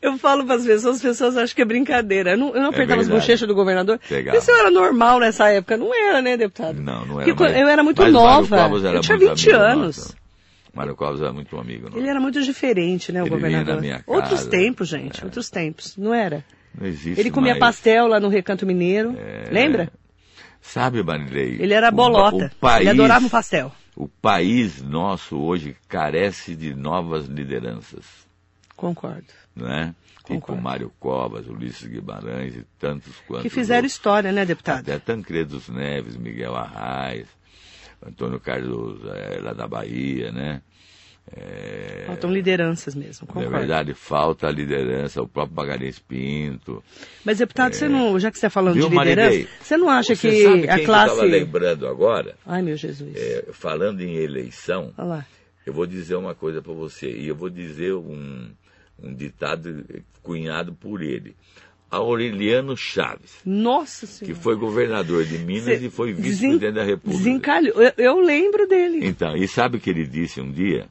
Eu 0.00 0.16
falo 0.18 0.44
para 0.44 0.56
as 0.56 0.64
pessoas, 0.66 0.96
as 0.96 1.02
pessoas 1.02 1.36
acham 1.36 1.54
que 1.54 1.62
é 1.62 1.64
brincadeira. 1.64 2.32
Eu 2.32 2.38
não, 2.38 2.48
eu 2.54 2.60
não 2.62 2.68
apertava 2.70 3.00
as 3.00 3.06
verdade. 3.06 3.20
bochechas 3.26 3.48
do 3.48 3.54
governador. 3.54 3.98
Pegava. 4.08 4.36
Isso 4.38 4.50
era 4.50 4.70
normal 4.70 5.20
nessa 5.20 5.48
época. 5.50 5.76
Não 5.76 5.94
era, 5.94 6.20
né, 6.22 6.36
deputado? 6.36 6.80
Não, 6.80 7.04
não 7.06 7.20
era. 7.20 7.24
Porque 7.34 7.42
mas- 7.44 7.56
eu 7.60 7.68
era 7.68 7.82
muito 7.82 8.02
o 8.02 8.08
nova. 8.10 8.56
Era 8.56 8.96
Eu 8.96 9.00
tinha 9.00 9.16
muito 9.16 9.30
20 9.34 9.50
amigo 9.50 9.64
anos. 9.64 9.96
nosso. 9.98 10.16
Mário 10.74 10.94
Covas 10.94 11.20
era 11.20 11.32
muito 11.32 11.58
amigo. 11.58 11.86
nosso. 11.86 11.98
Ele 11.98 12.08
era 12.08 12.20
muito 12.20 12.40
diferente, 12.42 13.10
né, 13.10 13.20
o 13.22 13.24
Ele 13.26 13.30
governador. 13.30 13.74
na 13.76 13.80
minha 13.80 14.04
Outros 14.06 14.40
casa. 14.40 14.50
tempos, 14.50 14.88
gente. 14.88 15.24
Outros 15.24 15.50
tempos. 15.50 15.96
Não 15.96 16.14
era? 16.14 16.44
Não 16.78 16.86
existe 16.86 17.18
Ele 17.20 17.30
comia 17.30 17.52
mais. 17.54 17.60
pastel 17.60 18.06
lá 18.06 18.20
no 18.20 18.28
Recanto 18.28 18.64
Mineiro. 18.64 19.16
É. 19.18 19.48
Lembra? 19.50 19.90
Sabe, 20.60 21.02
Marilei? 21.02 21.56
Ele 21.60 21.72
era 21.74 21.88
o- 21.88 21.92
bolota. 21.92 22.52
O 22.56 22.60
país, 22.60 22.80
Ele 22.82 22.90
adorava 22.90 23.24
um 23.26 23.28
pastel. 23.28 23.72
O 23.96 24.06
país 24.06 24.80
nosso 24.82 25.36
hoje 25.40 25.74
carece 25.88 26.54
de 26.54 26.74
novas 26.74 27.26
lideranças, 27.26 28.04
Concordo. 28.78 29.26
não 29.56 29.68
é? 29.70 29.86
Tipo 30.18 30.28
Concordo. 30.40 30.62
Mário 30.62 30.92
Covas, 31.00 31.46
Ulisses 31.48 31.86
Guimarães 31.86 32.54
e 32.56 32.64
tantos 32.78 33.12
quantos. 33.26 33.42
Que 33.42 33.50
fizeram 33.50 33.78
outros. 33.80 33.92
história, 33.92 34.30
né, 34.32 34.44
deputado? 34.46 34.80
Até 34.80 34.98
Tancredos 34.98 35.68
Neves, 35.68 36.16
Miguel 36.16 36.54
Arraes, 36.54 37.26
Antônio 38.06 38.38
Carlos 38.38 39.00
eh, 39.04 39.40
lá 39.42 39.52
da 39.52 39.66
Bahia, 39.66 40.30
né? 40.32 40.62
É, 41.30 42.04
Faltam 42.06 42.32
lideranças 42.32 42.94
mesmo, 42.94 43.26
na 43.28 43.34
concordo. 43.34 43.50
verdade, 43.58 43.92
falta 43.92 44.46
a 44.46 44.50
liderança, 44.50 45.20
o 45.20 45.28
próprio 45.28 45.56
Magalhães 45.56 45.98
Pinto. 45.98 46.82
Mas, 47.22 47.36
deputado, 47.38 47.74
você 47.74 47.86
não, 47.86 48.18
já 48.18 48.30
que 48.30 48.38
você 48.38 48.46
está 48.46 48.50
falando 48.50 48.76
É. 48.76 48.80
Viu, 48.80 48.88
de 48.88 48.96
liderança, 48.96 49.28
Marilei? 49.28 49.48
você 49.60 49.76
não 49.76 49.90
acha 49.90 50.14
Você 50.14 50.30
que 50.30 50.68
a 50.70 50.74
que 50.76 50.80
eu 50.82 50.86
classe. 50.86 51.10
estava 51.12 51.28
lembrando 51.28 51.86
agora? 51.86 52.34
Ai, 52.46 52.62
meu 52.62 52.76
Jesus. 52.76 53.14
É, 53.14 53.46
falando 53.52 54.00
em 54.00 54.14
eleição, 54.16 54.94
eu 55.66 55.72
vou 55.74 55.86
dizer 55.86 56.14
uma 56.16 56.34
coisa 56.34 56.62
para 56.62 56.72
você, 56.72 57.10
e 57.10 57.28
eu 57.28 57.36
vou 57.36 57.50
dizer 57.50 57.92
um, 57.92 58.48
um 59.02 59.14
ditado 59.14 59.84
cunhado 60.22 60.72
por 60.74 61.02
ele. 61.02 61.34
Aureliano 61.90 62.76
Chaves, 62.76 63.36
Nossa 63.46 64.06
que 64.06 64.12
Senhora. 64.12 64.40
foi 64.42 64.56
governador 64.56 65.24
de 65.24 65.38
Minas 65.38 65.64
Cê 65.64 65.86
e 65.86 65.90
foi 65.90 66.12
desen- 66.12 66.22
vice-presidente 66.50 66.74
da 66.74 66.84
República. 66.84 67.18
Desencalhou. 67.24 67.82
Eu, 67.82 67.92
eu 67.96 68.20
lembro 68.20 68.66
dele. 68.68 69.06
Então, 69.06 69.34
e 69.34 69.48
sabe 69.48 69.78
o 69.78 69.80
que 69.80 69.88
ele 69.88 70.06
disse 70.06 70.38
um 70.38 70.50
dia? 70.52 70.86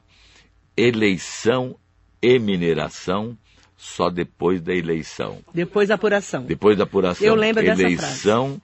Eleição 0.76 1.76
e 2.20 2.38
mineração 2.38 3.36
só 3.76 4.10
depois 4.10 4.60
da 4.60 4.74
eleição. 4.74 5.38
Depois 5.54 5.88
da 5.88 5.94
apuração. 5.94 6.44
Depois 6.44 6.76
da 6.76 6.84
apuração. 6.84 7.26
Eu 7.26 7.34
lembro 7.36 7.62
dessa 7.62 7.80
Eleição 7.82 8.60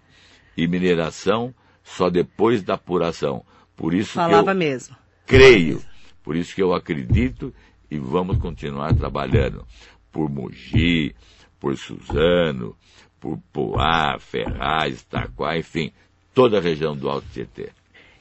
e 0.56 0.66
mineração 0.66 1.54
só 1.84 2.10
depois 2.10 2.62
da 2.62 2.74
apuração. 2.74 3.44
Por 3.76 3.94
isso 3.94 4.12
Falava 4.14 4.42
que 4.44 4.50
eu 4.50 4.54
mesmo. 4.54 4.96
creio, 5.26 5.80
por 6.22 6.34
isso 6.34 6.54
que 6.54 6.62
eu 6.62 6.72
acredito 6.74 7.54
e 7.94 7.98
vamos 7.98 8.38
continuar 8.38 8.94
trabalhando 8.94 9.64
por 10.10 10.28
Mogi, 10.30 11.14
por 11.60 11.76
Suzano, 11.76 12.76
por 13.20 13.38
Poá, 13.52 14.18
Ferraz, 14.18 15.02
Taquá, 15.04 15.56
enfim, 15.58 15.92
toda 16.34 16.58
a 16.58 16.60
região 16.60 16.96
do 16.96 17.08
Alto 17.08 17.26
Tietê. 17.32 17.68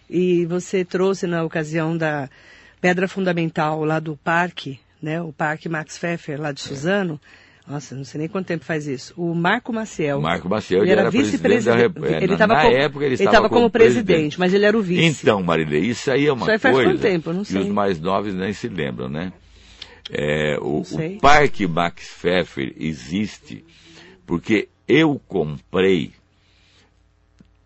E 0.10 0.46
você 0.46 0.86
trouxe 0.86 1.26
na 1.28 1.44
ocasião 1.44 1.98
da 1.98 2.30
pedra 2.80 3.08
fundamental 3.08 3.84
lá 3.84 4.00
do 4.00 4.16
parque, 4.18 4.80
né? 5.02 5.22
O 5.22 5.34
Parque 5.34 5.68
Max 5.68 5.98
Pfeffer, 5.98 6.40
lá 6.40 6.52
de 6.52 6.62
É. 6.62 6.64
Suzano. 6.64 7.20
Nossa, 7.66 7.96
não 7.96 8.04
sei 8.04 8.20
nem 8.20 8.28
quanto 8.28 8.48
tempo 8.48 8.66
faz 8.66 8.88
isso. 8.88 9.14
O 9.16 9.34
Marco 9.34 9.72
Maciel. 9.72 10.20
Marco 10.20 10.50
Maciel 10.50 10.82
ele 10.82 10.88
ele 10.88 10.92
era 10.92 11.02
era 11.04 11.12
presidente 11.12 11.42
da 11.42 11.48
vice-presidente. 11.50 11.82
República. 11.82 12.18
Ele 12.18 12.28
Na- 12.28 12.34
estava 12.34 12.54
na 12.56 12.62
como, 12.62 12.76
época 12.76 13.06
ele 13.06 13.16
ele 13.16 13.24
estava 13.24 13.48
como 13.50 13.62
como 13.62 13.70
presidente, 13.70 14.06
presidente. 14.06 14.40
mas 14.40 14.54
ele 14.54 14.66
era 14.66 14.78
o 14.78 14.82
vice. 14.82 15.22
Então, 15.24 15.42
Marilei, 15.42 15.80
isso 15.82 16.12
aí 16.12 16.28
é 16.28 16.34
uma 16.34 16.42
Isso 16.42 16.52
aí 16.52 16.60
faz 16.60 16.76
coisa 16.76 16.90
quanto 16.92 17.02
tempo? 17.02 17.32
Não 17.32 17.44
sei. 17.46 17.62
os 17.62 17.70
mais 17.70 18.02
novos 18.02 18.34
nem 18.34 18.52
se 18.52 18.68
lembram, 18.68 19.08
né? 19.08 19.32
É, 20.10 20.58
o, 20.60 20.82
o 20.82 21.20
Parque 21.20 21.66
Max 21.66 22.08
Pfeffer 22.20 22.74
existe 22.78 23.64
porque 24.26 24.68
eu 24.88 25.20
comprei 25.28 26.12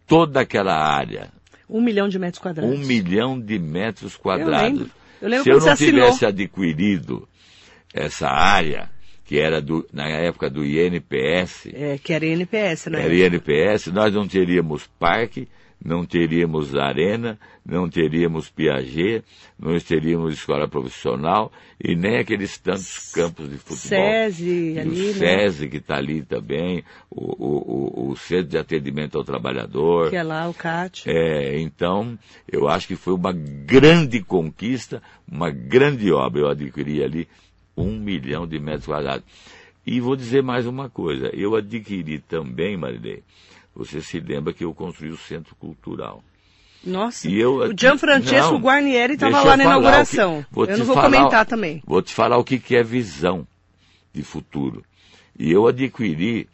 toda 0.07 0.41
aquela 0.41 0.75
área, 0.75 1.31
Um 1.69 1.81
milhão 1.81 2.07
de 2.07 2.17
metros 2.17 2.39
quadrados. 2.41 2.73
um 2.73 2.77
milhão 2.79 3.39
de 3.39 3.59
metros 3.59 4.15
quadrados. 4.15 4.79
lembro. 4.79 4.91
Eu 5.21 5.29
lembro 5.29 5.43
Se 5.43 5.49
eu 5.49 5.59
não 5.59 5.75
tivesse 5.75 6.25
adquirido 6.25 7.27
essa 7.93 8.29
área, 8.29 8.89
que 9.25 9.39
era 9.39 9.59
do, 9.59 9.85
na 9.91 10.07
época 10.07 10.49
do 10.49 10.63
INPS, 10.63 11.67
É, 11.73 11.97
que 11.97 12.13
era 12.13 12.25
INPS, 12.25 12.85
não 12.87 12.99
era? 12.99 13.13
INPS, 13.13 13.87
nós 13.87 14.13
não 14.13 14.27
teríamos 14.27 14.87
parque, 14.99 15.47
não 15.83 16.05
teríamos 16.05 16.75
arena, 16.75 17.39
não 17.65 17.89
teríamos 17.89 18.49
Piaget, 18.49 19.23
não 19.59 19.79
teríamos 19.79 20.33
escola 20.33 20.67
profissional 20.67 21.51
e 21.81 21.95
nem 21.95 22.17
aqueles 22.17 22.57
tantos 22.57 23.11
campos 23.13 23.49
de 23.49 23.57
futebol. 23.57 23.99
SESI 23.99 24.73
E 24.73 24.79
ali, 24.79 25.09
o 25.11 25.19
né? 25.19 25.47
SESI 25.49 25.69
que 25.69 25.77
está 25.77 25.97
ali 25.97 26.23
também, 26.23 26.83
o, 27.09 27.21
o, 27.21 28.07
o, 28.07 28.11
o 28.11 28.15
Centro 28.17 28.47
de 28.47 28.57
Atendimento 28.57 29.17
ao 29.17 29.23
Trabalhador. 29.23 30.09
Que 30.09 30.15
é 30.15 30.23
lá 30.23 30.49
o 30.49 30.53
CAT. 30.53 31.03
É, 31.07 31.59
então, 31.59 32.17
eu 32.51 32.67
acho 32.67 32.87
que 32.87 32.95
foi 32.95 33.13
uma 33.13 33.31
grande 33.31 34.21
conquista, 34.21 35.01
uma 35.31 35.49
grande 35.49 36.11
obra. 36.11 36.41
Eu 36.41 36.49
adquiri 36.49 37.03
ali 37.03 37.27
um 37.75 37.99
milhão 37.99 38.47
de 38.47 38.59
metros 38.59 38.87
quadrados. 38.87 39.23
E 39.85 40.01
vou 40.01 40.15
dizer 40.15 40.43
mais 40.43 40.65
uma 40.65 40.89
coisa. 40.89 41.29
Eu 41.33 41.55
adquiri 41.55 42.19
também, 42.19 42.75
Marilei, 42.75 43.23
você 43.77 44.01
se 44.01 44.19
lembra 44.19 44.53
que 44.53 44.63
eu 44.63 44.73
construí 44.73 45.09
o 45.11 45.17
Centro 45.17 45.55
Cultural. 45.55 46.23
Nossa, 46.83 47.27
E 47.29 47.37
eu- 47.39 47.55
o 47.57 47.73
Gianfrancesco 47.77 48.53
Não, 48.53 48.59
Guarnieri 48.61 49.13
estava 49.13 49.41
lá 49.41 49.57
na 49.57 49.63
que- 49.63 49.69
inauguração. 49.69 50.45
vou 50.51 50.65
Eu 50.65 50.77
não 50.77 50.85
vou 50.85 50.95
falar- 50.95 51.09
comentar 51.17 51.45
também. 51.45 51.81
Vou 51.85 52.01
te 52.01 52.13
falar 52.13 52.37
o 52.37 52.43
que, 52.43 52.59
que 52.59 52.75
é 52.75 52.83
visão 52.83 53.47
de 54.13 54.23
futuro. 54.23 54.83
E 55.37 55.51
eu 55.51 55.67
adquiri 55.67 56.47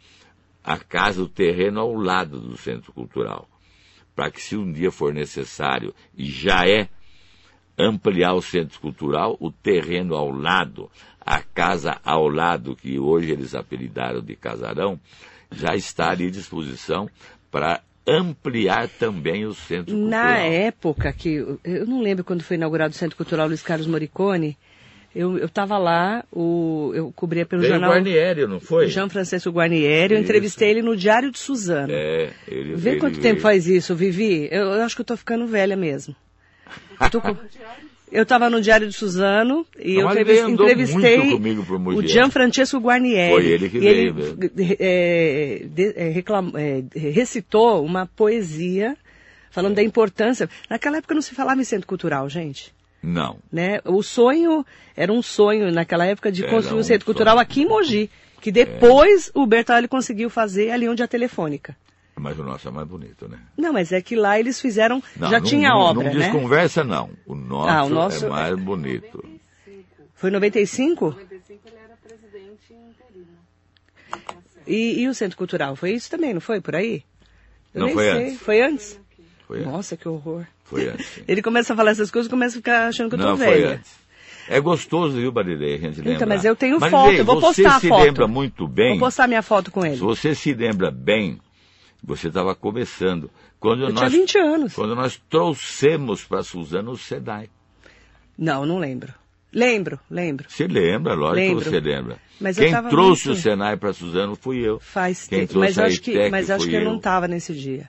a 0.62 0.76
casa, 0.78 1.22
o 1.22 1.28
terreno 1.28 1.80
ao 1.80 1.94
lado 1.94 2.40
do 2.40 2.56
Centro 2.56 2.92
Cultural. 2.92 3.48
Para 4.14 4.30
que 4.30 4.40
se 4.40 4.56
um 4.56 4.70
dia 4.72 4.90
for 4.90 5.12
necessário, 5.12 5.94
e 6.16 6.24
já 6.26 6.66
é, 6.68 6.88
ampliar 7.78 8.34
o 8.34 8.42
Centro 8.42 8.80
Cultural, 8.80 9.36
o 9.40 9.50
terreno 9.50 10.14
ao 10.14 10.30
lado, 10.30 10.90
a 11.20 11.40
casa 11.42 11.98
ao 12.04 12.28
lado, 12.28 12.76
que 12.76 12.98
hoje 12.98 13.30
eles 13.32 13.54
apelidaram 13.54 14.20
de 14.20 14.36
casarão, 14.36 14.98
já 15.52 15.74
está 15.74 16.10
ali 16.10 16.26
à 16.26 16.30
disposição 16.30 17.08
para 17.50 17.80
ampliar 18.06 18.88
também 18.88 19.46
o 19.46 19.54
Centro 19.54 19.96
Na 19.96 20.18
Cultural. 20.34 20.52
época 20.52 21.12
que. 21.12 21.34
Eu 21.64 21.86
não 21.86 22.00
lembro 22.02 22.22
quando 22.24 22.42
foi 22.42 22.56
inaugurado 22.56 22.92
o 22.92 22.96
Centro 22.96 23.16
Cultural 23.16 23.46
Luiz 23.48 23.62
Carlos 23.62 23.86
Moricone. 23.86 24.56
Eu 25.14 25.44
estava 25.44 25.78
lá, 25.78 26.24
o, 26.32 26.90
eu 26.92 27.12
cobria 27.14 27.46
pelo 27.46 27.62
Veio 27.62 27.70
o 27.70 27.74
jornal 27.76 27.92
Guarnieri, 27.92 28.48
não 28.48 28.58
foi? 28.58 28.88
Jean 28.88 29.08
Francisco 29.08 29.48
Guarnieri. 29.50 30.12
Eu 30.14 30.18
Isso. 30.18 30.24
entrevistei 30.24 30.70
ele 30.70 30.82
no 30.82 30.96
Diário 30.96 31.30
de 31.30 31.38
Suzano. 31.38 31.92
É, 31.92 32.30
ele 32.48 32.74
Vê 32.74 32.90
ele 32.90 32.98
quanto 33.00 33.12
veio. 33.12 33.22
tempo 33.22 33.40
faz 33.40 33.68
isso, 33.68 33.94
Vivi? 33.94 34.48
Eu, 34.50 34.72
eu 34.72 34.82
acho 34.82 34.96
que 34.96 35.02
eu 35.02 35.06
tô 35.06 35.16
ficando 35.16 35.46
velha 35.46 35.76
mesmo. 35.76 36.16
Eu, 37.00 37.10
tô 37.10 37.20
com- 37.20 37.36
eu 38.14 38.24
tava 38.24 38.48
no 38.48 38.60
Diário 38.60 38.86
de 38.88 38.94
Suzano 38.94 39.66
e 39.78 39.94
Não, 39.94 40.10
eu 40.12 40.48
entrevistei 40.48 41.18
o 41.96 42.02
Gianfrancesco 42.06 42.78
Guarnieri. 42.78 43.32
Foi 43.32 43.46
ele 43.46 43.68
que 43.68 43.78
veio 43.78 43.90
ele 44.16 44.76
é, 44.78 45.62
de- 45.68 45.94
é, 45.96 46.08
reclam- 46.10 46.52
é, 46.56 46.82
recitou 47.10 47.84
uma 47.84 48.06
poesia 48.06 48.96
falando 49.50 49.74
da 49.74 49.82
importância. 49.82 50.48
Naquela 50.70 50.98
época 50.98 51.14
não 51.14 51.22
se 51.22 51.34
falava 51.34 51.60
em 51.60 51.64
centro 51.64 51.86
cultural, 51.86 52.28
gente. 52.28 52.72
Não. 53.02 53.36
Né? 53.52 53.80
O 53.84 54.02
sonho 54.02 54.64
era 54.96 55.12
um 55.12 55.20
sonho 55.22 55.70
naquela 55.70 56.06
época 56.06 56.32
de 56.32 56.42
Era 56.42 56.50
construir 56.52 56.76
um 56.76 56.80
um 56.80 56.84
centro 56.84 57.04
cultural 57.04 57.34
sonho. 57.34 57.42
aqui 57.42 57.62
em 57.62 57.66
Mogi, 57.68 58.10
que 58.40 58.50
depois 58.50 59.30
o 59.34 59.46
Bertolli 59.46 59.88
conseguiu 59.88 60.30
fazer 60.30 60.70
ali 60.70 60.88
onde 60.88 61.02
é 61.02 61.04
a 61.04 61.08
telefônica. 61.08 61.76
Mas 62.16 62.38
o 62.38 62.44
nosso 62.44 62.68
é 62.68 62.70
mais 62.70 62.86
bonito, 62.86 63.28
né? 63.28 63.38
Não, 63.56 63.72
mas 63.72 63.90
é 63.92 64.00
que 64.00 64.14
lá 64.14 64.38
eles 64.38 64.60
fizeram, 64.60 65.02
Não, 65.16 65.28
já 65.30 65.40
não- 65.40 65.46
tinha 65.46 65.70
não, 65.70 65.78
obra, 65.78 66.04
não 66.04 66.14
né? 66.14 66.20
desconversa, 66.20 66.84
não. 66.84 67.10
O 67.26 67.34
nosso, 67.34 67.68
Ah, 67.70 67.84
o 67.84 67.88
nosso 67.88 68.26
é 68.26 68.28
mais 68.28 68.52
é- 68.52 68.56
bonito. 68.56 69.24
Foi 70.14 70.30
em 70.30 70.32
95? 70.32 71.06
95 71.10 71.60
ele 71.68 71.76
era 71.84 71.96
presidente 71.96 72.72
interino. 72.72 73.26
E, 74.66 75.00
e 75.02 75.08
o 75.08 75.14
Centro 75.14 75.36
Cultural? 75.36 75.74
Foi 75.76 75.90
isso 75.92 76.08
também, 76.08 76.32
não 76.32 76.40
foi? 76.40 76.60
Por 76.60 76.76
aí? 76.76 77.02
Eu 77.74 77.80
Não, 77.80 77.86
nem 77.86 77.94
foi 77.94 78.04
sei. 78.04 78.12
antes. 78.28 78.38
Foi 78.40 78.62
antes? 78.62 79.00
Foi 79.46 79.58
antes. 79.58 79.72
Nossa, 79.72 79.96
que 79.96 80.08
horror. 80.08 80.44
Foi 80.64 80.88
antes. 80.88 81.06
sim. 81.06 81.22
Ele 81.28 81.42
começa 81.42 81.72
a 81.72 81.76
falar 81.76 81.90
essas 81.90 82.10
coisas 82.10 82.28
e 82.28 82.30
começa 82.30 82.54
a 82.56 82.58
ficar 82.58 82.86
achando 82.88 83.08
que 83.10 83.16
eu 83.16 83.18
tô 83.18 83.24
Não, 83.26 83.36
foi 83.36 83.46
velha. 83.46 83.74
antes. 83.74 83.92
É 84.48 84.60
gostoso, 84.60 85.16
viu, 85.16 85.32
Marilei, 85.32 85.74
a 85.74 85.78
gente 85.78 85.96
lembra. 85.98 86.12
Então, 86.14 86.28
mas 86.28 86.44
eu 86.44 86.54
tenho 86.54 86.78
foto, 86.78 87.12
eu 87.12 87.24
vou 87.24 87.40
você 87.40 87.62
postar 87.62 87.76
a 87.76 87.80
se 87.80 87.88
foto. 87.88 88.04
lembra 88.04 88.28
muito 88.28 88.68
bem. 88.68 88.90
Vou 88.90 89.06
postar 89.08 89.26
minha 89.26 89.42
foto 89.42 89.70
com 89.70 89.84
ele. 89.84 89.96
Se 89.96 90.00
você 90.02 90.34
se 90.34 90.52
lembra 90.54 90.90
bem, 90.90 91.40
você 92.04 92.28
estava 92.28 92.54
começando. 92.54 93.30
Quando 93.58 93.82
Eu 93.84 93.90
nós, 93.92 94.10
tinha 94.10 94.20
20 94.20 94.38
anos. 94.38 94.74
Quando 94.74 94.94
nós 94.94 95.20
trouxemos 95.28 96.24
para 96.24 96.42
Suzano 96.42 96.92
o 96.92 96.96
SEDAI. 96.98 97.48
Não, 98.36 98.66
não 98.66 98.78
lembro. 98.78 99.12
Lembro, 99.52 100.00
lembro. 100.10 100.46
Você 100.48 100.66
lembra, 100.66 101.14
lógico 101.14 101.36
Lembro. 101.40 101.64
que 101.64 101.70
você 101.70 101.80
lembra. 101.80 102.18
Mas 102.40 102.58
Quem 102.58 102.72
trouxe 102.88 103.28
muito- 103.28 103.38
o 103.38 103.42
Senai 103.42 103.76
para 103.76 103.92
Suzano 103.92 104.34
fui 104.34 104.58
eu. 104.58 104.80
Faz 104.80 105.28
Quem 105.28 105.46
tempo. 105.46 105.60
Mas 105.60 105.78
acho 105.78 106.00
que, 106.02 106.28
mas 106.28 106.50
acho 106.50 106.68
que 106.68 106.74
eu 106.74 106.84
não 106.84 106.92
eu. 106.92 106.96
estava 106.96 107.28
nesse 107.28 107.54
dia. 107.54 107.88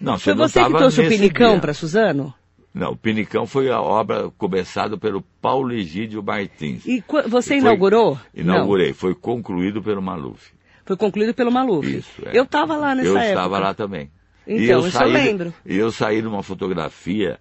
Não, 0.00 0.18
Foi 0.18 0.34
não 0.34 0.48
você 0.48 0.64
que 0.64 0.70
trouxe 0.70 1.00
o 1.02 1.08
pinicão 1.08 1.60
para 1.60 1.74
Suzano? 1.74 2.32
Não, 2.72 2.90
o 2.92 2.96
Pinicão 2.96 3.46
foi 3.46 3.70
a 3.70 3.80
obra 3.80 4.30
começada 4.36 4.98
pelo 4.98 5.22
Paulo 5.40 5.72
Egídio 5.72 6.20
Martins. 6.24 6.84
E 6.84 7.04
você 7.28 7.50
Foi- 7.50 7.58
inaugurou? 7.58 8.18
Inaugurei, 8.34 8.92
foi 8.92 9.14
concluído 9.14 9.80
pelo 9.80 10.02
Maluf. 10.02 10.52
Foi 10.84 10.96
concluído 10.96 11.32
pelo 11.34 11.50
Maluf. 11.50 11.86
Isso, 11.98 12.22
é. 12.26 12.36
Eu 12.38 12.44
estava 12.44 12.76
lá 12.76 12.94
nessa 12.94 13.08
eu 13.08 13.16
época. 13.16 13.28
estava 13.30 13.58
lá 13.58 13.74
também. 13.74 14.10
Então, 14.46 14.86
isso 14.86 15.02
eu 15.02 15.08
lembro. 15.08 15.54
E 15.64 15.76
eu 15.76 15.90
saí 15.90 16.20
numa 16.20 16.42
fotografia 16.42 17.38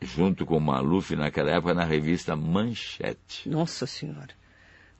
junto 0.00 0.44
com 0.44 0.56
o 0.58 0.60
Maluf 0.60 1.16
naquela 1.16 1.50
época 1.50 1.72
na 1.74 1.84
revista 1.84 2.36
Manchete. 2.36 3.48
Nossa 3.48 3.86
senhora. 3.86 4.36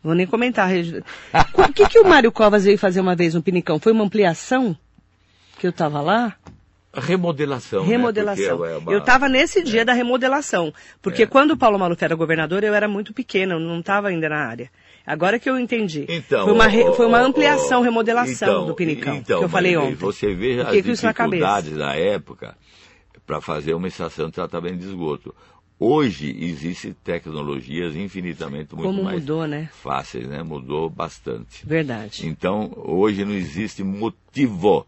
Vou 0.02 0.14
nem 0.14 0.26
comentar. 0.26 0.70
O 1.54 1.72
que, 1.72 1.86
que 1.88 1.98
o 2.00 2.08
Mário 2.08 2.32
Covas 2.32 2.64
veio 2.64 2.78
fazer 2.78 3.00
uma 3.00 3.14
vez 3.14 3.34
no 3.34 3.42
Pinicão? 3.42 3.78
Foi 3.78 3.92
uma 3.92 4.04
ampliação? 4.04 4.76
Que 5.58 5.66
eu 5.66 5.70
estava 5.70 6.00
lá? 6.00 6.34
Remodelação. 6.94 7.82
né? 7.82 7.88
Remodelação. 7.90 8.56
Porque 8.58 8.72
é 8.72 8.76
uma- 8.78 8.92
Eu 8.92 8.98
estava 9.00 9.28
nesse 9.28 9.62
dia 9.62 9.84
da 9.84 9.92
remodelação. 9.92 10.72
Porque 11.02 11.24
É. 11.24 11.26
quando 11.26 11.50
o 11.52 11.56
Paulo 11.56 11.78
Maluf 11.78 12.02
era 12.02 12.14
governador, 12.14 12.64
eu 12.64 12.74
era 12.74 12.88
muito 12.88 13.12
pequena, 13.12 13.54
eu 13.54 13.60
não 13.60 13.80
estava 13.80 14.08
ainda 14.08 14.28
na 14.28 14.46
área. 14.46 14.70
Agora 15.08 15.38
que 15.38 15.48
eu 15.48 15.58
entendi. 15.58 16.04
Então, 16.08 16.44
foi 16.44 16.52
uma, 16.52 16.66
re- 16.66 16.92
foi 16.92 17.06
uma 17.06 17.18
ampliação, 17.20 17.80
ó, 17.80 17.82
remodelação 17.82 18.48
então, 18.48 18.66
do 18.66 18.74
Pinicão, 18.74 19.16
então, 19.16 19.38
que 19.38 19.44
eu 19.46 19.48
falei 19.48 19.72
Marilei, 19.74 19.94
ontem. 19.94 20.04
Você 20.04 20.34
veja 20.34 20.62
as 20.68 20.74
na 20.74 20.80
dificuldades 20.82 21.72
da 21.76 21.94
época 21.94 22.54
para 23.26 23.40
fazer 23.40 23.72
uma 23.74 23.88
estação 23.88 24.26
de 24.26 24.32
tratamento 24.32 24.76
de 24.76 24.86
esgoto. 24.86 25.34
Hoje 25.80 26.36
existem 26.40 26.92
tecnologias 27.04 27.94
infinitamente 27.96 28.74
muito 28.74 28.86
Como 28.88 29.04
mais 29.04 29.20
mudou, 29.20 29.46
né? 29.46 29.70
fáceis, 29.72 30.26
né? 30.26 30.42
Mudou 30.42 30.90
bastante. 30.90 31.64
Verdade. 31.64 32.26
Então, 32.26 32.70
hoje 32.76 33.24
não 33.24 33.32
existe 33.32 33.82
motivo 33.84 34.86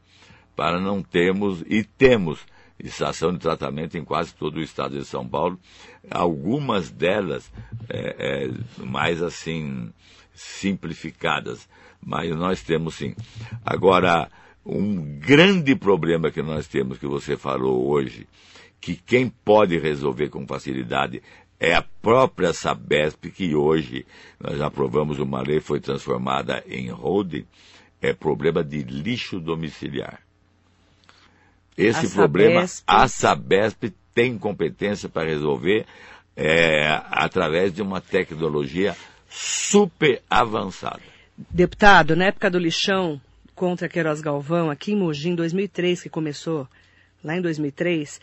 para 0.56 0.80
não 0.80 1.00
termos, 1.02 1.62
e 1.68 1.82
temos, 1.82 2.40
estação 2.82 3.32
de 3.32 3.38
tratamento 3.38 3.96
em 3.96 4.04
quase 4.04 4.34
todo 4.34 4.56
o 4.56 4.62
estado 4.62 4.98
de 4.98 5.04
São 5.04 5.26
Paulo. 5.26 5.58
Algumas 6.10 6.90
delas 6.90 7.50
é, 7.88 8.48
é, 8.48 8.84
mais 8.84 9.22
assim, 9.22 9.92
simplificadas, 10.32 11.68
mas 12.04 12.34
nós 12.36 12.62
temos 12.62 12.94
sim. 12.94 13.14
Agora, 13.64 14.30
um 14.64 15.18
grande 15.18 15.74
problema 15.74 16.30
que 16.30 16.42
nós 16.42 16.66
temos, 16.66 16.98
que 16.98 17.06
você 17.06 17.36
falou 17.36 17.88
hoje, 17.88 18.26
que 18.80 18.96
quem 18.96 19.28
pode 19.28 19.78
resolver 19.78 20.28
com 20.28 20.46
facilidade 20.46 21.22
é 21.58 21.74
a 21.74 21.82
própria 21.82 22.54
Sabesp, 22.54 23.30
que 23.30 23.54
hoje 23.54 24.06
nós 24.40 24.60
aprovamos 24.60 25.18
uma 25.18 25.42
lei, 25.42 25.60
foi 25.60 25.78
transformada 25.78 26.64
em 26.66 26.88
holding, 26.88 27.44
é 28.00 28.14
problema 28.14 28.64
de 28.64 28.82
lixo 28.82 29.38
domiciliar. 29.38 30.29
Esse 31.82 32.06
A 32.06 32.10
problema, 32.10 32.60
Sabesp- 32.66 32.84
a 32.86 33.08
Sabesp 33.08 33.92
tem 34.14 34.36
competência 34.38 35.08
para 35.08 35.28
resolver 35.28 35.86
é, 36.36 37.00
através 37.10 37.72
de 37.72 37.82
uma 37.82 38.00
tecnologia 38.00 38.96
super 39.28 40.22
avançada. 40.28 41.00
Deputado, 41.36 42.14
na 42.16 42.26
época 42.26 42.50
do 42.50 42.58
lixão 42.58 43.20
contra 43.54 43.88
Queiroz 43.88 44.20
Galvão, 44.20 44.70
aqui 44.70 44.92
em 44.92 44.96
Mogi, 44.96 45.28
em 45.30 45.34
2003, 45.34 46.02
que 46.02 46.08
começou, 46.08 46.66
lá 47.22 47.36
em 47.36 47.40
2003, 47.42 48.20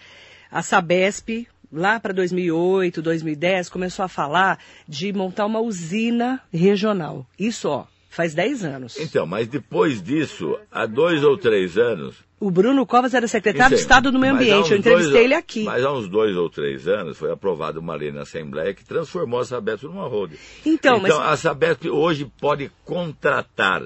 a 0.52 0.62
Sabesp, 0.62 1.48
lá 1.72 2.00
para 2.00 2.14
2008, 2.14 3.02
2010, 3.02 3.70
começou 3.70 4.04
a 4.06 4.08
falar 4.08 4.60
de 4.88 5.12
montar 5.14 5.46
uma 5.46 5.60
usina 5.60 6.42
regional. 6.52 7.26
Isso, 7.38 7.70
ó, 7.70 7.86
faz 8.10 8.34
10 8.34 8.64
anos. 8.64 8.98
Então, 9.00 9.26
mas 9.26 9.48
depois 9.48 10.02
disso, 10.02 10.58
há 10.72 10.86
dois 10.86 11.24
ou 11.24 11.38
três 11.38 11.78
anos, 11.78 12.16
O 12.40 12.52
Bruno 12.52 12.86
Covas 12.86 13.14
era 13.16 13.28
secretário 13.28 13.76
de. 13.76 13.82
Estado 13.82 14.12
do 14.12 14.20
Meio 14.20 14.34
Ambiente, 14.36 14.72
eu 14.72 14.78
entrevistei 14.78 15.12
dois- 15.14 15.26
ele 15.26 15.34
aqui. 15.34 15.64
Mas 15.64 15.84
há 15.84 15.92
uns 15.92 16.08
dois 16.08 16.36
ou 16.36 16.48
três 16.50 16.88
anos 16.88 17.18
foi 17.18 17.32
aprovada 17.32 17.80
uma 17.80 17.96
lei 17.96 18.12
na 18.12 18.22
Assembleia 18.22 18.74
que 18.76 18.86
transformou 18.86 19.40
a 19.40 19.46
Sabesp 19.46 19.84
numa 19.86 20.08
roda. 20.08 20.36
Então, 20.66 21.00
mas- 21.00 21.12
a 21.14 21.36
Sabesp 21.36 21.90
hoje 21.90 22.32
pode 22.40 22.70
contratar 22.86 23.84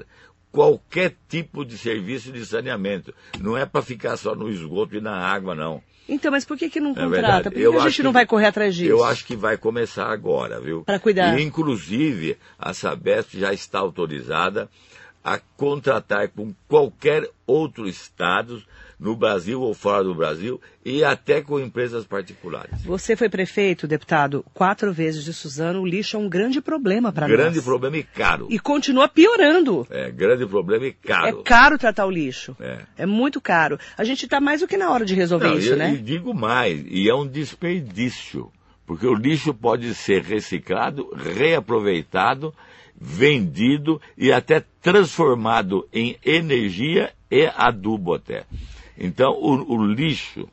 qualquer 0.50 1.14
tipo 1.28 1.64
de 1.64 1.78
serviço 1.78 2.30
de 2.30 2.44
saneamento. 2.44 3.14
Não 3.40 3.56
é 3.56 3.64
para 3.64 3.80
ficar 3.80 4.16
só 4.18 4.34
no 4.34 4.50
esgoto 4.50 4.96
e 4.96 5.00
na 5.00 5.16
água, 5.16 5.54
não. 5.54 5.82
Então, 6.06 6.30
mas 6.30 6.44
por 6.44 6.58
que, 6.58 6.68
que 6.68 6.80
não 6.80 6.90
É 6.90 6.94
contrata? 6.94 7.44
Por 7.50 7.54
que, 7.58 7.70
que 7.70 7.76
a 7.76 7.80
gente 7.80 7.96
que- 7.96 8.02
não 8.02 8.12
vai 8.12 8.26
correr 8.26 8.46
atrás 8.48 8.74
disso? 8.74 8.90
Eu 8.90 9.02
acho 9.02 9.24
que 9.24 9.34
vai 9.36 9.56
começar 9.56 10.10
agora, 10.12 10.60
viu? 10.60 10.82
Pra 10.84 10.98
cuidar. 10.98 11.38
E, 11.38 11.42
inclusive, 11.42 12.36
a 12.58 12.74
Sabesp 12.74 13.38
já 13.38 13.52
está 13.52 13.78
autorizada 13.78 14.68
a 15.24 15.38
contratar 15.56 16.28
com 16.28 16.52
qualquer 16.68 17.28
outro 17.46 17.88
estado, 17.88 18.62
no 19.02 19.16
Brasil 19.16 19.60
ou 19.60 19.74
fora 19.74 20.04
do 20.04 20.14
Brasil, 20.14 20.60
e 20.84 21.02
até 21.02 21.42
com 21.42 21.58
empresas 21.58 22.04
particulares. 22.04 22.82
Você 22.84 23.16
foi 23.16 23.28
prefeito, 23.28 23.86
deputado, 23.86 24.44
quatro 24.54 24.92
vezes 24.92 25.24
de 25.24 25.32
Suzano. 25.32 25.80
O 25.80 25.86
lixo 25.86 26.16
é 26.16 26.20
um 26.20 26.28
grande 26.28 26.60
problema 26.60 27.12
para 27.12 27.26
nós. 27.26 27.36
Grande 27.36 27.60
problema 27.60 27.96
e 27.96 28.04
caro. 28.04 28.46
E 28.48 28.60
continua 28.60 29.08
piorando. 29.08 29.86
É, 29.90 30.10
grande 30.10 30.46
problema 30.46 30.86
e 30.86 30.92
caro. 30.92 31.40
É 31.40 31.42
caro 31.42 31.76
tratar 31.76 32.06
o 32.06 32.10
lixo. 32.10 32.56
É. 32.96 33.04
muito 33.04 33.40
caro. 33.40 33.78
A 33.98 34.04
gente 34.04 34.24
está 34.24 34.40
mais 34.40 34.60
do 34.60 34.68
que 34.68 34.76
na 34.76 34.90
hora 34.90 35.04
de 35.04 35.14
resolver 35.14 35.48
Não, 35.48 35.58
isso, 35.58 35.72
e, 35.72 35.76
né? 35.76 35.94
e 35.94 35.98
digo 35.98 36.32
mais, 36.32 36.84
e 36.88 37.08
é 37.08 37.14
um 37.14 37.26
desperdício, 37.26 38.52
porque 38.86 39.06
o 39.06 39.14
lixo 39.14 39.52
pode 39.52 39.94
ser 39.94 40.22
reciclado, 40.22 41.10
reaproveitado, 41.16 42.54
vendido 43.04 44.00
e 44.16 44.30
até 44.32 44.64
transformado 44.80 45.88
em 45.92 46.16
energia 46.24 47.12
e 47.28 47.50
adubo 47.56 48.14
até. 48.14 48.44
Então, 48.96 49.32
o, 49.32 49.74
o 49.74 49.86
lixo 49.86 50.48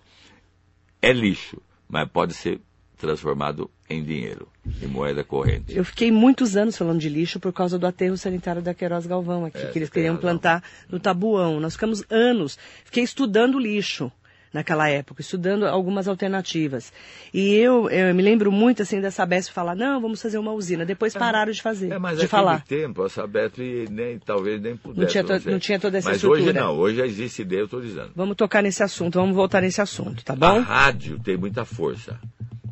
é 0.99 1.13
lixo, 1.13 1.61
mas 1.87 2.09
pode 2.09 2.33
ser 2.33 2.59
transformado 2.97 3.69
em 3.89 4.03
dinheiro, 4.03 4.47
em 4.81 4.87
moeda 4.87 5.23
corrente. 5.23 5.75
Eu 5.75 5.85
fiquei 5.85 6.11
muitos 6.11 6.57
anos 6.57 6.75
falando 6.75 6.99
de 6.99 7.07
lixo 7.07 7.39
por 7.39 7.53
causa 7.53 7.77
do 7.77 7.85
aterro 7.87 8.17
sanitário 8.17 8.61
da 8.61 8.73
Queiroz 8.73 9.05
Galvão 9.05 9.45
aqui, 9.45 9.59
É, 9.59 9.67
que 9.67 9.77
eles 9.79 9.89
queriam 9.89 10.15
razão. 10.15 10.21
plantar 10.21 10.63
no 10.89 10.99
Tabuão. 10.99 11.59
Nós 11.59 11.73
ficamos 11.73 12.03
anos, 12.09 12.57
fiquei 12.83 13.03
estudando 13.03 13.59
lixo 13.59 14.11
naquela 14.53 14.89
época, 14.89 15.21
estudando 15.21 15.65
algumas 15.65 16.07
alternativas. 16.07 16.91
E 17.33 17.53
eu, 17.55 17.89
eu 17.89 18.13
me 18.15 18.21
lembro 18.23 18.51
muito 18.51 18.81
assim 18.81 18.99
da 18.99 19.11
Sabesp 19.11 19.51
falar, 19.53 19.75
não, 19.75 20.01
vamos 20.01 20.21
fazer 20.21 20.37
uma 20.37 20.51
usina. 20.53 20.85
Depois 20.85 21.13
pararam 21.13 21.51
de 21.51 21.61
fazer, 21.61 21.91
É, 21.91 21.99
mas 21.99 22.17
de 22.17 22.23
naquele 22.23 22.27
falar. 22.27 22.63
tempo 22.65 23.03
a 23.03 23.09
Sabesp 23.09 23.59
nem, 23.89 24.17
talvez 24.19 24.61
nem 24.61 24.75
pudesse. 24.75 25.11
tinha 25.11 25.23
to- 25.23 25.49
não 25.51 25.59
tinha 25.59 25.79
toda 25.79 25.97
essa 25.97 26.09
mas 26.09 26.17
estrutura. 26.17 26.41
hoje 26.43 26.53
não, 26.53 26.75
hoje 26.77 26.97
já 26.97 27.05
existe 27.05 27.41
ideia 27.41 27.61
autorizando. 27.61 28.11
Vamos 28.15 28.35
tocar 28.35 28.63
nesse 28.63 28.81
assunto, 28.83 29.19
vamos 29.19 29.35
voltar 29.35 29.61
nesse 29.61 29.81
assunto, 29.81 30.23
tá 30.23 30.33
A 30.33 30.35
bom? 30.35 30.61
rádio 30.61 31.19
tem 31.19 31.37
muita 31.37 31.63
força, 31.65 32.19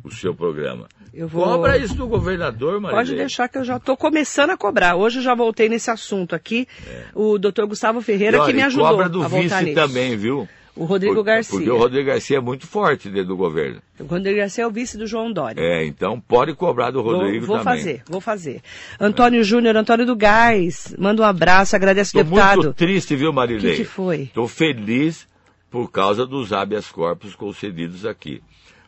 o 0.04 0.10
seu 0.10 0.34
programa. 0.34 0.86
Eu 1.14 1.26
vou- 1.26 1.42
Cobra 1.44 1.76
isso 1.76 1.94
do 1.96 2.06
governador, 2.06 2.80
Maria. 2.80 2.96
Pode 2.96 3.14
deixar 3.16 3.48
que 3.48 3.58
eu 3.58 3.64
já 3.64 3.76
estou 3.78 3.96
começando 3.96 4.50
a 4.50 4.56
cobrar. 4.56 4.94
Hoje 4.94 5.18
eu 5.18 5.22
já 5.22 5.34
voltei 5.34 5.68
nesse 5.68 5.90
assunto 5.90 6.34
aqui. 6.34 6.68
O 7.14 7.38
doutor 7.38 7.66
Gustavo 7.66 8.00
Ferreira 8.00 8.44
que 8.44 8.52
me 8.52 8.62
ajudou 8.62 8.86
É. 8.86 8.90
Cobra 8.90 9.08
do 9.08 9.22
a 9.22 9.28
vice 9.28 9.64
nisso. 9.64 9.74
também, 9.74 10.16
viu? 10.16 10.48
O 10.78 10.84
Rodrigo 10.84 11.16
Por- 11.16 11.24
Garcia. 11.24 11.58
Porque 11.58 11.70
o 11.70 11.76
Rodrigo 11.76 12.06
Garcia 12.06 12.36
é 12.36 12.40
muito 12.40 12.66
forte 12.66 13.08
dentro 13.10 13.28
do 13.28 13.36
governo. 13.36 13.82
O 13.98 14.04
Rodrigo 14.04 14.36
Garcia 14.38 14.62
é 14.62 14.66
o 14.66 14.70
vice 14.70 14.96
do 14.96 15.06
João 15.08 15.32
Dória. 15.32 15.60
É, 15.60 15.84
então 15.84 16.20
pode 16.20 16.54
cobrar 16.54 16.92
do 16.92 17.02
Rodrigo 17.02 17.44
vou, 17.46 17.56
vou 17.56 17.64
também. 17.64 17.78
fazer, 17.78 18.02
vou 18.08 18.20
fazer. 18.20 18.62
Antônio 19.00 19.42
Júnior, 19.42 19.76
Antônio 19.76 20.06
do 20.06 20.14
Gás, 20.14 20.94
manda 20.96 21.22
um 21.22 21.24
abraço, 21.24 21.74
agradece 21.74 22.10
o 22.10 22.20
Estou 22.20 22.24
deputado. 22.24 22.62
muito 22.62 22.74
triste, 22.74 23.16
viu, 23.16 23.32
Marilei? 23.32 23.72
Que 23.72 23.76
que 23.78 23.84
foi? 23.84 24.22
Estou 24.22 24.46
feliz 24.46 25.26
por 25.68 25.90
causa 25.90 26.24
dos 26.24 26.52
habeas 26.52 26.88
corpus 26.90 27.34
concedidos 27.34 28.06
aqui. 28.06 28.40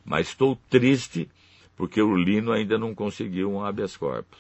Mas 0.05 0.29
estou 0.29 0.57
triste 0.71 1.29
porque 1.77 2.01
o 2.01 2.15
Lino 2.15 2.53
ainda 2.53 2.79
não 2.79 2.95
conseguiu 2.95 3.51
um 3.51 3.65
habeas 3.65 3.97
corpus. 3.97 4.39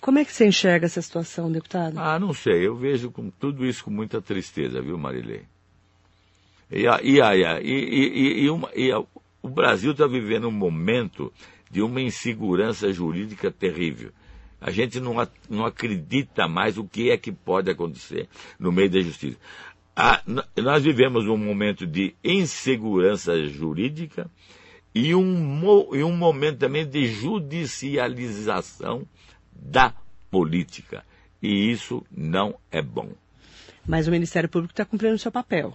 Como 0.00 0.18
é 0.18 0.24
que 0.24 0.32
você 0.32 0.46
enxerga 0.46 0.86
essa 0.86 1.02
situação, 1.02 1.50
deputado? 1.50 1.98
Ah, 1.98 2.18
não 2.18 2.32
sei, 2.32 2.66
eu 2.66 2.76
vejo 2.76 3.10
com 3.10 3.30
tudo 3.30 3.64
isso 3.66 3.82
com 3.84 3.90
muita 3.90 4.20
tristeza, 4.20 4.80
viu, 4.80 4.96
Marilei? 4.98 5.42
E, 6.70 6.86
a- 6.86 7.00
e, 7.02 7.20
a- 7.20 7.36
e, 7.36 7.44
a- 7.44 7.60
e, 7.62 8.50
uma- 8.50 8.70
e 8.74 8.90
a- 8.92 9.02
o 9.42 9.48
Brasil 9.48 9.92
está 9.92 10.06
vivendo 10.06 10.48
um 10.48 10.52
momento 10.52 11.32
de 11.70 11.82
uma 11.82 12.00
insegurança 12.00 12.92
jurídica 12.92 13.50
terrível. 13.50 14.10
A 14.60 14.70
gente 14.70 15.00
não, 15.00 15.18
a- 15.20 15.28
não 15.48 15.64
acredita 15.64 16.46
mais 16.48 16.76
o 16.78 16.84
que 16.84 17.10
é 17.10 17.16
que 17.16 17.30
pode 17.32 17.70
acontecer 17.70 18.28
no 18.58 18.72
meio 18.72 18.90
da 18.90 19.00
justiça. 19.00 19.38
N- 20.26 20.42
nós 20.62 20.82
vivemos 20.84 21.26
um 21.26 21.36
momento 21.36 21.86
de 21.86 22.14
insegurança 22.22 23.46
jurídica 23.46 24.30
e 24.94 25.14
um, 25.14 25.94
e 25.94 26.02
um 26.02 26.16
momento 26.16 26.58
também 26.58 26.86
de 26.86 27.06
judicialização 27.06 29.06
da 29.52 29.92
política. 30.30 31.04
E 31.42 31.70
isso 31.70 32.04
não 32.10 32.54
é 32.70 32.82
bom. 32.82 33.10
Mas 33.86 34.08
o 34.08 34.10
Ministério 34.10 34.48
Público 34.48 34.72
está 34.72 34.84
cumprindo 34.84 35.14
o 35.14 35.18
seu 35.18 35.32
papel. 35.32 35.74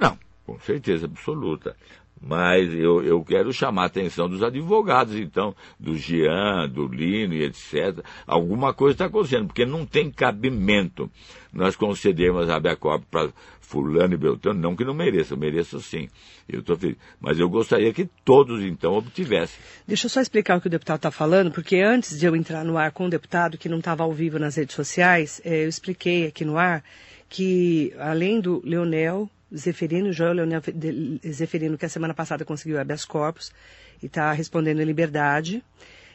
Não. 0.00 0.16
Com 0.50 0.58
certeza 0.58 1.06
absoluta. 1.06 1.76
Mas 2.20 2.74
eu, 2.74 3.02
eu 3.02 3.24
quero 3.24 3.50
chamar 3.52 3.84
a 3.84 3.86
atenção 3.86 4.28
dos 4.28 4.42
advogados, 4.42 5.14
então, 5.14 5.54
do 5.78 5.96
Jean, 5.96 6.68
do 6.68 6.86
Lino 6.86 7.32
e 7.32 7.44
etc. 7.44 8.04
Alguma 8.26 8.74
coisa 8.74 8.94
está 8.94 9.06
acontecendo, 9.06 9.46
porque 9.46 9.64
não 9.64 9.86
tem 9.86 10.10
cabimento 10.10 11.10
nós 11.50 11.76
concedermos 11.76 12.50
habeas 12.50 12.78
corpus 12.78 13.08
para 13.10 13.30
fulano 13.60 14.12
e 14.12 14.16
beltrano, 14.18 14.60
não 14.60 14.74
que 14.74 14.84
não 14.84 14.92
mereça, 14.92 15.34
eu 15.34 15.38
mereço 15.38 15.80
sim. 15.80 16.08
Eu 16.48 16.60
estou 16.60 16.76
feliz. 16.76 16.96
Mas 17.20 17.38
eu 17.38 17.48
gostaria 17.48 17.92
que 17.92 18.06
todos, 18.24 18.62
então, 18.62 18.92
obtivessem. 18.92 19.56
Deixa 19.86 20.06
eu 20.06 20.10
só 20.10 20.20
explicar 20.20 20.58
o 20.58 20.60
que 20.60 20.66
o 20.66 20.70
deputado 20.70 20.96
está 20.96 21.10
falando, 21.10 21.52
porque 21.52 21.76
antes 21.76 22.18
de 22.18 22.26
eu 22.26 22.34
entrar 22.34 22.64
no 22.64 22.76
ar 22.76 22.90
com 22.90 23.06
o 23.06 23.10
deputado, 23.10 23.56
que 23.56 23.68
não 23.68 23.78
estava 23.78 24.02
ao 24.02 24.12
vivo 24.12 24.38
nas 24.38 24.56
redes 24.56 24.74
sociais, 24.74 25.40
eh, 25.44 25.64
eu 25.64 25.68
expliquei 25.68 26.26
aqui 26.26 26.44
no 26.44 26.58
ar 26.58 26.82
que, 27.30 27.94
além 27.96 28.40
do 28.40 28.60
Leonel 28.64 29.30
Zeferino, 29.54 30.12
Joel 30.12 30.34
Leonel 30.34 30.62
Zeferino, 31.30 31.76
que 31.76 31.86
a 31.86 31.88
semana 31.88 32.14
passada 32.14 32.44
conseguiu 32.44 32.78
habeas 32.78 33.04
corpus 33.04 33.52
e 34.02 34.06
está 34.06 34.32
respondendo 34.32 34.80
em 34.80 34.84
liberdade, 34.84 35.62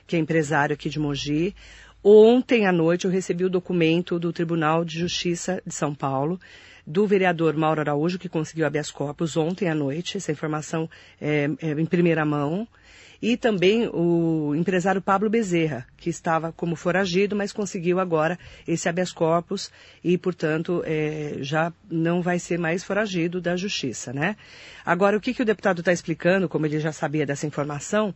que 0.07 0.15
é 0.15 0.19
empresário 0.19 0.73
aqui 0.73 0.89
de 0.89 0.99
Mogi. 0.99 1.55
Ontem 2.03 2.65
à 2.65 2.71
noite 2.71 3.05
eu 3.05 3.11
recebi 3.11 3.43
o 3.43 3.49
documento 3.49 4.19
do 4.19 4.31
Tribunal 4.31 4.85
de 4.85 4.99
Justiça 4.99 5.61
de 5.65 5.73
São 5.73 5.93
Paulo, 5.93 6.39
do 6.85 7.07
vereador 7.07 7.55
Mauro 7.55 7.81
Araújo, 7.81 8.19
que 8.19 8.29
conseguiu 8.29 8.65
habeas 8.65 8.91
corpus 8.91 9.35
ontem 9.35 9.69
à 9.69 9.75
noite, 9.75 10.17
essa 10.17 10.31
informação 10.31 10.89
é, 11.19 11.49
é 11.61 11.71
em 11.71 11.85
primeira 11.85 12.23
mão 12.23 12.67
e 13.21 13.37
também 13.37 13.87
o 13.93 14.53
empresário 14.55 15.01
Pablo 15.01 15.29
Bezerra, 15.29 15.85
que 15.97 16.09
estava 16.09 16.51
como 16.51 16.75
foragido, 16.75 17.35
mas 17.35 17.51
conseguiu 17.51 17.99
agora 17.99 18.37
esse 18.67 18.87
habeas 18.89 19.11
corpus 19.11 19.71
e, 20.03 20.17
portanto, 20.17 20.83
é, 20.85 21.37
já 21.39 21.71
não 21.89 22.21
vai 22.21 22.39
ser 22.39 22.59
mais 22.59 22.83
foragido 22.83 23.41
da 23.41 23.55
justiça, 23.55 24.13
né? 24.13 24.35
Agora, 24.85 25.17
o 25.17 25.21
que, 25.21 25.33
que 25.33 25.41
o 25.41 25.45
deputado 25.45 25.79
está 25.79 25.91
explicando, 25.91 26.49
como 26.49 26.65
ele 26.65 26.79
já 26.79 26.91
sabia 26.91 27.25
dessa 27.25 27.47
informação, 27.47 28.13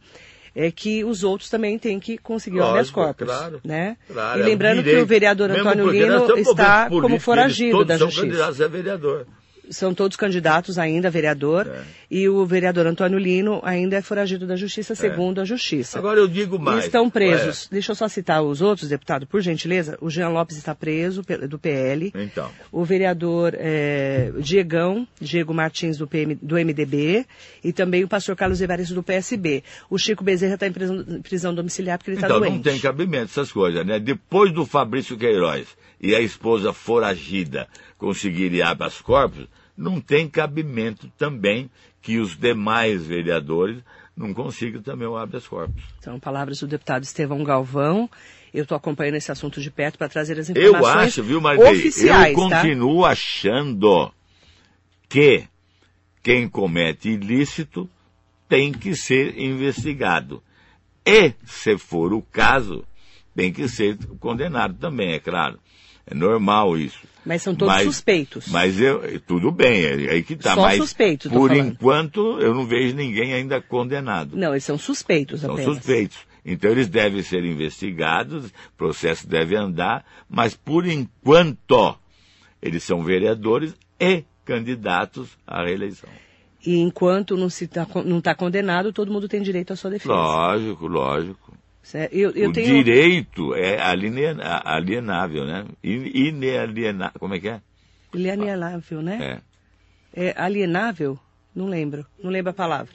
é 0.55 0.71
que 0.71 1.03
os 1.03 1.23
outros 1.23 1.49
também 1.49 1.77
têm 1.77 1.99
que 1.99 2.17
conseguir 2.17 2.57
Lógico, 2.57 2.69
o 2.69 2.73
habeas 2.73 2.91
corpus. 2.91 3.27
Claro, 3.27 3.61
né? 3.63 3.97
Claro, 4.11 4.39
e 4.39 4.43
lembrando 4.43 4.81
é 4.81 4.83
que 4.83 4.97
o 4.97 5.05
vereador 5.05 5.51
Antônio 5.51 5.89
Lino 5.89 6.37
está 6.37 6.89
como 6.89 7.19
foragido 7.19 7.85
da 7.85 7.97
justiça. 7.97 7.99
Todos 7.99 8.15
são 8.15 8.23
candidatos 8.23 8.61
a 8.61 8.67
vereador 8.67 9.27
são 9.69 9.93
todos 9.93 10.17
candidatos 10.17 10.77
ainda 10.77 11.07
a 11.07 11.11
vereador, 11.11 11.67
é. 11.67 11.81
e 12.09 12.27
o 12.27 12.45
vereador 12.45 12.87
Antônio 12.87 13.19
Lino 13.19 13.59
ainda 13.63 13.97
é 13.97 14.01
foragido 14.01 14.47
da 14.47 14.55
Justiça, 14.55 14.93
é. 14.93 14.95
segundo 14.95 15.39
é. 15.39 15.41
a 15.41 15.45
Justiça. 15.45 15.99
Agora 15.99 16.19
eu 16.19 16.27
digo 16.27 16.59
mais. 16.59 16.83
E 16.83 16.87
estão 16.87 17.09
presos. 17.09 17.67
É. 17.67 17.75
Deixa 17.75 17.91
eu 17.91 17.95
só 17.95 18.07
citar 18.07 18.41
os 18.41 18.61
outros, 18.61 18.89
deputado, 18.89 19.27
por 19.27 19.41
gentileza. 19.41 19.97
O 20.01 20.09
Jean 20.09 20.29
Lopes 20.29 20.57
está 20.57 20.73
preso, 20.73 21.21
do 21.47 21.59
PL. 21.59 22.11
Então. 22.15 22.49
O 22.71 22.83
vereador 22.83 23.53
é, 23.55 24.31
Diegão, 24.39 25.07
Diego 25.19 25.53
Martins, 25.53 25.97
do, 25.97 26.07
PM, 26.07 26.35
do 26.35 26.55
MDB, 26.55 27.25
e 27.63 27.71
também 27.71 28.03
o 28.03 28.07
pastor 28.07 28.35
Carlos 28.35 28.61
Evaristo, 28.61 28.95
do 28.95 29.03
PSB. 29.03 29.63
O 29.89 29.97
Chico 29.97 30.23
Bezerra 30.23 30.55
está 30.55 30.67
em 30.67 30.71
prisão, 30.71 31.05
prisão, 31.21 31.53
domiciliar 31.53 31.97
porque 31.97 32.11
ele 32.11 32.17
está 32.17 32.27
então, 32.27 32.39
doente. 32.39 32.57
Então, 32.57 32.73
não 32.73 32.79
tem 32.79 32.81
cabimento 32.81 33.25
essas 33.25 33.51
coisas, 33.51 33.85
né? 33.85 33.99
Depois 33.99 34.51
do 34.51 34.65
Fabrício 34.65 35.17
Queiroz 35.17 35.67
e 36.01 36.15
a 36.15 36.21
esposa 36.21 36.71
foragida 36.71 37.67
conseguirem 37.97 38.61
habeas 38.61 39.01
corpus, 39.01 39.47
não 39.79 40.01
tem 40.01 40.27
cabimento 40.27 41.09
também 41.17 41.71
que 42.01 42.19
os 42.19 42.35
demais 42.37 43.05
vereadores 43.05 43.81
não 44.15 44.33
consigam 44.33 44.81
também 44.81 45.07
o 45.07 45.15
habeas 45.15 45.47
corpus. 45.47 45.81
São 46.01 46.19
palavras 46.19 46.59
do 46.59 46.67
deputado 46.67 47.03
Estevão 47.03 47.43
Galvão. 47.43 48.09
Eu 48.53 48.63
estou 48.63 48.75
acompanhando 48.75 49.15
esse 49.15 49.31
assunto 49.31 49.61
de 49.61 49.71
perto 49.71 49.97
para 49.97 50.09
trazer 50.09 50.37
as 50.37 50.49
informações 50.49 50.83
eu 50.83 50.85
acho, 50.85 51.23
viu, 51.23 51.39
oficiais. 51.39 52.37
Eu 52.37 52.49
tá? 52.49 52.57
continuo 52.61 53.03
tá? 53.03 53.09
achando 53.09 54.11
que 55.07 55.45
quem 56.21 56.49
comete 56.49 57.09
ilícito 57.09 57.89
tem 58.49 58.73
que 58.73 58.95
ser 58.95 59.39
investigado. 59.39 60.43
E, 61.05 61.33
se 61.45 61.77
for 61.77 62.11
o 62.11 62.21
caso, 62.21 62.83
tem 63.33 63.53
que 63.53 63.69
ser 63.69 63.97
condenado 64.19 64.73
também, 64.77 65.13
é 65.13 65.19
claro. 65.19 65.57
É 66.05 66.13
normal 66.13 66.77
isso. 66.77 66.99
Mas 67.25 67.41
são 67.41 67.53
todos 67.53 67.73
mas, 67.73 67.83
suspeitos. 67.83 68.47
Mas 68.47 68.79
eu, 68.79 69.19
tudo 69.21 69.51
bem, 69.51 69.83
é 69.83 70.11
aí 70.11 70.23
que 70.23 70.33
está. 70.33 70.55
Só 70.55 70.61
mas 70.61 70.77
suspeitos, 70.77 71.31
por 71.31 71.49
falando. 71.49 71.67
enquanto 71.67 72.39
eu 72.39 72.53
não 72.53 72.65
vejo 72.65 72.95
ninguém 72.95 73.33
ainda 73.33 73.61
condenado. 73.61 74.37
Não, 74.37 74.51
eles 74.51 74.63
são 74.63 74.77
suspeitos 74.77 75.41
são 75.41 75.51
apenas. 75.51 75.65
São 75.65 75.75
suspeitos. 75.75 76.17
Então 76.45 76.71
eles 76.71 76.87
devem 76.87 77.21
ser 77.21 77.43
investigados, 77.43 78.45
o 78.47 78.77
processo 78.77 79.27
deve 79.27 79.55
andar, 79.55 80.05
mas 80.29 80.55
por 80.55 80.87
enquanto 80.87 81.97
eles 82.61 82.83
são 82.83 83.03
vereadores 83.03 83.75
e 83.99 84.23
candidatos 84.45 85.37
à 85.45 85.63
reeleição. 85.63 86.09
E 86.65 86.77
enquanto 86.77 87.37
não 87.37 87.47
está 87.47 87.87
não 88.05 88.19
tá 88.19 88.33
condenado, 88.33 88.91
todo 88.91 89.11
mundo 89.11 89.27
tem 89.27 89.41
direito 89.41 89.71
à 89.71 89.75
sua 89.75 89.91
defesa. 89.91 90.13
Lógico, 90.13 90.87
lógico. 90.87 91.58
Eu, 92.11 92.31
eu 92.31 92.49
o 92.49 92.53
tenho... 92.53 92.83
direito 92.83 93.55
é 93.55 93.79
alienável, 93.81 95.45
né? 95.45 95.65
Inalienável. 95.83 97.19
Como 97.19 97.33
é 97.33 97.39
que 97.39 97.49
é? 97.49 97.61
Inalienável, 98.13 99.01
né? 99.01 99.41
É. 100.15 100.27
é. 100.27 100.33
Alienável? 100.37 101.17
Não 101.55 101.67
lembro. 101.67 102.05
Não 102.21 102.29
lembro 102.29 102.51
a 102.51 102.53
palavra. 102.53 102.93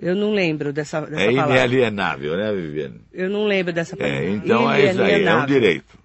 Eu 0.00 0.14
não 0.14 0.32
lembro 0.32 0.72
dessa, 0.72 1.00
dessa 1.02 1.22
é 1.22 1.32
palavra. 1.32 1.54
É 1.54 1.58
inalienável, 1.58 2.36
né, 2.36 2.52
Viviane? 2.52 3.00
Eu 3.12 3.30
não 3.30 3.46
lembro 3.46 3.72
dessa 3.72 3.96
palavra. 3.96 4.18
É, 4.18 4.30
então 4.30 4.70
é 4.70 4.90
isso 4.90 5.02
aí, 5.02 5.24
é 5.24 5.34
um 5.36 5.46
direito. 5.46 5.98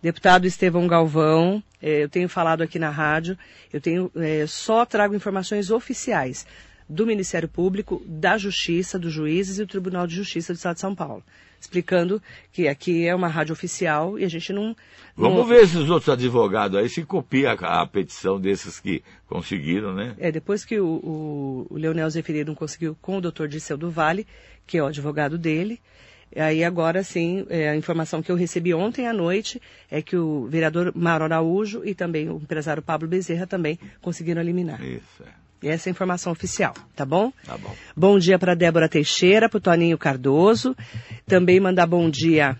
Deputado 0.00 0.46
Estevão 0.46 0.86
Galvão, 0.86 1.62
é, 1.82 2.04
eu 2.04 2.08
tenho 2.08 2.28
falado 2.28 2.62
aqui 2.62 2.78
na 2.78 2.90
rádio, 2.90 3.36
eu 3.72 3.80
tenho 3.80 4.10
é, 4.14 4.46
só 4.46 4.84
trago 4.86 5.14
informações 5.14 5.70
oficiais 5.70 6.46
do 6.88 7.06
Ministério 7.06 7.48
Público, 7.48 8.02
da 8.06 8.38
Justiça, 8.38 8.98
dos 8.98 9.12
juízes 9.12 9.58
e 9.58 9.64
do 9.64 9.68
Tribunal 9.68 10.06
de 10.06 10.14
Justiça 10.14 10.52
do 10.52 10.56
Estado 10.56 10.74
de 10.74 10.80
São 10.80 10.94
Paulo. 10.94 11.22
Explicando 11.60 12.22
que 12.52 12.68
aqui 12.68 13.06
é 13.06 13.14
uma 13.14 13.26
rádio 13.26 13.52
oficial 13.52 14.18
e 14.18 14.24
a 14.24 14.28
gente 14.28 14.52
não. 14.52 14.76
Vamos 15.16 15.46
ver 15.48 15.64
esses 15.64 15.90
outros 15.90 16.08
advogados 16.08 16.78
aí 16.78 16.88
se 16.88 17.04
copia 17.04 17.52
a, 17.52 17.82
a, 17.82 17.86
petição 17.86 18.40
desses 18.40 18.78
que 18.78 19.02
conseguiram, 19.26 19.92
né? 19.92 20.14
É, 20.18 20.30
depois 20.30 20.64
que 20.64 20.78
o, 20.78 20.86
o, 20.86 21.66
o 21.68 21.76
Leonel 21.76 22.08
Zeferino 22.08 22.54
conseguiu 22.54 22.96
com 23.02 23.18
o 23.18 23.20
doutor 23.20 23.48
Disseu 23.48 23.76
do 23.76 23.90
Vale, 23.90 24.24
que 24.68 24.78
é 24.78 24.82
o 24.82 24.86
advogado 24.86 25.36
dele, 25.36 25.80
Aí 26.36 26.62
agora 26.62 27.02
sim, 27.02 27.46
é, 27.48 27.70
a 27.70 27.76
informação 27.76 28.22
que 28.22 28.30
eu 28.30 28.36
recebi 28.36 28.74
ontem 28.74 29.06
à 29.06 29.12
noite 29.12 29.60
é 29.90 30.02
que 30.02 30.16
o 30.16 30.46
vereador 30.46 30.92
Mauro 30.94 31.24
Araújo 31.24 31.82
e 31.84 31.94
também 31.94 32.28
o 32.28 32.36
empresário 32.36 32.82
Pablo 32.82 33.08
Bezerra 33.08 33.46
também 33.46 33.78
conseguiram 34.02 34.42
eliminar. 34.42 34.82
Isso, 34.84 35.22
é. 35.22 35.47
Essa 35.62 35.88
é 35.88 35.90
a 35.90 35.92
informação 35.92 36.32
oficial, 36.32 36.72
tá 36.94 37.04
bom? 37.04 37.32
Tá 37.44 37.58
bom. 37.58 37.74
Bom 37.96 38.18
dia 38.18 38.38
para 38.38 38.54
Débora 38.54 38.88
Teixeira, 38.88 39.48
para 39.48 39.58
o 39.58 39.60
Toninho 39.60 39.98
Cardoso. 39.98 40.76
Também 41.26 41.58
mandar 41.58 41.86
bom 41.86 42.08
dia 42.08 42.56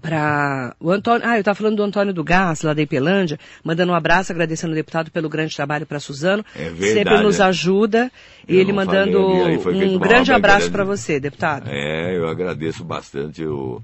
para 0.00 0.74
o 0.80 0.90
Antônio. 0.90 1.26
Ah, 1.26 1.36
eu 1.36 1.40
estava 1.40 1.54
falando 1.54 1.76
do 1.76 1.82
Antônio 1.82 2.12
do 2.12 2.22
Gás, 2.22 2.62
lá 2.62 2.74
da 2.74 2.82
Ipelândia, 2.82 3.38
mandando 3.64 3.92
um 3.92 3.94
abraço, 3.94 4.32
agradecendo 4.32 4.72
o 4.72 4.76
deputado 4.76 5.10
pelo 5.10 5.28
grande 5.28 5.54
trabalho 5.56 5.86
para 5.86 5.98
Suzano. 5.98 6.44
É 6.54 6.64
verdade, 6.64 6.92
Sempre 6.92 7.22
nos 7.22 7.40
ajuda. 7.40 8.10
E 8.46 8.56
ele 8.56 8.72
mandando 8.72 9.18
um 9.20 9.98
grande 9.98 10.32
abraço 10.32 10.70
para 10.70 10.84
você, 10.84 11.18
deputado. 11.18 11.68
É, 11.68 12.16
eu 12.16 12.28
agradeço 12.28 12.84
bastante 12.84 13.44
o 13.44 13.82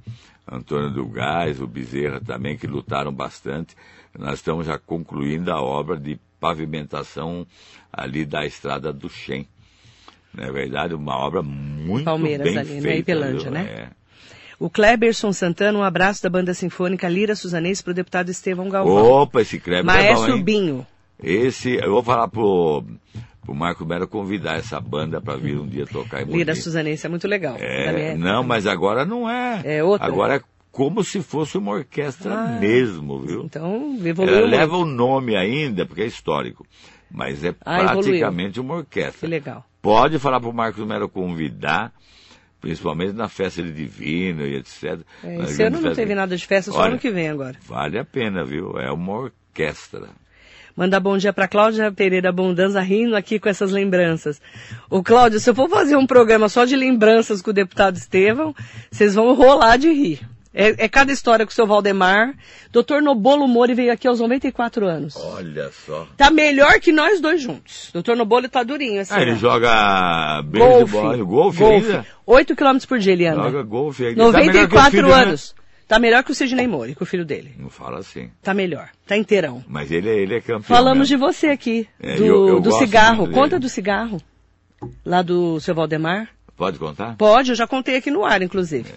Antônio 0.50 0.90
do 0.90 1.06
Gás, 1.06 1.60
o 1.60 1.66
Bezerra 1.66 2.20
também, 2.20 2.56
que 2.56 2.66
lutaram 2.66 3.12
bastante. 3.12 3.74
Nós 4.18 4.34
estamos 4.34 4.66
já 4.66 4.78
concluindo 4.78 5.50
a 5.50 5.60
obra 5.60 5.96
de 5.96 6.18
pavimentação 6.38 7.46
ali 7.96 8.24
da 8.24 8.44
estrada 8.44 8.92
do 8.92 9.08
Xen. 9.08 9.46
Na 10.32 10.46
é 10.46 10.52
verdade, 10.52 10.94
uma 10.94 11.16
obra 11.16 11.42
muito 11.42 12.04
Palmeiras 12.04 12.44
bem 12.44 12.58
ali, 12.58 12.68
feita. 12.68 12.88
Né? 12.88 12.96
Ipelândia, 12.98 13.50
né? 13.50 13.60
É. 13.62 13.88
O 14.58 14.70
Kleberson 14.70 15.32
Santana, 15.32 15.78
um 15.78 15.82
abraço 15.82 16.22
da 16.22 16.30
banda 16.30 16.54
sinfônica 16.54 17.08
Lira 17.08 17.34
Suzanês 17.34 17.82
para 17.82 17.90
o 17.90 17.94
deputado 17.94 18.30
Estevão 18.30 18.68
Galvão. 18.68 19.22
Opa, 19.22 19.42
esse 19.42 19.58
Kleber 19.58 19.84
Maestro 19.84 20.26
é 20.26 20.30
bom, 20.30 20.36
hein? 20.36 20.42
Binho. 20.42 20.86
Esse, 21.22 21.74
eu 21.74 21.90
vou 21.90 22.02
falar 22.02 22.28
pro, 22.28 22.84
pro 23.42 23.54
Marco 23.54 23.84
Melo 23.84 24.06
convidar 24.06 24.56
essa 24.56 24.80
banda 24.80 25.20
para 25.20 25.36
vir 25.36 25.58
um 25.58 25.66
dia 25.66 25.86
tocar 25.86 26.22
em 26.22 26.32
Lira 26.32 26.54
Suzanense 26.54 27.06
é 27.06 27.08
muito 27.08 27.28
legal. 27.28 27.56
É, 27.58 28.16
não, 28.16 28.42
mas 28.42 28.66
agora 28.66 29.04
não 29.04 29.28
é. 29.28 29.62
É 29.64 29.84
outra. 29.84 30.06
Agora 30.06 30.36
é 30.36 30.40
como 30.74 31.04
se 31.04 31.22
fosse 31.22 31.56
uma 31.56 31.72
orquestra 31.72 32.34
ah, 32.34 32.58
mesmo, 32.58 33.20
viu? 33.20 33.44
Então, 33.44 33.96
evoluiu. 34.04 34.38
Ela 34.38 34.46
leva 34.46 34.76
o 34.76 34.84
nome 34.84 35.36
ainda, 35.36 35.86
porque 35.86 36.02
é 36.02 36.06
histórico, 36.06 36.66
mas 37.14 37.44
é 37.44 37.54
ah, 37.64 37.92
praticamente 37.92 38.58
evoluiu. 38.58 38.62
uma 38.62 38.74
orquestra. 38.74 39.20
Que 39.20 39.26
legal. 39.28 39.64
Pode 39.80 40.18
falar 40.18 40.40
para 40.40 40.48
o 40.48 40.52
Marcos 40.52 40.84
Melo 40.84 41.08
convidar, 41.08 41.92
principalmente 42.60 43.12
na 43.12 43.28
festa 43.28 43.62
de 43.62 43.70
Divino 43.70 44.44
e 44.44 44.56
etc. 44.56 45.00
É, 45.22 45.36
esse 45.44 45.62
ano 45.62 45.80
não 45.80 45.94
teve 45.94 46.12
nada 46.12 46.36
de 46.36 46.44
festa, 46.44 46.72
só 46.72 46.78
Olha, 46.80 46.90
ano 46.90 46.98
que 46.98 47.10
vem 47.12 47.28
agora. 47.28 47.56
Vale 47.64 47.98
a 47.98 48.04
pena, 48.04 48.44
viu? 48.44 48.76
É 48.80 48.90
uma 48.90 49.12
orquestra. 49.12 50.08
Mandar 50.76 50.98
bom 50.98 51.16
dia 51.16 51.32
para 51.32 51.46
Cláudia 51.46 51.92
Pereira 51.92 52.32
Bondanza 52.32 52.80
rindo 52.80 53.14
aqui 53.14 53.38
com 53.38 53.48
essas 53.48 53.70
lembranças. 53.70 54.42
O 54.90 55.00
Cláudio, 55.00 55.38
se 55.38 55.48
eu 55.48 55.54
for 55.54 55.70
fazer 55.70 55.94
um 55.94 56.08
programa 56.08 56.48
só 56.48 56.64
de 56.64 56.74
lembranças 56.74 57.40
com 57.40 57.50
o 57.50 57.54
deputado 57.54 57.94
Estevão, 57.94 58.52
vocês 58.90 59.14
vão 59.14 59.34
rolar 59.34 59.76
de 59.76 59.92
rir. 59.92 60.33
É, 60.54 60.84
é 60.84 60.88
cada 60.88 61.10
história 61.12 61.44
com 61.44 61.50
o 61.50 61.54
seu 61.54 61.66
Valdemar. 61.66 62.32
Doutor 62.70 63.02
Nobolo 63.02 63.48
Mori 63.48 63.74
veio 63.74 63.92
aqui 63.92 64.06
aos 64.06 64.20
94 64.20 64.86
anos. 64.86 65.16
Olha 65.16 65.70
só. 65.72 66.06
Tá 66.16 66.30
melhor 66.30 66.78
que 66.80 66.92
nós 66.92 67.20
dois 67.20 67.42
juntos. 67.42 67.90
Doutor 67.92 68.16
Nobolo 68.16 68.48
tá 68.48 68.62
durinho, 68.62 69.00
assim. 69.00 69.14
Ah, 69.14 69.20
ele 69.22 69.32
ó. 69.32 69.34
joga 69.34 70.42
golfe. 70.42 70.92
beisebol, 70.92 71.26
golfe, 71.26 71.58
golfe. 71.58 71.86
ainda? 71.86 72.06
8 72.24 72.54
km 72.56 72.78
por 72.88 72.98
dia 73.00 73.12
ele 73.12 73.26
anda. 73.26 73.42
Joga 73.42 73.62
golfe 73.64 74.06
ainda. 74.06 74.30
Tá 74.32 74.38
melhor 74.38 74.52
que 74.52 74.58
o 74.58 74.78
94 74.78 74.90
filho, 74.92 75.08
né? 75.08 75.14
anos. 75.14 75.54
Tá 75.86 75.98
melhor 75.98 76.22
que 76.24 76.30
o 76.32 76.34
Sidney 76.34 76.66
Mori, 76.66 76.94
que 76.94 77.02
o 77.02 77.06
filho 77.06 77.24
dele. 77.26 77.54
Não 77.58 77.68
fala 77.68 77.98
assim. 77.98 78.30
Tá 78.42 78.54
melhor. 78.54 78.88
Tá 79.06 79.16
inteirão. 79.18 79.62
Mas 79.68 79.90
ele, 79.90 80.08
é- 80.08 80.18
ele 80.18 80.34
é 80.36 80.40
campeão. 80.40 80.62
Falamos 80.62 81.08
de 81.08 81.14
mesmo. 81.16 81.32
você 81.32 81.48
aqui. 81.48 81.86
É, 82.00 82.14
do 82.16 82.24
eu- 82.24 82.48
eu 82.48 82.60
do 82.60 82.72
cigarro. 82.72 83.30
Conta 83.30 83.58
do 83.58 83.68
cigarro. 83.68 84.20
Lá 85.04 85.20
do 85.20 85.60
seu 85.60 85.74
Valdemar. 85.74 86.28
Pode 86.56 86.78
contar? 86.78 87.16
Pode, 87.16 87.50
eu 87.50 87.56
já 87.56 87.66
contei 87.66 87.96
aqui 87.96 88.10
no 88.10 88.24
ar, 88.24 88.40
inclusive. 88.40 88.94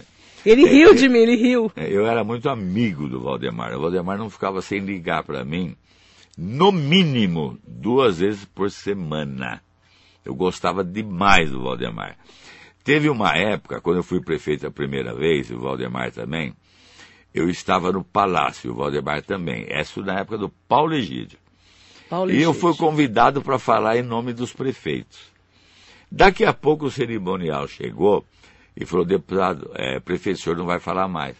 Ele 0.50 0.66
riu 0.66 0.94
de 0.94 1.08
mim, 1.08 1.18
ele 1.18 1.36
riu. 1.36 1.70
É, 1.76 1.86
Eu 1.92 2.06
era 2.06 2.24
muito 2.24 2.48
amigo 2.48 3.08
do 3.08 3.20
Valdemar. 3.20 3.74
O 3.74 3.80
Valdemar 3.80 4.16
não 4.18 4.30
ficava 4.30 4.62
sem 4.62 4.80
ligar 4.80 5.22
para 5.24 5.44
mim, 5.44 5.76
no 6.36 6.70
mínimo, 6.72 7.58
duas 7.66 8.18
vezes 8.20 8.44
por 8.44 8.70
semana. 8.70 9.60
Eu 10.24 10.34
gostava 10.34 10.82
demais 10.84 11.50
do 11.50 11.62
Valdemar. 11.62 12.16
Teve 12.84 13.10
uma 13.10 13.36
época, 13.36 13.80
quando 13.80 13.98
eu 13.98 14.02
fui 14.02 14.20
prefeito 14.20 14.66
a 14.66 14.70
primeira 14.70 15.14
vez, 15.14 15.50
e 15.50 15.54
o 15.54 15.60
Valdemar 15.60 16.10
também, 16.12 16.54
eu 17.34 17.50
estava 17.50 17.92
no 17.92 18.02
Palácio, 18.02 18.72
o 18.72 18.74
Valdemar 18.74 19.22
também. 19.22 19.66
Essa 19.68 20.00
na 20.00 20.20
época 20.20 20.38
do 20.38 20.48
Paulo 20.66 20.94
Egídio. 20.94 21.38
Paulo 22.08 22.30
E 22.30 22.34
eu 22.36 22.50
Egídio. 22.50 22.54
fui 22.60 22.74
convidado 22.76 23.42
para 23.42 23.58
falar 23.58 23.96
em 23.98 24.02
nome 24.02 24.32
dos 24.32 24.52
prefeitos. 24.52 25.18
Daqui 26.10 26.44
a 26.44 26.54
pouco 26.54 26.86
o 26.86 26.90
cerimonial 26.90 27.68
chegou 27.68 28.24
e 28.78 28.86
falou, 28.86 29.04
deputado, 29.04 29.70
é, 29.74 29.98
prefeito, 29.98 30.36
o 30.36 30.40
senhor 30.40 30.56
não 30.56 30.64
vai 30.64 30.78
falar 30.78 31.08
mais. 31.08 31.36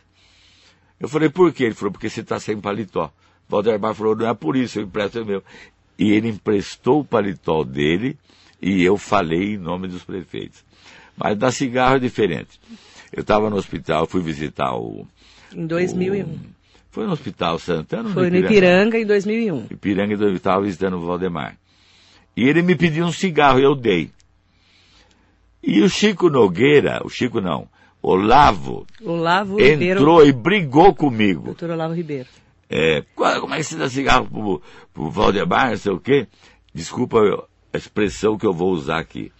Eu 0.98 1.08
falei, 1.08 1.28
por 1.28 1.52
quê? 1.52 1.64
Ele 1.64 1.74
falou, 1.74 1.92
porque 1.92 2.10
você 2.10 2.20
está 2.20 2.40
sem 2.40 2.60
paletó. 2.60 3.12
Valdemar 3.48 3.94
falou, 3.94 4.16
não 4.16 4.28
é 4.28 4.34
por 4.34 4.56
isso, 4.56 4.80
eu 4.80 4.82
empresto 4.82 5.22
o 5.22 5.24
meu. 5.24 5.42
E 5.96 6.10
ele 6.10 6.28
emprestou 6.28 7.00
o 7.00 7.04
paletó 7.04 7.62
dele 7.62 8.18
e 8.60 8.82
eu 8.82 8.96
falei 8.96 9.54
em 9.54 9.56
nome 9.56 9.86
dos 9.86 10.02
prefeitos. 10.02 10.64
Mas 11.16 11.38
da 11.38 11.52
cigarro 11.52 11.96
é 11.96 12.00
diferente. 12.00 12.60
Eu 13.12 13.20
estava 13.20 13.48
no 13.48 13.56
hospital, 13.56 14.06
fui 14.06 14.20
visitar 14.20 14.74
o... 14.74 15.06
Em 15.54 15.66
2001. 15.66 16.38
Foi 16.90 17.06
no 17.06 17.12
Hospital 17.12 17.58
Santana? 17.58 18.10
Foi 18.10 18.30
no 18.30 18.36
Ipiranga 18.36 18.98
em 18.98 19.06
2001. 19.06 19.66
Ipiranga 19.70 20.14
eu 20.14 20.34
estava 20.34 20.62
visitando 20.62 20.96
o 20.96 21.06
Valdemar. 21.06 21.56
E 22.36 22.48
ele 22.48 22.62
me 22.62 22.74
pediu 22.74 23.06
um 23.06 23.12
cigarro 23.12 23.60
e 23.60 23.62
eu 23.62 23.74
dei. 23.74 24.10
E 25.70 25.82
o 25.82 25.88
Chico 25.88 26.30
Nogueira, 26.30 27.00
o 27.04 27.10
Chico 27.10 27.40
não, 27.40 27.68
Olavo, 28.02 28.86
Olavo 29.04 29.56
Ribeiro. 29.58 29.98
entrou 30.00 30.24
e 30.26 30.32
brigou 30.32 30.94
comigo. 30.94 31.44
Doutor 31.44 31.70
Olavo 31.70 31.92
Ribeiro. 31.94 32.26
É, 32.70 33.02
"Qual- 33.14 33.40
como 33.42 33.52
é 33.54 33.58
que 33.58 33.64
você 33.64 33.76
dá 33.76 33.88
cigarro 33.88 34.26
pro, 34.30 34.62
pro 34.94 35.10
Valdemar, 35.10 35.70
não 35.70 35.76
sei 35.76 35.92
o 35.92 36.00
quê? 36.00 36.26
Desculpa 36.72 37.18
a 37.72 37.76
expressão 37.76 38.38
que 38.38 38.46
eu 38.46 38.52
vou 38.54 38.70
usar 38.72 38.98
aqui. 38.98 39.30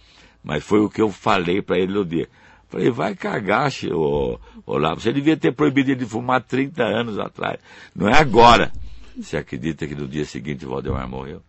Mas 0.43 0.63
foi 0.63 0.79
o 0.81 0.89
que 0.89 1.01
eu 1.01 1.09
falei 1.09 1.61
para 1.61 1.77
ele 1.79 1.93
no 1.93 2.05
dia. 2.05 2.27
Falei, 2.69 2.91
vai 2.91 3.15
cagar, 3.15 3.71
ô, 3.91 4.39
Olavo. 4.67 5.01
Você 5.01 5.11
devia 5.11 5.35
ter 5.35 5.51
proibido 5.51 5.89
ele 5.89 5.99
de 6.01 6.05
fumar 6.05 6.41
30 6.43 6.83
anos 6.83 7.17
atrás. 7.17 7.59
Não 7.95 8.07
é 8.07 8.15
agora. 8.17 8.71
Você 9.19 9.35
acredita 9.35 9.87
que 9.87 9.95
no 9.95 10.07
dia 10.07 10.25
seguinte 10.25 10.65
o 10.65 10.69
Valdemar 10.69 11.07
morreu? 11.09 11.41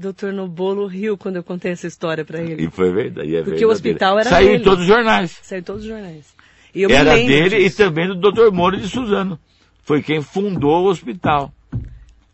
Doutor 0.00 0.32
Nobolo 0.32 0.86
riu 0.86 1.18
quando 1.18 1.36
eu 1.36 1.42
contei 1.42 1.72
essa 1.72 1.86
história 1.88 2.24
pra 2.24 2.40
ele. 2.40 2.64
E 2.66 2.70
foi 2.70 2.92
verdade. 2.92 3.28
e 3.28 3.36
é 3.36 3.42
Porque 3.42 3.66
o 3.66 3.68
hospital 3.70 4.18
era 4.18 4.30
Saiu 4.30 4.48
dele. 4.50 4.60
em 4.60 4.64
todos 4.64 4.80
os 4.82 4.86
jornais. 4.86 5.38
Saiu 5.42 5.58
em 5.58 5.62
todos 5.64 5.82
os 5.82 5.88
jornais. 5.88 6.24
E 6.72 6.84
Era 6.84 7.14
dele 7.16 7.56
e 7.56 7.64
disso. 7.64 7.78
também 7.78 8.06
do 8.06 8.14
Dr. 8.14 8.52
Moro 8.52 8.76
de 8.76 8.86
Suzano. 8.88 9.38
Foi 9.82 10.00
quem 10.02 10.22
fundou 10.22 10.84
o 10.84 10.88
hospital. 10.88 11.52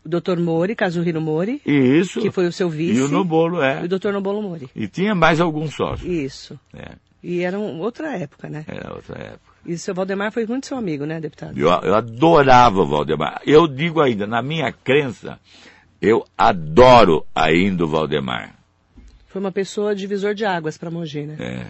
O 0.05 0.09
doutor 0.09 0.37
Mori, 0.39 0.75
Kazuhiro 0.75 1.19
Mori, 1.19 1.59
E 1.65 1.71
isso. 1.99 2.21
que 2.21 2.29
foi 2.29 2.45
o 2.45 2.51
seu 2.51 2.69
vice. 2.69 2.99
E 2.99 3.01
o 3.01 3.07
Nobolo, 3.07 3.59
é. 3.63 3.81
E 3.81 3.85
o 3.85 3.89
doutor 3.89 4.13
Nobolo 4.13 4.43
Mori. 4.43 4.69
E 4.75 4.87
tinha 4.87 5.15
mais 5.15 5.41
alguns 5.41 5.73
sócios. 5.73 6.07
Isso. 6.07 6.59
É, 6.75 6.91
E 7.23 7.41
era 7.41 7.57
um- 7.57 7.79
outra 7.79 8.15
época, 8.15 8.47
né? 8.47 8.63
era 8.67 8.93
outra 8.93 9.17
época. 9.19 9.55
E 9.65 9.73
o 9.73 9.79
seu 9.79 9.95
Valdemar 9.95 10.31
foi 10.31 10.45
muito 10.45 10.67
seu 10.67 10.77
amigo, 10.77 11.05
né, 11.07 11.19
deputado? 11.19 11.57
Eu, 11.57 11.69
eu 11.81 11.95
adorava 11.95 12.81
o 12.81 12.85
Valdemar. 12.85 13.41
Eu 13.47 13.67
digo 13.67 13.99
ainda, 13.99 14.27
na 14.27 14.43
minha 14.43 14.71
crença, 14.71 15.39
eu 16.05 16.25
adoro 16.37 17.25
ainda 17.33 17.83
o 17.83 17.87
Valdemar. 17.87 18.55
Foi 19.27 19.39
uma 19.41 19.51
pessoa 19.51 19.95
divisor 19.95 20.33
de 20.33 20.45
águas 20.45 20.77
para 20.77 20.89
Mogi, 20.91 21.23
né? 21.23 21.35
É. 21.39 21.65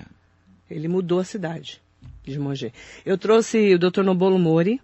Ele 0.74 0.88
mudou 0.88 1.20
a 1.20 1.24
cidade 1.24 1.82
de 2.24 2.38
Mogi. 2.40 2.72
Eu 3.06 3.18
trouxe 3.18 3.74
o 3.76 3.80
Dr. 3.80 4.02
Nobolo 4.04 4.38
Mori, 4.38 4.82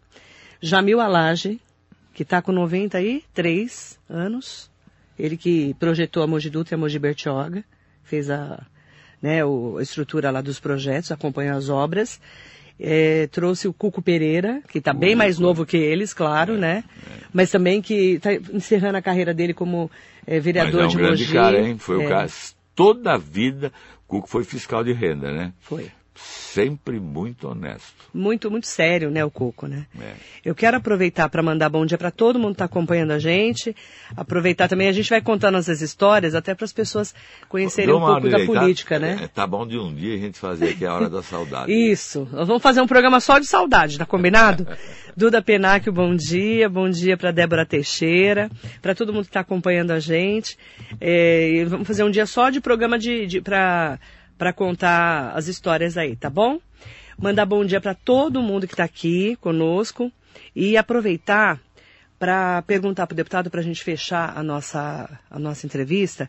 Jamil 0.62 1.00
Alage, 1.00 1.60
que 2.14 2.24
está 2.24 2.42
com 2.42 2.52
93 2.52 4.00
anos. 4.10 4.70
Ele 5.18 5.38
que 5.38 5.74
projetou 5.76 6.24
a 6.24 6.28
Mogi 6.28 6.50
Dutra 6.50 6.74
e 6.74 6.76
a 6.76 6.78
Mogi 6.78 6.98
Bertioga, 7.00 7.64
fez 8.04 8.30
a, 8.30 8.64
né, 9.22 9.44
o- 9.46 9.78
a 9.78 9.84
estrutura 9.84 10.32
lá 10.32 10.42
dos 10.42 10.60
projetos, 10.60 11.12
acompanhou 11.12 11.58
as 11.58 11.70
obras. 11.70 12.20
É, 12.84 13.28
trouxe 13.28 13.68
o 13.68 13.74
Cuco 13.74 14.02
Pereira, 14.02 14.60
que 14.68 14.80
está 14.80 14.92
bem 14.92 15.16
mais 15.16 15.38
novo 15.38 15.66
que 15.68 15.78
eles, 15.78 16.16
claro, 16.16 16.58
né? 16.58 16.84
Mas 17.32 17.52
também 17.52 17.80
que 17.80 18.14
está 18.14 18.34
encerrando 18.34 18.98
a 18.98 19.02
carreira 19.02 19.34
dele 19.36 19.54
como 19.54 19.90
é, 20.26 20.36
Mas 20.36 20.44
vereador 20.44 20.82
é 20.82 20.86
um 20.86 20.88
de 20.88 20.98
grande 20.98 21.24
Mogi. 21.24 21.34
cara, 21.34 21.60
hein? 21.60 21.78
Foi 21.78 22.02
É, 22.02 22.06
o 22.06 22.10
cara. 22.10 22.28
Toda 22.74 23.14
a 23.14 23.18
vida, 23.18 23.72
Cuco 24.08 24.28
foi 24.28 24.44
fiscal 24.44 24.84
de 24.84 24.94
renda, 24.94 25.32
né? 25.32 25.54
Foi. 25.60 25.92
Sempre 26.14 27.00
muito 27.00 27.48
honesto. 27.48 27.96
Muito, 28.14 28.52
muito 28.52 28.68
sério, 28.68 29.10
né, 29.10 29.24
o 29.24 29.32
Coco, 29.32 29.68
né? 29.68 29.86
É. 30.00 30.14
Eu 30.44 30.54
quero 30.54 30.76
aproveitar 30.76 31.30
para 31.30 31.42
mandar 31.42 31.70
bom 31.70 31.86
dia 31.86 31.98
para 31.98 32.12
todo 32.12 32.38
mundo 32.38 32.50
que 32.50 32.56
está 32.56 32.66
acompanhando 32.66 33.12
a 33.12 33.20
gente. 33.20 33.74
Aproveitar 34.18 34.68
também, 34.68 34.90
a 34.90 34.92
gente 34.92 35.10
vai 35.10 35.22
contando 35.22 35.58
essas 35.58 35.82
histórias 35.82 36.36
até 36.36 36.54
para 36.54 36.66
as 36.66 36.74
pessoas 36.74 37.16
conhecerem 37.48 37.96
um 37.96 38.00
pouco 38.00 38.30
da 38.30 38.40
tá- 38.40 38.46
política, 38.46 38.96
é, 38.96 39.00
né? 39.00 39.30
Tá 39.34 39.48
bom 39.48 39.66
de 39.66 39.78
um 39.78 39.94
dia 39.96 40.16
a 40.16 40.18
gente 40.18 40.38
fazer 40.38 40.72
aqui 40.72 40.86
a 40.86 40.94
hora 40.94 41.10
da 41.10 41.24
saudade. 41.24 41.72
Isso. 41.72 42.28
Nós 42.34 42.46
vamos 42.46 42.62
fazer 42.62 42.82
um 42.82 42.88
programa 42.88 43.22
só 43.22 43.40
de 43.40 43.46
saudade, 43.46 43.98
tá 43.98 44.06
combinado? 44.06 44.68
Duda 45.16 45.42
Penacchio, 45.42 45.94
bom 45.94 46.14
dia. 46.14 46.70
Bom 46.70 46.90
dia 46.90 47.16
para 47.16 47.32
Débora 47.32 47.66
Teixeira, 47.66 48.50
para 48.82 48.94
todo 48.94 49.14
mundo 49.14 49.24
que 49.24 49.30
está 49.30 49.40
acompanhando 49.42 49.92
a 49.92 50.00
gente. 50.00 50.58
É, 51.00 51.64
vamos 51.68 51.88
fazer 51.88 52.04
um 52.04 52.12
dia 52.12 52.26
só 52.26 52.50
de 52.50 52.60
programa 52.60 53.00
de, 53.00 53.26
de 53.26 53.42
para 53.42 54.00
para 54.42 54.52
contar 54.52 55.34
as 55.36 55.48
histórias 55.48 56.00
aí, 56.00 56.16
tá 56.16 56.28
bom? 56.28 56.60
Mandar 57.16 57.46
bom 57.46 57.64
dia 57.64 57.80
para 57.80 57.94
todo 57.94 58.42
mundo 58.42 58.66
que 58.66 58.74
está 58.74 58.84
aqui 58.84 59.36
conosco 59.36 60.12
e 60.56 60.76
aproveitar 60.76 61.60
para 62.18 62.60
perguntar 62.64 63.06
para 63.06 63.14
o 63.14 63.16
deputado 63.16 63.52
para 63.52 63.60
a 63.60 63.64
gente 63.64 63.84
fechar 63.84 64.36
a 64.36 64.42
nossa, 64.42 65.08
a 65.30 65.38
nossa 65.38 65.68
entrevista. 65.68 66.28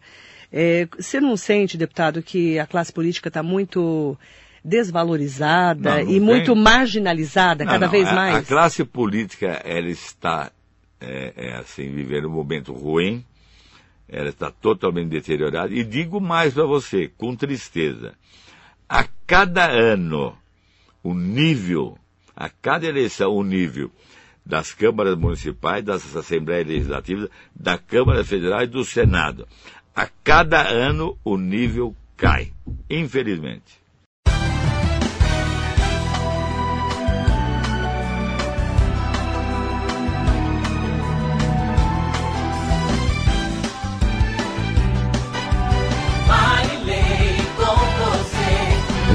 É, 0.53 0.87
você 0.95 1.23
não 1.23 1.39
sente, 1.39 1.79
deputado, 1.79 2.23
que 2.23 2.59
a 2.59 2.67
classe 2.67 2.93
política 2.93 3.29
está 3.29 3.43
muito 3.43 4.15
desvalorizada 4.63 5.97
Não, 5.97 6.05
não 6.05 6.13
e 6.13 6.21
muito 6.21 6.53
tem. 6.53 6.63
marginalizada 6.63 7.65
Não, 7.65 7.73
cada 7.73 7.87
vez 7.87 8.07
a, 8.07 8.13
mais? 8.13 8.37
A 8.37 8.43
classe 8.43 8.85
política, 8.85 9.59
ela 9.65 9.89
está, 9.89 10.53
é, 11.01 11.33
é, 11.35 11.55
assim, 11.55 11.91
vivendo 11.91 12.29
um 12.29 12.33
momento 12.33 12.75
ruim, 12.75 13.25
ela 14.13 14.29
está 14.29 14.51
totalmente 14.51 15.09
deteriorada. 15.09 15.73
E 15.73 15.83
digo 15.83 16.21
mais 16.21 16.53
para 16.53 16.67
você, 16.67 17.11
com 17.17 17.35
tristeza. 17.35 18.15
A 18.87 19.07
cada 19.27 19.67
ano, 19.71 20.37
o 21.03 21.15
nível, 21.15 21.99
a 22.37 22.51
cada 22.51 22.87
eleição, 22.87 23.33
o 23.33 23.43
nível 23.43 23.91
das 24.45 24.75
câmaras 24.75 25.17
municipais, 25.17 25.83
das 25.83 26.15
assembleias 26.15 26.67
legislativas, 26.67 27.31
da 27.55 27.79
Câmara 27.79 28.23
Federal 28.23 28.63
e 28.63 28.67
do 28.67 28.85
Senado. 28.85 29.49
A 29.97 30.07
cada 30.23 30.69
ano, 30.69 31.17
o 31.25 31.39
nível 31.39 31.97
cai, 32.17 32.53
infelizmente. 32.91 33.82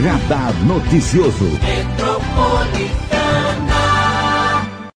Radar 0.03 0.53
Noticioso. 0.65 3.16